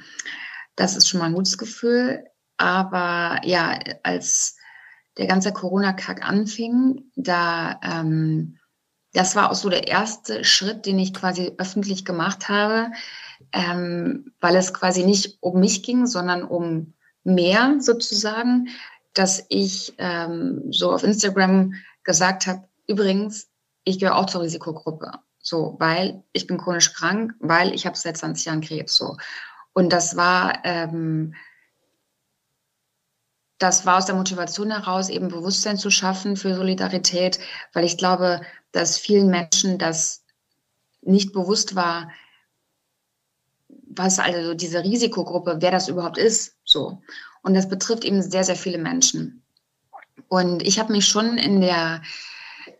das 0.76 0.96
ist 0.96 1.08
schon 1.08 1.20
mal 1.20 1.26
ein 1.26 1.34
gutes 1.34 1.58
Gefühl. 1.58 2.24
Aber 2.56 3.40
ja, 3.44 3.78
als 4.02 4.56
der 5.18 5.26
ganze 5.26 5.52
Corona-Kack 5.52 6.26
anfing, 6.26 7.10
da 7.16 7.78
ähm, 7.82 8.58
das 9.16 9.34
war 9.34 9.50
auch 9.50 9.54
so 9.54 9.70
der 9.70 9.88
erste 9.88 10.44
Schritt, 10.44 10.84
den 10.84 10.98
ich 10.98 11.14
quasi 11.14 11.52
öffentlich 11.56 12.04
gemacht 12.04 12.50
habe, 12.50 12.92
ähm, 13.50 14.32
weil 14.40 14.56
es 14.56 14.74
quasi 14.74 15.04
nicht 15.04 15.38
um 15.40 15.58
mich 15.60 15.82
ging, 15.82 16.06
sondern 16.06 16.42
um 16.42 16.92
mehr 17.24 17.76
sozusagen, 17.80 18.68
dass 19.14 19.46
ich 19.48 19.94
ähm, 19.96 20.64
so 20.70 20.92
auf 20.92 21.02
Instagram 21.02 21.72
gesagt 22.04 22.46
habe, 22.46 22.68
übrigens, 22.86 23.48
ich 23.86 23.98
gehöre 23.98 24.16
auch 24.16 24.26
zur 24.26 24.42
Risikogruppe, 24.42 25.12
so, 25.40 25.76
weil 25.78 26.22
ich 26.34 26.46
bin 26.46 26.58
chronisch 26.58 26.92
krank, 26.92 27.32
weil 27.40 27.72
ich 27.74 27.86
habe 27.86 27.96
seit 27.96 28.18
20 28.18 28.44
Jahren 28.44 28.60
Krebs, 28.60 28.96
so. 28.96 29.16
Und 29.72 29.90
das 29.90 30.16
war 30.16 30.64
ähm, 30.64 31.34
das 33.58 33.86
war 33.86 33.98
aus 33.98 34.06
der 34.06 34.14
Motivation 34.14 34.70
heraus, 34.70 35.08
eben 35.08 35.28
Bewusstsein 35.28 35.78
zu 35.78 35.90
schaffen 35.90 36.36
für 36.36 36.54
Solidarität, 36.54 37.38
weil 37.72 37.84
ich 37.84 37.96
glaube, 37.96 38.42
dass 38.72 38.98
vielen 38.98 39.28
Menschen 39.28 39.78
das 39.78 40.24
nicht 41.00 41.32
bewusst 41.32 41.74
war, 41.74 42.10
was 43.68 44.18
also 44.18 44.52
diese 44.54 44.84
Risikogruppe, 44.84 45.56
wer 45.60 45.70
das 45.70 45.88
überhaupt 45.88 46.18
ist, 46.18 46.56
so. 46.64 47.00
Und 47.42 47.54
das 47.54 47.68
betrifft 47.68 48.04
eben 48.04 48.22
sehr, 48.22 48.44
sehr 48.44 48.56
viele 48.56 48.78
Menschen. 48.78 49.42
Und 50.28 50.62
ich 50.62 50.78
habe 50.78 50.92
mich 50.92 51.06
schon 51.06 51.38
in 51.38 51.60
der, 51.60 52.02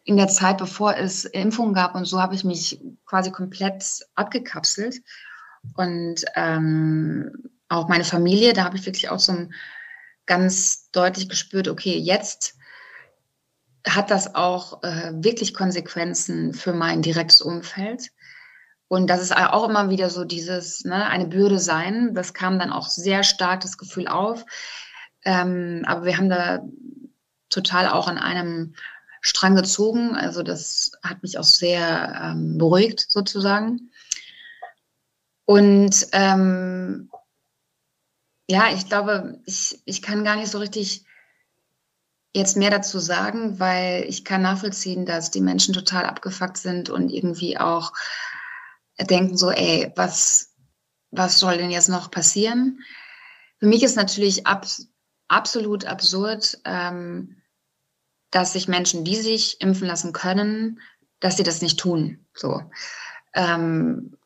in 0.07 0.17
der 0.17 0.29
Zeit, 0.29 0.59
bevor 0.59 0.97
es 0.97 1.25
Impfungen 1.25 1.75
gab 1.75 1.97
und 1.97 2.05
so, 2.05 2.23
habe 2.23 2.35
ich 2.37 2.45
mich 2.45 2.81
quasi 3.07 3.33
komplett 3.33 4.07
abgekapselt. 4.15 5.03
Und 5.75 6.25
ähm, 6.37 7.33
auch 7.69 7.89
meine 7.89 8.05
Familie, 8.05 8.53
da 8.53 8.65
habe 8.65 8.77
ich 8.77 8.87
wirklich 8.87 9.11
auch 9.11 9.19
so 9.19 9.33
ein 9.33 9.53
ganz 10.25 10.91
deutlich 10.93 11.29
gespürt, 11.29 11.67
okay, 11.67 11.99
jetzt 11.99 12.55
hat 13.85 14.13
das 14.13 14.37
auch 14.37 14.85
äh, 14.85 15.13
wirklich 15.15 15.55
Konsequenzen 15.55 16.55
für 16.55 16.73
mein 16.73 17.03
direktes 17.03 17.41
Umfeld. 17.41 18.11
Und 18.87 19.09
das 19.09 19.21
ist 19.21 19.37
auch 19.37 19.69
immer 19.69 19.91
wieder 19.91 20.09
so 20.09 20.25
dieses, 20.25 20.85
ne, 20.85 21.07
eine 21.07 21.27
Bürde 21.27 21.59
sein. 21.59 22.15
Das 22.15 22.33
kam 22.33 22.61
dann 22.61 22.71
auch 22.71 22.89
sehr 22.89 23.25
stark 23.25 23.61
das 23.61 23.77
Gefühl 23.77 24.07
auf. 24.07 24.45
Ähm, 25.25 25.83
aber 25.85 26.05
wir 26.05 26.17
haben 26.17 26.29
da 26.29 26.61
total 27.49 27.89
auch 27.89 28.07
an 28.07 28.19
einem 28.19 28.75
Strang 29.27 29.57
gezogen. 29.57 30.15
Also 30.15 30.43
das 30.43 30.93
hat 31.03 31.23
mich 31.23 31.39
auch 31.39 31.45
sehr 31.45 32.21
ähm, 32.23 32.59
beruhigt 32.59 33.07
sozusagen. 33.09 33.91
Und 35.45 36.09
ähm, 36.13 37.11
ja, 38.49 38.73
ich 38.73 38.89
glaube, 38.89 39.41
ich, 39.45 39.81
ich 39.85 40.03
kann 40.03 40.25
gar 40.25 40.37
nicht 40.37 40.51
so 40.51 40.59
richtig 40.59 41.05
jetzt 42.35 42.57
mehr 42.57 42.71
dazu 42.71 42.99
sagen, 42.99 43.59
weil 43.59 44.05
ich 44.09 44.25
kann 44.25 44.43
nachvollziehen, 44.43 45.07
dass 45.07 45.31
die 45.31 45.41
Menschen 45.41 45.73
total 45.75 46.05
abgefuckt 46.05 46.59
sind 46.59 46.91
und 46.91 47.11
irgendwie 47.11 47.59
auch 47.59 47.93
denken 49.01 49.37
so, 49.37 49.51
ey, 49.51 49.93
was, 49.97 50.55
was 51.11 51.39
soll 51.39 51.57
denn 51.57 51.71
jetzt 51.71 51.89
noch 51.89 52.11
passieren? 52.11 52.81
Für 53.59 53.67
mich 53.67 53.83
ist 53.83 53.97
natürlich 53.97 54.47
ab, 54.47 54.67
absolut 55.29 55.87
absurd, 55.87 56.59
ähm, 56.65 57.37
dass 58.31 58.53
sich 58.53 58.69
Menschen, 58.69 59.05
die 59.05 59.17
sich 59.17 59.61
impfen 59.61 59.87
lassen 59.87 60.13
können, 60.13 60.81
dass 61.21 61.37
sie 61.37 61.43
das 61.43 61.63
nicht 61.63 61.79
tun. 61.79 62.27
So. 62.35 62.63
Ähm, 63.35 64.17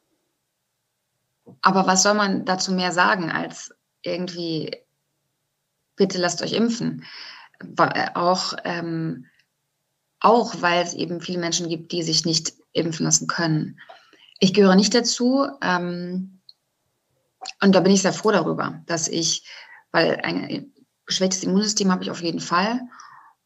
aber 1.63 1.87
was 1.87 2.03
soll 2.03 2.15
man 2.15 2.45
dazu 2.45 2.73
mehr 2.73 2.93
sagen, 2.93 3.31
als 3.31 3.75
irgendwie, 4.03 4.77
bitte 5.97 6.19
lasst 6.19 6.43
euch 6.43 6.53
impfen. 6.53 7.05
Äh, 7.79 8.11
auch, 8.15 8.55
ähm, 8.65 9.27
auch 10.21 10.61
weil 10.61 10.83
es 10.83 10.95
eben 10.95 11.21
viele 11.21 11.39
Menschen 11.39 11.69
gibt, 11.69 11.93
die 11.93 12.03
sich 12.03 12.25
nicht 12.25 12.55
impfen 12.73 13.05
lassen 13.05 13.27
können. 13.27 13.79
Ich 14.39 14.55
gehöre 14.55 14.77
nicht 14.77 14.95
dazu. 14.95 15.47
Ähm, 15.63 16.41
und 17.63 17.75
da 17.75 17.81
bin 17.81 17.93
ich 17.93 18.03
sehr 18.03 18.13
froh 18.13 18.33
darüber, 18.33 18.83
dass 18.87 19.09
ich, 19.09 19.47
weil 19.93 20.21
ein 20.23 20.73
geschwächtes 21.07 21.43
Immunsystem 21.43 21.91
habe 21.91 22.03
ich 22.03 22.11
auf 22.11 22.23
jeden 22.23 22.41
Fall. 22.41 22.81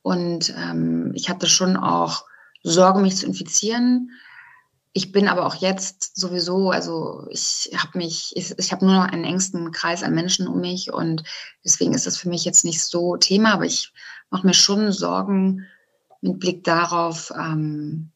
Und 0.04 0.54
ähm, 0.54 1.12
ich 1.14 1.30
hatte 1.30 1.46
schon 1.46 1.78
auch 1.78 2.26
Sorge, 2.62 3.00
mich 3.00 3.16
zu 3.16 3.24
infizieren. 3.24 4.10
Ich 4.92 5.12
bin 5.12 5.28
aber 5.28 5.46
auch 5.46 5.54
jetzt 5.54 6.14
sowieso, 6.14 6.70
also 6.70 7.26
ich 7.30 7.70
habe 7.74 7.96
mich, 7.96 8.32
ich, 8.36 8.54
ich 8.58 8.70
habe 8.70 8.84
nur 8.84 8.94
noch 8.96 9.10
einen 9.10 9.24
engsten 9.24 9.72
Kreis 9.72 10.02
an 10.02 10.14
Menschen 10.14 10.46
um 10.46 10.60
mich 10.60 10.92
und 10.92 11.22
deswegen 11.64 11.94
ist 11.94 12.06
das 12.06 12.18
für 12.18 12.28
mich 12.28 12.44
jetzt 12.44 12.66
nicht 12.66 12.84
so 12.84 13.16
Thema, 13.16 13.54
aber 13.54 13.64
ich 13.64 13.94
mache 14.28 14.46
mir 14.46 14.52
schon 14.52 14.92
Sorgen 14.92 15.66
mit 16.20 16.38
Blick 16.38 16.64
darauf, 16.64 17.32
ähm, 17.34 18.12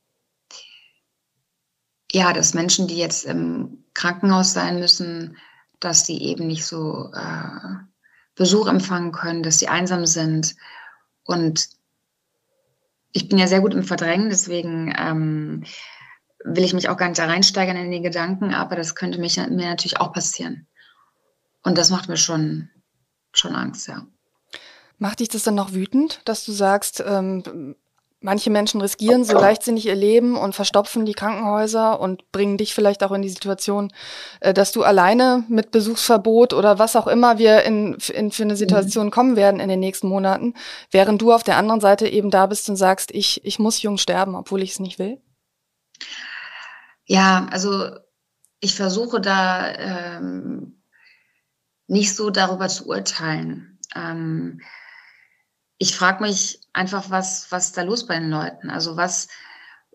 ja, 2.12 2.34
dass 2.34 2.52
Menschen, 2.52 2.86
die 2.86 2.98
jetzt 2.98 3.24
im 3.24 3.82
Krankenhaus 3.94 4.52
sein 4.52 4.78
müssen, 4.78 5.38
dass 5.80 6.04
sie 6.04 6.20
eben 6.20 6.48
nicht 6.48 6.66
so 6.66 7.10
äh, 7.14 7.76
Besuch 8.34 8.68
empfangen 8.68 9.12
können, 9.12 9.42
dass 9.42 9.58
sie 9.58 9.68
einsam 9.68 10.04
sind. 10.04 10.54
Und 11.24 11.77
ich 13.18 13.28
bin 13.28 13.38
ja 13.38 13.48
sehr 13.48 13.60
gut 13.60 13.74
im 13.74 13.82
Verdrängen, 13.82 14.30
deswegen 14.30 14.94
ähm, 14.96 15.64
will 16.44 16.62
ich 16.62 16.72
mich 16.72 16.88
auch 16.88 16.96
gar 16.96 17.08
nicht 17.08 17.18
da 17.18 17.26
reinsteigern 17.26 17.76
in 17.76 17.90
die 17.90 18.00
Gedanken, 18.00 18.54
aber 18.54 18.76
das 18.76 18.94
könnte 18.94 19.18
mich, 19.18 19.36
mir 19.36 19.68
natürlich 19.68 20.00
auch 20.00 20.12
passieren. 20.12 20.68
Und 21.64 21.76
das 21.76 21.90
macht 21.90 22.08
mir 22.08 22.16
schon, 22.16 22.70
schon 23.32 23.56
Angst, 23.56 23.88
ja. 23.88 24.06
Macht 24.98 25.18
dich 25.18 25.28
das 25.28 25.42
dann 25.42 25.56
noch 25.56 25.72
wütend, 25.72 26.20
dass 26.26 26.44
du 26.44 26.52
sagst, 26.52 27.02
ähm, 27.04 27.74
manche 28.20 28.50
Menschen 28.50 28.80
riskieren 28.80 29.24
so 29.24 29.34
leichtsinnig 29.34 29.86
ihr 29.86 29.94
Leben 29.94 30.36
und 30.36 30.54
verstopfen 30.54 31.06
die 31.06 31.14
Krankenhäuser 31.14 32.00
und 32.00 32.30
bringen 32.32 32.56
dich 32.56 32.74
vielleicht 32.74 33.04
auch 33.04 33.12
in 33.12 33.22
die 33.22 33.28
Situation, 33.28 33.92
äh, 34.40 34.52
dass 34.52 34.72
du 34.72 34.82
alleine 34.82 35.44
mit 35.48 35.70
Besuchsverbot 35.70 36.52
oder 36.52 36.78
was 36.78 36.96
auch 36.96 37.06
immer 37.06 37.38
wir 37.38 37.62
in, 37.62 37.96
in 38.12 38.32
für 38.32 38.42
eine 38.42 38.56
Situation 38.56 39.06
mhm. 39.06 39.10
kommen 39.10 39.36
werden 39.36 39.60
in 39.60 39.68
den 39.68 39.80
nächsten 39.80 40.08
Monaten, 40.08 40.54
während 40.90 41.22
du 41.22 41.32
auf 41.32 41.42
der 41.42 41.56
anderen 41.56 41.80
Seite 41.80 42.08
eben 42.08 42.30
da 42.30 42.46
bist 42.46 42.68
und 42.68 42.76
sagst, 42.76 43.10
ich, 43.12 43.44
ich 43.44 43.58
muss 43.58 43.82
jung 43.82 43.98
sterben, 43.98 44.34
obwohl 44.34 44.62
ich 44.62 44.72
es 44.72 44.80
nicht 44.80 44.98
will? 44.98 45.20
Ja, 47.04 47.46
also 47.50 47.90
ich 48.60 48.74
versuche 48.74 49.20
da 49.20 49.72
ähm, 49.74 50.82
nicht 51.86 52.14
so 52.14 52.30
darüber 52.30 52.68
zu 52.68 52.86
urteilen. 52.86 53.78
Ähm, 53.94 54.60
ich 55.78 55.96
frage 55.96 56.22
mich 56.22 56.60
einfach, 56.72 57.10
was, 57.10 57.50
was 57.50 57.72
da 57.72 57.82
los 57.82 58.06
bei 58.06 58.18
den 58.18 58.30
Leuten? 58.30 58.68
Also 58.68 58.96
was, 58.96 59.28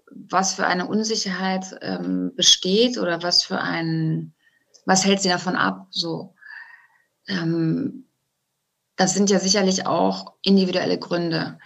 was 0.10 0.54
für 0.54 0.66
eine 0.66 0.88
Unsicherheit 0.88 1.66
ähm, 1.82 2.32
besteht 2.36 2.98
oder 2.98 3.22
was 3.22 3.44
für 3.44 3.60
ein, 3.60 4.34
was 4.86 5.06
hält 5.06 5.22
sie 5.22 5.30
davon 5.30 5.56
ab? 5.56 5.88
So, 5.90 6.36
ähm, 7.28 8.06
das 8.96 9.14
sind 9.14 9.30
ja 9.30 9.40
sicherlich 9.40 9.86
auch 9.86 10.34
individuelle 10.42 10.98
Gründe. 10.98 11.58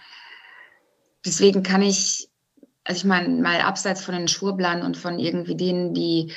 Deswegen 1.24 1.62
kann 1.62 1.82
ich, 1.82 2.28
also 2.84 2.98
ich 2.98 3.04
meine, 3.04 3.28
mal 3.28 3.60
abseits 3.60 4.02
von 4.02 4.14
den 4.14 4.28
Schwurblern 4.28 4.82
und 4.82 4.96
von 4.96 5.18
irgendwie 5.18 5.56
denen, 5.56 5.94
die, 5.94 6.32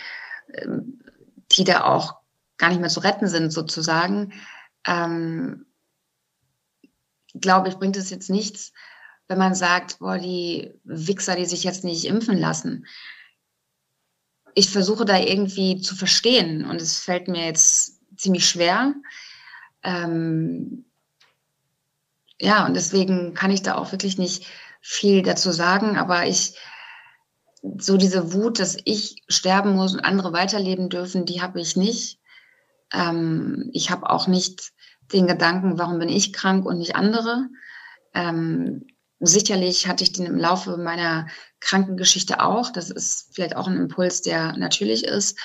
ähm, 0.54 1.02
die 1.52 1.64
da 1.64 1.86
auch 1.86 2.18
gar 2.58 2.70
nicht 2.70 2.82
mehr 2.82 2.90
zu 2.90 3.00
retten 3.00 3.28
sind, 3.28 3.52
sozusagen, 3.52 4.34
ähm, 4.86 5.66
glaube 7.34 7.70
ich, 7.70 7.78
bringt 7.78 7.98
es 7.98 8.10
jetzt 8.10 8.30
nichts, 8.30 8.74
wenn 9.28 9.38
man 9.38 9.56
sagt, 9.56 10.00
boah, 10.00 10.18
die 10.18 10.74
Wichser, 10.84 11.36
die 11.36 11.46
sich 11.46 11.64
jetzt 11.64 11.84
nicht 11.84 12.06
impfen 12.06 12.38
lassen. 12.38 12.86
Ich 14.56 14.70
versuche 14.70 15.06
da 15.06 15.18
irgendwie 15.18 15.80
zu 15.82 15.96
verstehen 15.96 16.66
und 16.66 16.82
es 16.82 17.00
fällt 17.00 17.28
mir 17.28 17.46
jetzt 17.46 18.02
ziemlich 18.18 18.46
schwer. 18.46 18.94
Ähm, 19.84 20.86
ja, 22.40 22.66
und 22.66 22.74
deswegen 22.74 23.34
kann 23.34 23.52
ich 23.52 23.62
da 23.62 23.76
auch 23.76 23.92
wirklich 23.92 24.18
nicht 24.18 24.48
viel 24.82 25.22
dazu 25.22 25.52
sagen, 25.52 25.98
aber 25.98 26.26
ich, 26.26 26.58
so 27.78 27.98
diese 27.98 28.34
Wut, 28.34 28.60
dass 28.60 28.78
ich 28.84 29.24
sterben 29.28 29.76
muss 29.76 29.94
und 29.94 30.00
andere 30.00 30.34
weiterleben 30.34 30.90
dürfen, 30.90 31.26
die 31.26 31.42
habe 31.42 31.62
ich 31.62 31.78
nicht. 31.78 32.20
Ähm, 32.92 33.70
ich 33.74 33.92
habe 33.92 34.10
auch 34.10 34.28
nicht 34.28 34.74
den 35.14 35.28
Gedanken, 35.28 35.78
warum 35.78 36.00
bin 36.00 36.10
ich 36.10 36.34
krank 36.34 36.66
und 36.66 36.78
nicht 36.78 36.96
andere. 36.96 37.50
Ähm, 38.14 38.86
sicherlich 39.20 39.88
hatte 39.88 40.04
ich 40.04 40.12
den 40.12 40.26
im 40.26 40.38
Laufe 40.38 40.78
meiner 40.78 41.28
Krankengeschichte 41.60 42.42
auch. 42.42 42.72
Das 42.72 42.90
ist 42.90 43.30
vielleicht 43.34 43.56
auch 43.56 43.68
ein 43.68 43.78
Impuls, 43.78 44.22
der 44.22 44.58
natürlich 44.58 45.04
ist. 45.04 45.38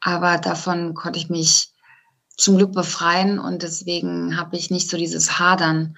Aber 0.00 0.38
davon 0.38 0.94
konnte 0.94 1.18
ich 1.18 1.30
mich 1.30 1.72
zum 2.36 2.56
Glück 2.56 2.72
befreien 2.72 3.38
und 3.38 3.62
deswegen 3.62 4.36
habe 4.36 4.56
ich 4.56 4.70
nicht 4.70 4.90
so 4.90 4.96
dieses 4.96 5.38
Hadern. 5.38 5.96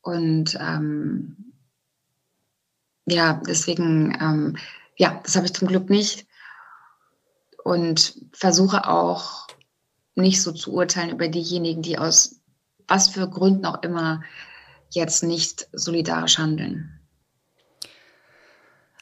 Und 0.00 0.56
ähm, 0.60 1.52
ja, 3.06 3.40
deswegen, 3.46 4.16
ähm, 4.20 4.56
ja, 4.96 5.20
das 5.24 5.36
habe 5.36 5.46
ich 5.46 5.54
zum 5.54 5.68
Glück 5.68 5.90
nicht. 5.90 6.26
Und 7.62 8.20
versuche 8.32 8.88
auch 8.88 9.46
nicht 10.14 10.42
so 10.42 10.52
zu 10.52 10.72
urteilen 10.72 11.10
über 11.10 11.28
diejenigen, 11.28 11.82
die 11.82 11.98
aus 11.98 12.40
was 12.88 13.08
für 13.08 13.28
Gründen 13.28 13.66
auch 13.66 13.82
immer 13.82 14.22
jetzt 14.90 15.22
nicht 15.22 15.68
solidarisch 15.72 16.38
handeln. 16.38 17.00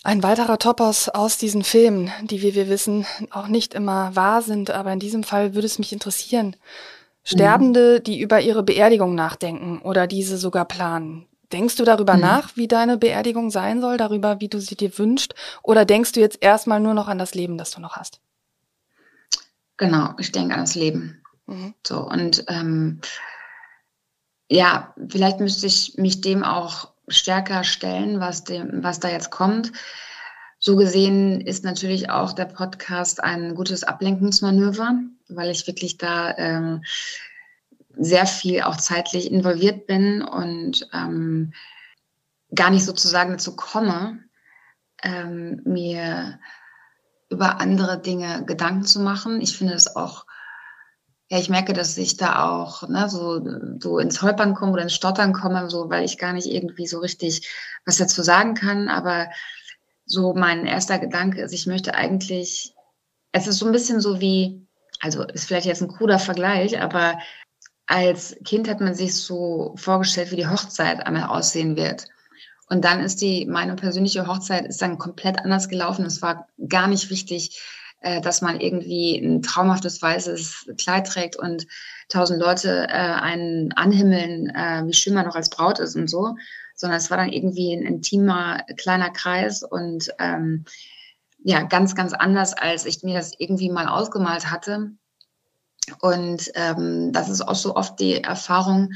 Ein 0.04 0.22
weiterer 0.22 0.58
Topos 0.58 1.08
aus 1.08 1.38
diesen 1.38 1.62
Filmen, 1.62 2.10
die, 2.22 2.42
wie 2.42 2.54
wir 2.54 2.68
wissen, 2.68 3.06
auch 3.30 3.46
nicht 3.46 3.72
immer 3.72 4.16
wahr 4.16 4.42
sind, 4.42 4.70
aber 4.70 4.92
in 4.92 4.98
diesem 4.98 5.22
Fall 5.22 5.54
würde 5.54 5.66
es 5.66 5.78
mich 5.78 5.92
interessieren. 5.92 6.56
Sterbende, 7.22 7.98
mhm. 7.98 8.04
die 8.04 8.20
über 8.20 8.40
ihre 8.40 8.64
Beerdigung 8.64 9.14
nachdenken 9.14 9.80
oder 9.80 10.08
diese 10.08 10.38
sogar 10.38 10.64
planen. 10.64 11.28
Denkst 11.52 11.76
du 11.76 11.84
darüber 11.84 12.14
mhm. 12.14 12.20
nach, 12.20 12.56
wie 12.56 12.66
deine 12.66 12.96
Beerdigung 12.96 13.50
sein 13.50 13.80
soll, 13.80 13.96
darüber, 13.96 14.40
wie 14.40 14.48
du 14.48 14.58
sie 14.58 14.74
dir 14.74 14.98
wünschst? 14.98 15.34
Oder 15.62 15.84
denkst 15.84 16.12
du 16.12 16.20
jetzt 16.20 16.42
erstmal 16.42 16.80
nur 16.80 16.94
noch 16.94 17.06
an 17.06 17.18
das 17.18 17.34
Leben, 17.34 17.56
das 17.56 17.70
du 17.70 17.80
noch 17.80 17.96
hast? 17.96 18.20
Genau, 19.76 20.14
ich 20.18 20.32
denke 20.32 20.54
an 20.54 20.60
das 20.60 20.74
Leben. 20.74 21.22
Mhm. 21.46 21.74
So, 21.86 22.00
und 22.00 22.44
ähm, 22.48 23.00
ja, 24.52 24.94
vielleicht 25.08 25.40
müsste 25.40 25.66
ich 25.66 25.94
mich 25.96 26.20
dem 26.20 26.44
auch 26.44 26.92
stärker 27.08 27.64
stellen, 27.64 28.20
was, 28.20 28.44
dem, 28.44 28.82
was 28.82 29.00
da 29.00 29.08
jetzt 29.08 29.30
kommt. 29.30 29.72
So 30.58 30.76
gesehen 30.76 31.40
ist 31.40 31.64
natürlich 31.64 32.10
auch 32.10 32.34
der 32.34 32.44
Podcast 32.44 33.24
ein 33.24 33.54
gutes 33.54 33.82
Ablenkungsmanöver, 33.82 34.98
weil 35.28 35.50
ich 35.50 35.66
wirklich 35.66 35.96
da 35.96 36.36
ähm, 36.36 36.84
sehr 37.96 38.26
viel 38.26 38.60
auch 38.60 38.76
zeitlich 38.76 39.32
involviert 39.32 39.86
bin 39.86 40.20
und 40.20 40.86
ähm, 40.92 41.54
gar 42.54 42.68
nicht 42.68 42.84
sozusagen 42.84 43.32
dazu 43.32 43.56
komme, 43.56 44.18
ähm, 45.02 45.62
mir 45.64 46.38
über 47.30 47.58
andere 47.58 47.98
Dinge 47.98 48.44
Gedanken 48.44 48.84
zu 48.84 49.00
machen. 49.00 49.40
Ich 49.40 49.56
finde 49.56 49.72
es 49.72 49.96
auch 49.96 50.26
ja, 51.32 51.38
ich 51.38 51.48
merke, 51.48 51.72
dass 51.72 51.96
ich 51.96 52.18
da 52.18 52.44
auch 52.44 52.86
ne, 52.90 53.08
so, 53.08 53.42
so 53.80 53.98
ins 53.98 54.20
Holpern 54.20 54.52
komme 54.54 54.72
oder 54.72 54.82
ins 54.82 54.92
Stottern 54.92 55.32
komme, 55.32 55.70
so, 55.70 55.88
weil 55.88 56.04
ich 56.04 56.18
gar 56.18 56.34
nicht 56.34 56.46
irgendwie 56.46 56.86
so 56.86 56.98
richtig 56.98 57.48
was 57.86 57.96
dazu 57.96 58.22
sagen 58.22 58.52
kann. 58.52 58.90
Aber 58.90 59.30
so 60.04 60.34
mein 60.34 60.66
erster 60.66 60.98
Gedanke 60.98 61.40
ist, 61.40 61.54
ich 61.54 61.66
möchte 61.66 61.94
eigentlich, 61.94 62.74
es 63.32 63.46
ist 63.46 63.60
so 63.60 63.64
ein 63.64 63.72
bisschen 63.72 64.02
so 64.02 64.20
wie, 64.20 64.66
also 65.00 65.22
ist 65.22 65.46
vielleicht 65.46 65.64
jetzt 65.64 65.80
ein 65.80 65.88
kruder 65.88 66.18
Vergleich, 66.18 66.78
aber 66.78 67.18
als 67.86 68.36
Kind 68.44 68.68
hat 68.68 68.82
man 68.82 68.94
sich 68.94 69.14
so 69.14 69.72
vorgestellt, 69.78 70.32
wie 70.32 70.36
die 70.36 70.48
Hochzeit 70.48 71.06
einmal 71.06 71.30
aussehen 71.30 71.76
wird. 71.76 72.08
Und 72.68 72.84
dann 72.84 73.00
ist 73.00 73.22
die, 73.22 73.46
meine 73.46 73.74
persönliche 73.76 74.26
Hochzeit 74.26 74.66
ist 74.66 74.82
dann 74.82 74.98
komplett 74.98 75.38
anders 75.38 75.70
gelaufen. 75.70 76.04
Es 76.04 76.20
war 76.20 76.46
gar 76.68 76.88
nicht 76.88 77.08
wichtig, 77.08 77.58
äh, 78.02 78.20
dass 78.20 78.42
man 78.42 78.60
irgendwie 78.60 79.16
ein 79.16 79.42
traumhaftes 79.42 80.00
weißes 80.00 80.70
Kleid 80.78 81.06
trägt 81.06 81.36
und 81.36 81.66
tausend 82.08 82.40
Leute 82.40 82.86
äh, 82.88 82.92
einen 82.92 83.72
anhimmeln, 83.72 84.50
äh, 84.50 84.82
wie 84.86 84.92
schön 84.92 85.14
man 85.14 85.26
noch 85.26 85.36
als 85.36 85.50
Braut 85.50 85.78
ist 85.78 85.96
und 85.96 86.08
so, 86.08 86.36
sondern 86.74 86.98
es 86.98 87.10
war 87.10 87.16
dann 87.16 87.32
irgendwie 87.32 87.72
ein 87.72 87.82
intimer 87.82 88.62
kleiner 88.76 89.10
Kreis 89.10 89.62
und 89.62 90.10
ähm, 90.18 90.64
ja, 91.44 91.62
ganz, 91.62 91.94
ganz 91.94 92.12
anders, 92.12 92.54
als 92.54 92.86
ich 92.86 93.02
mir 93.02 93.14
das 93.14 93.32
irgendwie 93.38 93.70
mal 93.70 93.88
ausgemalt 93.88 94.50
hatte. 94.50 94.92
Und 96.00 96.50
ähm, 96.54 97.12
das 97.12 97.28
ist 97.28 97.40
auch 97.40 97.56
so 97.56 97.74
oft 97.74 97.98
die 97.98 98.22
Erfahrung, 98.22 98.92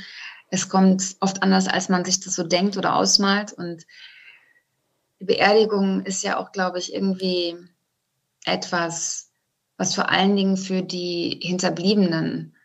es 0.50 0.68
kommt 0.68 1.16
oft 1.20 1.42
anders, 1.42 1.66
als 1.66 1.88
man 1.88 2.04
sich 2.04 2.20
das 2.20 2.34
so 2.34 2.44
denkt 2.44 2.76
oder 2.76 2.94
ausmalt. 2.94 3.52
Und 3.52 3.84
die 5.20 5.24
Beerdigung 5.24 6.04
ist 6.04 6.22
ja 6.22 6.38
auch, 6.38 6.52
glaube 6.52 6.78
ich, 6.78 6.94
irgendwie 6.94 7.56
etwas, 8.46 9.30
was 9.76 9.94
vor 9.94 10.10
allen 10.10 10.36
Dingen 10.36 10.56
für 10.56 10.82
die 10.82 11.38
Hinterbliebenen 11.42 12.56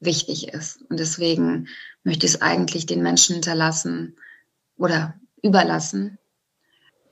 wichtig 0.00 0.48
ist. 0.48 0.82
Und 0.88 0.98
deswegen 0.98 1.68
möchte 2.02 2.26
ich 2.26 2.34
es 2.34 2.42
eigentlich 2.42 2.86
den 2.86 3.02
Menschen 3.02 3.34
hinterlassen 3.34 4.16
oder 4.76 5.14
überlassen, 5.42 6.18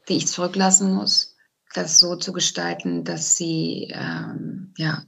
die 0.08 0.16
ich 0.16 0.26
zurücklassen 0.26 0.92
muss, 0.94 1.36
das 1.74 2.00
so 2.00 2.16
zu 2.16 2.32
gestalten, 2.32 3.04
dass 3.04 3.36
sie 3.36 3.92
ähm, 3.92 4.74
ja, 4.76 5.04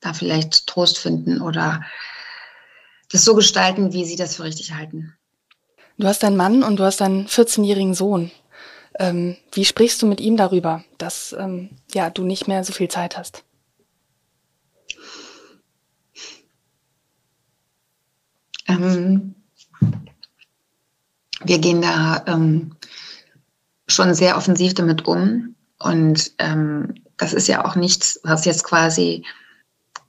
da 0.00 0.12
vielleicht 0.12 0.66
Trost 0.66 0.98
finden 0.98 1.40
oder 1.40 1.84
das 3.10 3.24
so 3.24 3.34
gestalten, 3.34 3.92
wie 3.92 4.04
sie 4.04 4.16
das 4.16 4.36
für 4.36 4.44
richtig 4.44 4.74
halten. 4.74 5.14
Du 5.98 6.06
hast 6.06 6.24
einen 6.24 6.36
Mann 6.36 6.62
und 6.62 6.76
du 6.76 6.84
hast 6.84 7.02
einen 7.02 7.26
14-jährigen 7.26 7.94
Sohn. 7.94 8.30
Ähm, 9.00 9.38
wie 9.52 9.64
sprichst 9.64 10.02
du 10.02 10.06
mit 10.06 10.20
ihm 10.20 10.36
darüber, 10.36 10.84
dass 10.98 11.34
ähm, 11.38 11.70
ja, 11.94 12.10
du 12.10 12.22
nicht 12.22 12.46
mehr 12.46 12.62
so 12.64 12.74
viel 12.74 12.88
Zeit 12.88 13.16
hast? 13.16 13.44
Ähm, 18.68 19.34
wir 21.42 21.58
gehen 21.58 21.80
da 21.80 22.22
ähm, 22.26 22.76
schon 23.88 24.12
sehr 24.12 24.36
offensiv 24.36 24.74
damit 24.74 25.06
um. 25.06 25.54
Und 25.78 26.32
ähm, 26.36 26.94
das 27.16 27.32
ist 27.32 27.48
ja 27.48 27.64
auch 27.64 27.76
nichts, 27.76 28.20
was 28.22 28.44
jetzt 28.44 28.64
quasi 28.64 29.24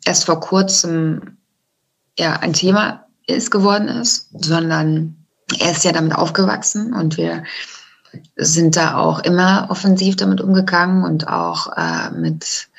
erst 0.04 0.26
vor 0.26 0.42
kurzem 0.42 1.38
ja, 2.20 2.34
ein 2.34 2.52
Thema 2.52 3.08
ist 3.26 3.52
geworden 3.52 3.88
ist, 3.88 4.30
sondern 4.34 5.16
er 5.60 5.72
ist 5.72 5.86
ja 5.86 5.94
damit 5.94 6.14
aufgewachsen 6.14 6.94
und 6.94 7.16
wir 7.16 7.46
sind 8.36 8.76
da 8.76 8.97
auch 8.97 9.20
immer 9.20 9.68
offensiv 9.70 10.16
damit 10.16 10.41
umgegangen 10.41 11.03
und 11.03 11.28
auch 11.28 11.76
äh, 11.78 12.12
mit, 12.12 12.70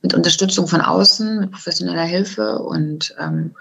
mit 0.00 0.14
Unterstützung 0.14 0.66
von 0.68 0.80
außen, 0.80 1.40
mit 1.40 1.52
professioneller 1.52 2.04
Hilfe. 2.04 2.58
Und 2.58 3.14
ähm, 3.18 3.54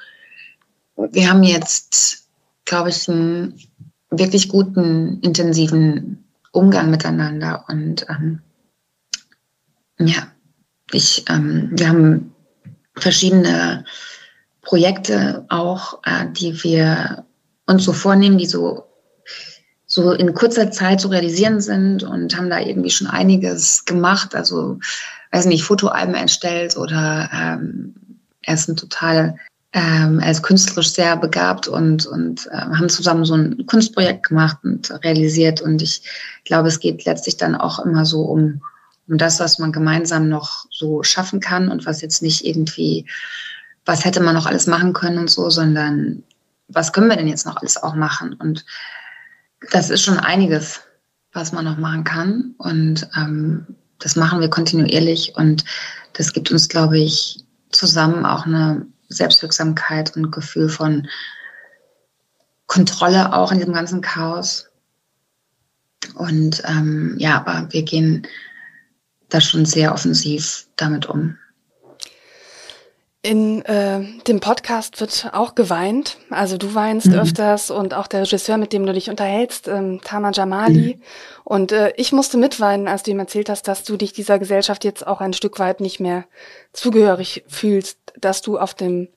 wir 0.95 1.29
haben 1.29 1.43
jetzt, 1.43 2.27
glaube 2.65 2.89
ich, 2.89 3.09
einen 3.09 3.59
wirklich 4.09 4.49
guten, 4.49 5.19
intensiven 5.21 6.23
Umgang 6.51 6.91
miteinander. 6.91 7.65
Und 7.67 8.05
ähm, 8.09 8.41
ja, 9.99 10.27
ich, 10.91 11.25
ähm, 11.29 11.69
wir 11.73 11.89
haben 11.89 12.33
verschiedene 12.95 13.85
Projekte 14.61 15.45
auch, 15.49 15.99
äh, 16.03 16.27
die 16.31 16.63
wir 16.63 17.25
uns 17.65 17.83
so 17.83 17.93
vornehmen, 17.93 18.37
die 18.37 18.45
so 18.45 18.90
so 19.91 20.13
in 20.13 20.33
kurzer 20.33 20.71
Zeit 20.71 21.01
zu 21.01 21.09
realisieren 21.09 21.59
sind 21.59 22.03
und 22.03 22.37
haben 22.37 22.49
da 22.49 22.59
irgendwie 22.59 22.89
schon 22.89 23.07
einiges 23.07 23.83
gemacht. 23.83 24.33
Also, 24.33 24.79
weiß 25.31 25.47
nicht, 25.47 25.65
Fotoalben 25.65 26.15
erstellt 26.15 26.77
oder 26.77 27.29
ähm, 27.33 27.93
er 28.41 28.53
ist 28.53 28.69
ein 28.69 28.77
total, 28.77 29.35
ähm, 29.73 30.19
er 30.19 30.31
ist 30.31 30.43
künstlerisch 30.43 30.93
sehr 30.93 31.17
begabt 31.17 31.67
und, 31.67 32.05
und 32.05 32.47
äh, 32.53 32.55
haben 32.55 32.87
zusammen 32.87 33.25
so 33.25 33.33
ein 33.33 33.65
Kunstprojekt 33.65 34.29
gemacht 34.29 34.59
und 34.63 34.89
realisiert. 35.03 35.59
Und 35.59 35.81
ich 35.81 36.03
glaube, 36.45 36.69
es 36.69 36.79
geht 36.79 37.03
letztlich 37.03 37.35
dann 37.35 37.55
auch 37.55 37.79
immer 37.79 38.05
so 38.05 38.21
um, 38.21 38.61
um 39.09 39.17
das, 39.17 39.41
was 39.41 39.59
man 39.59 39.73
gemeinsam 39.73 40.29
noch 40.29 40.67
so 40.71 41.03
schaffen 41.03 41.41
kann 41.41 41.67
und 41.67 41.85
was 41.85 41.99
jetzt 41.99 42.21
nicht 42.21 42.45
irgendwie, 42.45 43.07
was 43.85 44.05
hätte 44.05 44.23
man 44.23 44.35
noch 44.35 44.45
alles 44.45 44.67
machen 44.67 44.93
können 44.93 45.17
und 45.17 45.29
so, 45.29 45.49
sondern 45.49 46.23
was 46.69 46.93
können 46.93 47.09
wir 47.09 47.17
denn 47.17 47.27
jetzt 47.27 47.45
noch 47.45 47.57
alles 47.57 47.75
auch 47.75 47.95
machen? 47.95 48.35
Und 48.35 48.63
das 49.69 49.89
ist 49.89 50.01
schon 50.01 50.17
einiges, 50.17 50.81
was 51.33 51.51
man 51.51 51.65
noch 51.65 51.77
machen 51.77 52.03
kann. 52.03 52.55
Und 52.57 53.07
ähm, 53.15 53.67
das 53.99 54.15
machen 54.15 54.41
wir 54.41 54.49
kontinuierlich 54.49 55.33
und 55.35 55.63
das 56.13 56.33
gibt 56.33 56.51
uns, 56.51 56.67
glaube 56.67 56.99
ich, 56.99 57.45
zusammen 57.69 58.25
auch 58.25 58.45
eine 58.45 58.85
Selbstwirksamkeit 59.09 60.15
und 60.15 60.31
Gefühl 60.31 60.69
von 60.69 61.07
Kontrolle 62.67 63.33
auch 63.33 63.51
in 63.51 63.59
diesem 63.59 63.73
ganzen 63.73 64.01
Chaos. 64.01 64.69
Und 66.15 66.63
ähm, 66.65 67.15
ja, 67.17 67.37
aber 67.37 67.67
wir 67.71 67.83
gehen 67.83 68.27
da 69.29 69.39
schon 69.39 69.65
sehr 69.65 69.93
offensiv 69.93 70.67
damit 70.75 71.05
um. 71.05 71.37
In 73.23 73.61
äh, 73.65 74.03
dem 74.23 74.39
Podcast 74.39 74.99
wird 74.99 75.29
auch 75.33 75.53
geweint. 75.53 76.17
Also 76.31 76.57
du 76.57 76.73
weinst 76.73 77.07
mhm. 77.07 77.19
öfters 77.19 77.69
und 77.69 77.93
auch 77.93 78.07
der 78.07 78.21
Regisseur, 78.21 78.57
mit 78.57 78.73
dem 78.73 78.83
du 78.83 78.93
dich 78.93 79.11
unterhältst, 79.11 79.67
ähm, 79.67 80.01
Tama 80.03 80.31
Jamali. 80.31 80.95
Mhm. 80.95 81.03
Und 81.43 81.71
äh, 81.71 81.93
ich 81.97 82.13
musste 82.13 82.37
mitweinen, 82.37 82.87
als 82.87 83.03
du 83.03 83.11
ihm 83.11 83.19
erzählt 83.19 83.49
hast, 83.49 83.67
dass 83.67 83.83
du 83.83 83.95
dich 83.95 84.11
dieser 84.11 84.39
Gesellschaft 84.39 84.83
jetzt 84.83 85.05
auch 85.05 85.21
ein 85.21 85.33
Stück 85.33 85.59
weit 85.59 85.81
nicht 85.81 85.99
mehr 85.99 86.25
zugehörig 86.73 87.43
fühlst, 87.47 87.99
dass 88.19 88.41
du 88.41 88.57
auf 88.57 88.73
dem 88.73 89.07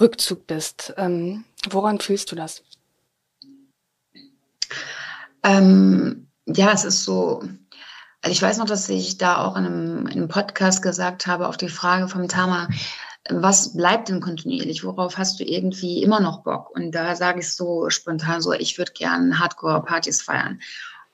Rückzug 0.00 0.46
bist. 0.46 0.94
Ähm, 0.96 1.44
woran 1.68 2.00
fühlst 2.00 2.32
du 2.32 2.36
das? 2.36 2.62
Ähm, 5.42 6.28
ja, 6.46 6.72
es 6.72 6.84
ist 6.84 7.04
so. 7.04 7.42
Also 8.22 8.32
ich 8.32 8.40
weiß 8.40 8.56
noch, 8.58 8.66
dass 8.66 8.88
ich 8.88 9.18
da 9.18 9.44
auch 9.44 9.56
in 9.56 9.66
einem, 9.66 10.06
in 10.06 10.12
einem 10.12 10.28
Podcast 10.28 10.82
gesagt 10.82 11.26
habe 11.26 11.46
auf 11.48 11.56
die 11.56 11.68
Frage 11.68 12.08
vom 12.08 12.28
Tama, 12.28 12.68
was 13.28 13.76
bleibt 13.76 14.08
denn 14.08 14.20
kontinuierlich? 14.20 14.84
Worauf 14.84 15.18
hast 15.18 15.40
du 15.40 15.44
irgendwie 15.44 16.02
immer 16.02 16.20
noch 16.20 16.42
Bock? 16.42 16.70
Und 16.70 16.92
da 16.92 17.14
sage 17.16 17.40
ich 17.40 17.50
so 17.50 17.90
spontan 17.90 18.40
so, 18.40 18.52
ich 18.52 18.78
würde 18.78 18.92
gern 18.92 19.38
Hardcore-Partys 19.38 20.22
feiern. 20.22 20.60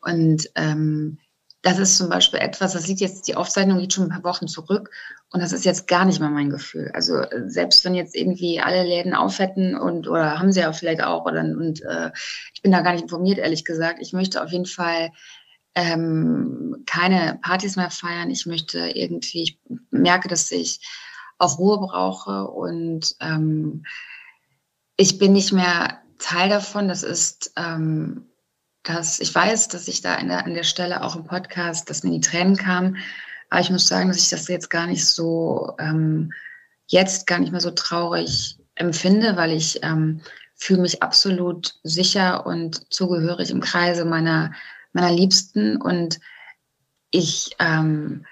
Und 0.00 0.48
ähm, 0.54 1.18
das 1.62 1.80
ist 1.80 1.96
zum 1.96 2.08
Beispiel 2.08 2.38
etwas, 2.38 2.74
das 2.74 2.86
liegt 2.86 3.00
jetzt, 3.00 3.26
die 3.26 3.34
Aufzeichnung 3.34 3.78
liegt 3.78 3.92
schon 3.92 4.04
ein 4.04 4.22
paar 4.22 4.34
Wochen 4.34 4.46
zurück 4.46 4.90
und 5.30 5.40
das 5.42 5.52
ist 5.52 5.64
jetzt 5.64 5.88
gar 5.88 6.04
nicht 6.04 6.20
mehr 6.20 6.30
mein 6.30 6.48
Gefühl. 6.48 6.92
Also 6.94 7.22
selbst 7.46 7.84
wenn 7.84 7.96
jetzt 7.96 8.14
irgendwie 8.14 8.60
alle 8.60 8.84
Läden 8.84 9.14
auf 9.14 9.40
hätten 9.40 9.76
und 9.76 10.06
oder 10.06 10.38
haben 10.38 10.52
sie 10.52 10.60
ja 10.60 10.72
vielleicht 10.72 11.02
auch 11.02 11.24
oder 11.26 11.40
und 11.40 11.82
äh, 11.82 12.12
ich 12.54 12.62
bin 12.62 12.70
da 12.70 12.82
gar 12.82 12.92
nicht 12.92 13.02
informiert, 13.02 13.38
ehrlich 13.38 13.64
gesagt. 13.64 13.98
Ich 14.00 14.12
möchte 14.12 14.44
auf 14.44 14.52
jeden 14.52 14.66
Fall 14.66 15.10
ähm, 15.74 16.84
keine 16.86 17.40
Partys 17.42 17.74
mehr 17.74 17.90
feiern. 17.90 18.30
Ich 18.30 18.46
möchte 18.46 18.78
irgendwie, 18.94 19.42
ich 19.42 19.58
merke, 19.90 20.28
dass 20.28 20.52
ich 20.52 20.80
auch 21.38 21.58
Ruhe 21.58 21.78
brauche 21.78 22.48
und 22.48 23.14
ähm, 23.20 23.84
ich 24.96 25.18
bin 25.18 25.32
nicht 25.32 25.52
mehr 25.52 26.00
Teil 26.18 26.48
davon. 26.48 26.88
Das 26.88 27.02
ist, 27.02 27.52
ähm, 27.56 28.26
dass 28.82 29.20
ich 29.20 29.34
weiß, 29.34 29.68
dass 29.68 29.88
ich 29.88 30.00
da 30.00 30.14
an 30.14 30.28
der, 30.28 30.44
an 30.46 30.54
der 30.54 30.64
Stelle 30.64 31.02
auch 31.02 31.16
im 31.16 31.24
Podcast, 31.24 31.90
dass 31.90 32.02
mir 32.02 32.12
die 32.12 32.20
Tränen 32.20 32.56
kamen. 32.56 32.96
Aber 33.50 33.60
ich 33.60 33.70
muss 33.70 33.86
sagen, 33.86 34.08
dass 34.08 34.18
ich 34.18 34.30
das 34.30 34.48
jetzt 34.48 34.70
gar 34.70 34.86
nicht 34.86 35.06
so, 35.06 35.74
ähm, 35.78 36.32
jetzt 36.86 37.26
gar 37.26 37.38
nicht 37.38 37.52
mehr 37.52 37.60
so 37.60 37.70
traurig 37.70 38.58
empfinde, 38.74 39.36
weil 39.36 39.52
ich 39.52 39.82
ähm, 39.82 40.20
fühle 40.54 40.82
mich 40.82 41.02
absolut 41.02 41.78
sicher 41.82 42.46
und 42.46 42.92
zugehörig 42.92 43.50
im 43.50 43.60
Kreise 43.60 44.04
meiner, 44.04 44.52
meiner 44.92 45.12
Liebsten 45.12 45.76
und 45.76 46.18
ich 47.10 47.54
ähm, 47.58 48.26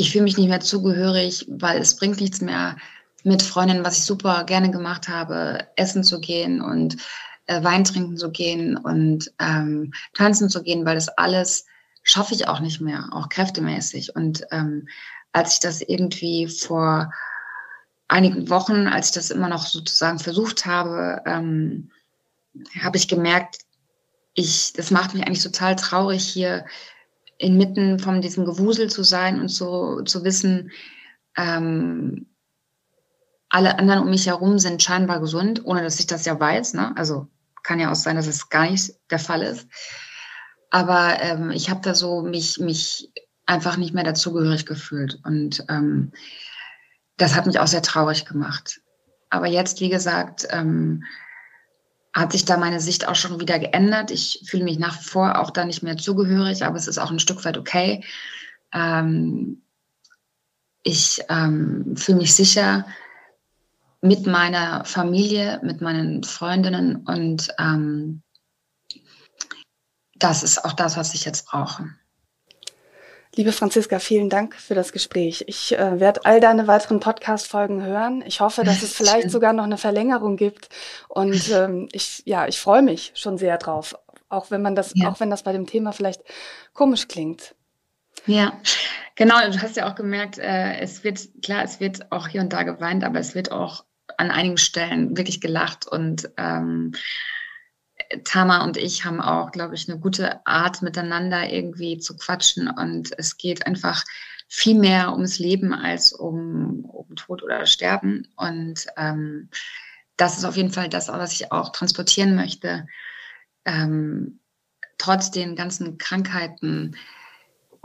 ich 0.00 0.12
fühle 0.12 0.24
mich 0.24 0.38
nicht 0.38 0.48
mehr 0.48 0.60
zugehörig, 0.60 1.46
weil 1.48 1.78
es 1.78 1.94
bringt 1.94 2.20
nichts 2.20 2.40
mehr 2.40 2.76
mit 3.22 3.42
Freundinnen, 3.42 3.84
was 3.84 3.98
ich 3.98 4.04
super 4.04 4.44
gerne 4.44 4.70
gemacht 4.70 5.08
habe, 5.08 5.68
essen 5.76 6.02
zu 6.02 6.20
gehen 6.20 6.62
und 6.62 6.96
äh, 7.46 7.62
Wein 7.62 7.84
trinken 7.84 8.16
zu 8.16 8.30
gehen 8.30 8.78
und 8.78 9.30
ähm, 9.38 9.92
tanzen 10.14 10.48
zu 10.48 10.62
gehen, 10.62 10.86
weil 10.86 10.94
das 10.94 11.08
alles 11.10 11.66
schaffe 12.02 12.34
ich 12.34 12.48
auch 12.48 12.60
nicht 12.60 12.80
mehr, 12.80 13.10
auch 13.12 13.28
kräftemäßig. 13.28 14.16
Und 14.16 14.42
ähm, 14.52 14.88
als 15.32 15.54
ich 15.54 15.60
das 15.60 15.82
irgendwie 15.82 16.48
vor 16.48 17.12
einigen 18.08 18.48
Wochen, 18.48 18.86
als 18.86 19.08
ich 19.08 19.14
das 19.14 19.30
immer 19.30 19.48
noch 19.48 19.66
sozusagen 19.66 20.18
versucht 20.18 20.64
habe, 20.64 21.20
ähm, 21.26 21.90
habe 22.80 22.96
ich 22.96 23.06
gemerkt, 23.06 23.58
ich, 24.32 24.72
das 24.72 24.90
macht 24.90 25.12
mich 25.12 25.26
eigentlich 25.26 25.42
total 25.42 25.76
traurig, 25.76 26.24
hier 26.24 26.64
inmitten 27.40 27.98
von 27.98 28.20
diesem 28.20 28.44
Gewusel 28.44 28.90
zu 28.90 29.02
sein 29.02 29.40
und 29.40 29.48
so 29.48 30.02
zu 30.02 30.24
wissen, 30.24 30.70
ähm, 31.36 32.26
alle 33.48 33.78
anderen 33.78 34.02
um 34.02 34.10
mich 34.10 34.26
herum 34.26 34.58
sind 34.58 34.82
scheinbar 34.82 35.20
gesund, 35.20 35.64
ohne 35.64 35.82
dass 35.82 35.98
ich 35.98 36.06
das 36.06 36.24
ja 36.24 36.38
weiß. 36.38 36.74
Ne? 36.74 36.96
Also 36.96 37.26
kann 37.62 37.80
ja 37.80 37.90
auch 37.90 37.96
sein, 37.96 38.16
dass 38.16 38.26
es 38.26 38.48
gar 38.48 38.70
nicht 38.70 38.94
der 39.10 39.18
Fall 39.18 39.42
ist. 39.42 39.66
Aber 40.70 41.20
ähm, 41.20 41.50
ich 41.50 41.68
habe 41.70 41.80
da 41.82 41.94
so 41.94 42.22
mich, 42.22 42.58
mich 42.58 43.10
einfach 43.46 43.76
nicht 43.76 43.94
mehr 43.94 44.04
dazugehörig 44.04 44.66
gefühlt. 44.66 45.18
Und 45.24 45.64
ähm, 45.68 46.12
das 47.16 47.34
hat 47.34 47.46
mich 47.46 47.58
auch 47.58 47.66
sehr 47.66 47.82
traurig 47.82 48.24
gemacht. 48.24 48.80
Aber 49.30 49.46
jetzt, 49.46 49.80
wie 49.80 49.88
gesagt, 49.88 50.46
ähm, 50.50 51.04
hat 52.12 52.32
sich 52.32 52.44
da 52.44 52.56
meine 52.56 52.80
Sicht 52.80 53.06
auch 53.06 53.14
schon 53.14 53.40
wieder 53.40 53.58
geändert. 53.58 54.10
Ich 54.10 54.42
fühle 54.46 54.64
mich 54.64 54.78
nach 54.78 54.98
wie 55.00 55.04
vor 55.04 55.38
auch 55.38 55.50
da 55.50 55.64
nicht 55.64 55.82
mehr 55.82 55.96
zugehörig, 55.96 56.64
aber 56.64 56.76
es 56.76 56.88
ist 56.88 56.98
auch 56.98 57.10
ein 57.10 57.20
Stück 57.20 57.44
weit 57.44 57.56
okay. 57.56 58.04
Ähm, 58.72 59.62
ich 60.82 61.22
ähm, 61.28 61.94
fühle 61.96 62.18
mich 62.18 62.34
sicher 62.34 62.86
mit 64.00 64.26
meiner 64.26 64.84
Familie, 64.84 65.60
mit 65.62 65.80
meinen 65.80 66.24
Freundinnen 66.24 66.96
und 67.06 67.48
ähm, 67.58 68.22
das 70.14 70.42
ist 70.42 70.64
auch 70.64 70.72
das, 70.72 70.96
was 70.96 71.14
ich 71.14 71.24
jetzt 71.24 71.46
brauche. 71.46 71.90
Liebe 73.36 73.52
Franziska, 73.52 74.00
vielen 74.00 74.28
Dank 74.28 74.56
für 74.56 74.74
das 74.74 74.90
Gespräch. 74.90 75.44
Ich 75.46 75.78
äh, 75.78 76.00
werde 76.00 76.24
all 76.24 76.40
deine 76.40 76.66
weiteren 76.66 76.98
Podcast-Folgen 76.98 77.84
hören. 77.84 78.24
Ich 78.26 78.40
hoffe, 78.40 78.64
dass 78.64 78.82
es 78.82 78.92
vielleicht 78.96 79.22
Schön. 79.22 79.30
sogar 79.30 79.52
noch 79.52 79.64
eine 79.64 79.78
Verlängerung 79.78 80.36
gibt. 80.36 80.68
Und 81.08 81.48
ähm, 81.52 81.88
ich, 81.92 82.22
ja, 82.26 82.48
ich 82.48 82.58
freue 82.58 82.82
mich 82.82 83.12
schon 83.14 83.38
sehr 83.38 83.56
drauf. 83.56 83.94
Auch 84.28 84.50
wenn 84.50 84.62
man 84.62 84.74
das, 84.74 84.92
ja. 84.96 85.08
auch 85.08 85.20
wenn 85.20 85.30
das 85.30 85.44
bei 85.44 85.52
dem 85.52 85.66
Thema 85.66 85.92
vielleicht 85.92 86.22
komisch 86.72 87.06
klingt. 87.06 87.54
Ja, 88.26 88.60
genau. 89.14 89.36
Du 89.48 89.62
hast 89.62 89.76
ja 89.76 89.88
auch 89.88 89.94
gemerkt, 89.94 90.38
äh, 90.38 90.80
es 90.80 91.04
wird, 91.04 91.20
klar, 91.42 91.62
es 91.62 91.78
wird 91.78 92.10
auch 92.10 92.26
hier 92.26 92.40
und 92.40 92.52
da 92.52 92.64
geweint, 92.64 93.04
aber 93.04 93.20
es 93.20 93.36
wird 93.36 93.52
auch 93.52 93.84
an 94.18 94.32
einigen 94.32 94.58
Stellen 94.58 95.16
wirklich 95.16 95.40
gelacht 95.40 95.86
und 95.86 96.30
ähm, 96.36 96.92
Tama 98.24 98.64
und 98.64 98.76
ich 98.76 99.04
haben 99.04 99.20
auch, 99.20 99.52
glaube 99.52 99.74
ich, 99.74 99.88
eine 99.88 99.98
gute 99.98 100.44
Art 100.46 100.82
miteinander 100.82 101.48
irgendwie 101.50 101.98
zu 101.98 102.16
quatschen 102.16 102.68
und 102.68 103.10
es 103.18 103.36
geht 103.36 103.66
einfach 103.66 104.04
viel 104.48 104.76
mehr 104.76 105.12
ums 105.12 105.38
Leben 105.38 105.72
als 105.72 106.12
um, 106.12 106.84
um 106.84 107.14
Tod 107.14 107.42
oder 107.42 107.66
Sterben 107.66 108.28
und 108.36 108.86
ähm, 108.96 109.48
das 110.16 110.36
ist 110.36 110.44
auf 110.44 110.56
jeden 110.56 110.72
Fall 110.72 110.88
das, 110.88 111.08
was 111.08 111.32
ich 111.32 111.50
auch 111.52 111.70
transportieren 111.72 112.34
möchte. 112.34 112.86
Ähm, 113.64 114.40
trotz 114.98 115.30
den 115.30 115.56
ganzen 115.56 115.96
Krankheiten 115.96 116.96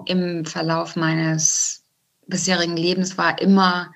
im 0.05 0.43
Verlauf 0.45 0.95
meines 0.95 1.85
bisherigen 2.27 2.75
Lebens 2.75 3.17
war 3.17 3.39
immer 3.39 3.93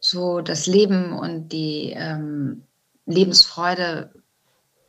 so 0.00 0.40
das 0.40 0.66
Leben 0.66 1.12
und 1.12 1.48
die 1.48 1.92
ähm, 1.96 2.62
Lebensfreude 3.06 4.12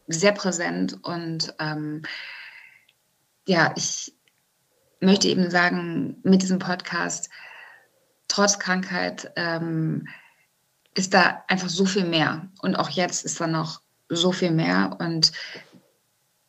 sehr 0.08 0.32
präsent 0.32 0.97
und 1.03 1.53
ähm, 1.60 2.03
ja, 3.47 3.74
ich 3.76 4.14
möchte 4.99 5.28
eben 5.28 5.49
sagen, 5.49 6.18
mit 6.24 6.41
diesem 6.41 6.60
Podcast, 6.60 7.30
trotz 8.28 8.60
Krankheit, 8.60 9.32
ähm, 9.36 10.08
ist 10.95 11.14
da 11.14 11.43
einfach 11.47 11.70
so 11.70 11.86
viel 11.86 12.05
mehr. 12.05 12.49
Und 12.62 12.76
auch 12.76 12.89
jetzt 12.89 13.24
ist 13.24 13.39
da 13.39 13.47
noch 13.47 13.82
so 14.10 14.32
viel 14.32 14.51
mehr. 14.51 14.97
Und 14.99 15.32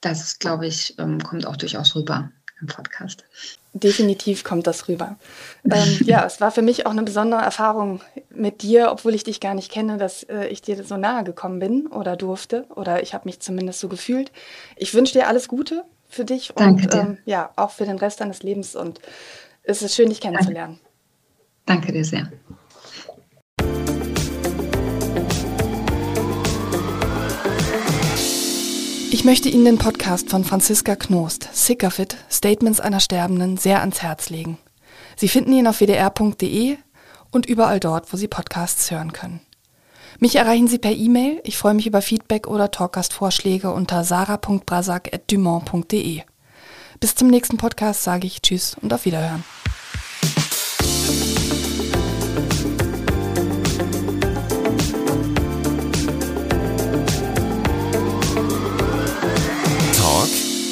das, 0.00 0.38
glaube 0.38 0.66
ich, 0.66 0.98
ähm, 0.98 1.22
kommt 1.22 1.46
auch 1.46 1.56
durchaus 1.56 1.94
rüber 1.94 2.30
im 2.60 2.66
Podcast. 2.66 3.24
Definitiv 3.72 4.44
kommt 4.44 4.66
das 4.66 4.88
rüber. 4.88 5.16
Ähm, 5.64 5.98
ja, 6.04 6.24
es 6.24 6.40
war 6.40 6.50
für 6.50 6.62
mich 6.62 6.86
auch 6.86 6.90
eine 6.90 7.02
besondere 7.02 7.42
Erfahrung 7.42 8.00
mit 8.30 8.62
dir, 8.62 8.90
obwohl 8.90 9.14
ich 9.14 9.24
dich 9.24 9.40
gar 9.40 9.54
nicht 9.54 9.70
kenne, 9.70 9.98
dass 9.98 10.24
äh, 10.24 10.46
ich 10.46 10.62
dir 10.62 10.82
so 10.84 10.96
nahe 10.96 11.24
gekommen 11.24 11.58
bin 11.58 11.86
oder 11.86 12.16
durfte. 12.16 12.64
Oder 12.74 13.02
ich 13.02 13.14
habe 13.14 13.26
mich 13.26 13.40
zumindest 13.40 13.80
so 13.80 13.88
gefühlt. 13.88 14.32
Ich 14.76 14.94
wünsche 14.94 15.12
dir 15.12 15.28
alles 15.28 15.48
Gute 15.48 15.84
für 16.08 16.24
dich 16.24 16.52
Danke 16.54 16.84
und 16.84 16.94
dir. 16.94 17.00
Ähm, 17.00 17.18
ja, 17.26 17.50
auch 17.56 17.70
für 17.70 17.84
den 17.84 17.98
Rest 17.98 18.20
deines 18.20 18.42
Lebens. 18.42 18.74
Und 18.74 19.00
es 19.62 19.82
ist 19.82 19.94
schön, 19.94 20.08
dich 20.08 20.20
kennenzulernen. 20.20 20.80
Danke, 21.66 21.86
Danke 21.86 21.92
dir 21.92 22.04
sehr. 22.04 22.32
Ich 29.18 29.24
möchte 29.24 29.48
Ihnen 29.48 29.64
den 29.64 29.78
Podcast 29.78 30.30
von 30.30 30.44
Franziska 30.44 30.94
Knost, 30.94 31.48
Sick 31.52 31.82
of 31.82 31.98
It, 31.98 32.16
Statements 32.30 32.78
einer 32.78 33.00
Sterbenden, 33.00 33.56
sehr 33.56 33.80
ans 33.80 34.00
Herz 34.00 34.30
legen. 34.30 34.58
Sie 35.16 35.26
finden 35.26 35.52
ihn 35.54 35.66
auf 35.66 35.80
wdr.de 35.80 36.76
und 37.32 37.46
überall 37.46 37.80
dort, 37.80 38.12
wo 38.12 38.16
Sie 38.16 38.28
Podcasts 38.28 38.92
hören 38.92 39.12
können. 39.12 39.40
Mich 40.20 40.36
erreichen 40.36 40.68
Sie 40.68 40.78
per 40.78 40.92
E-Mail. 40.92 41.40
Ich 41.42 41.58
freue 41.58 41.74
mich 41.74 41.88
über 41.88 42.00
Feedback 42.00 42.46
oder 42.46 42.70
Talkgastvorschläge 42.70 43.72
unter 43.72 44.04
sarah.brasak.dumont.de. 44.04 46.22
Bis 47.00 47.14
zum 47.16 47.26
nächsten 47.26 47.56
Podcast 47.56 48.04
sage 48.04 48.28
ich 48.28 48.40
Tschüss 48.40 48.76
und 48.80 48.94
auf 48.94 49.04
Wiederhören. 49.04 49.42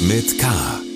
Mit 0.01 0.37
K. 0.37 0.86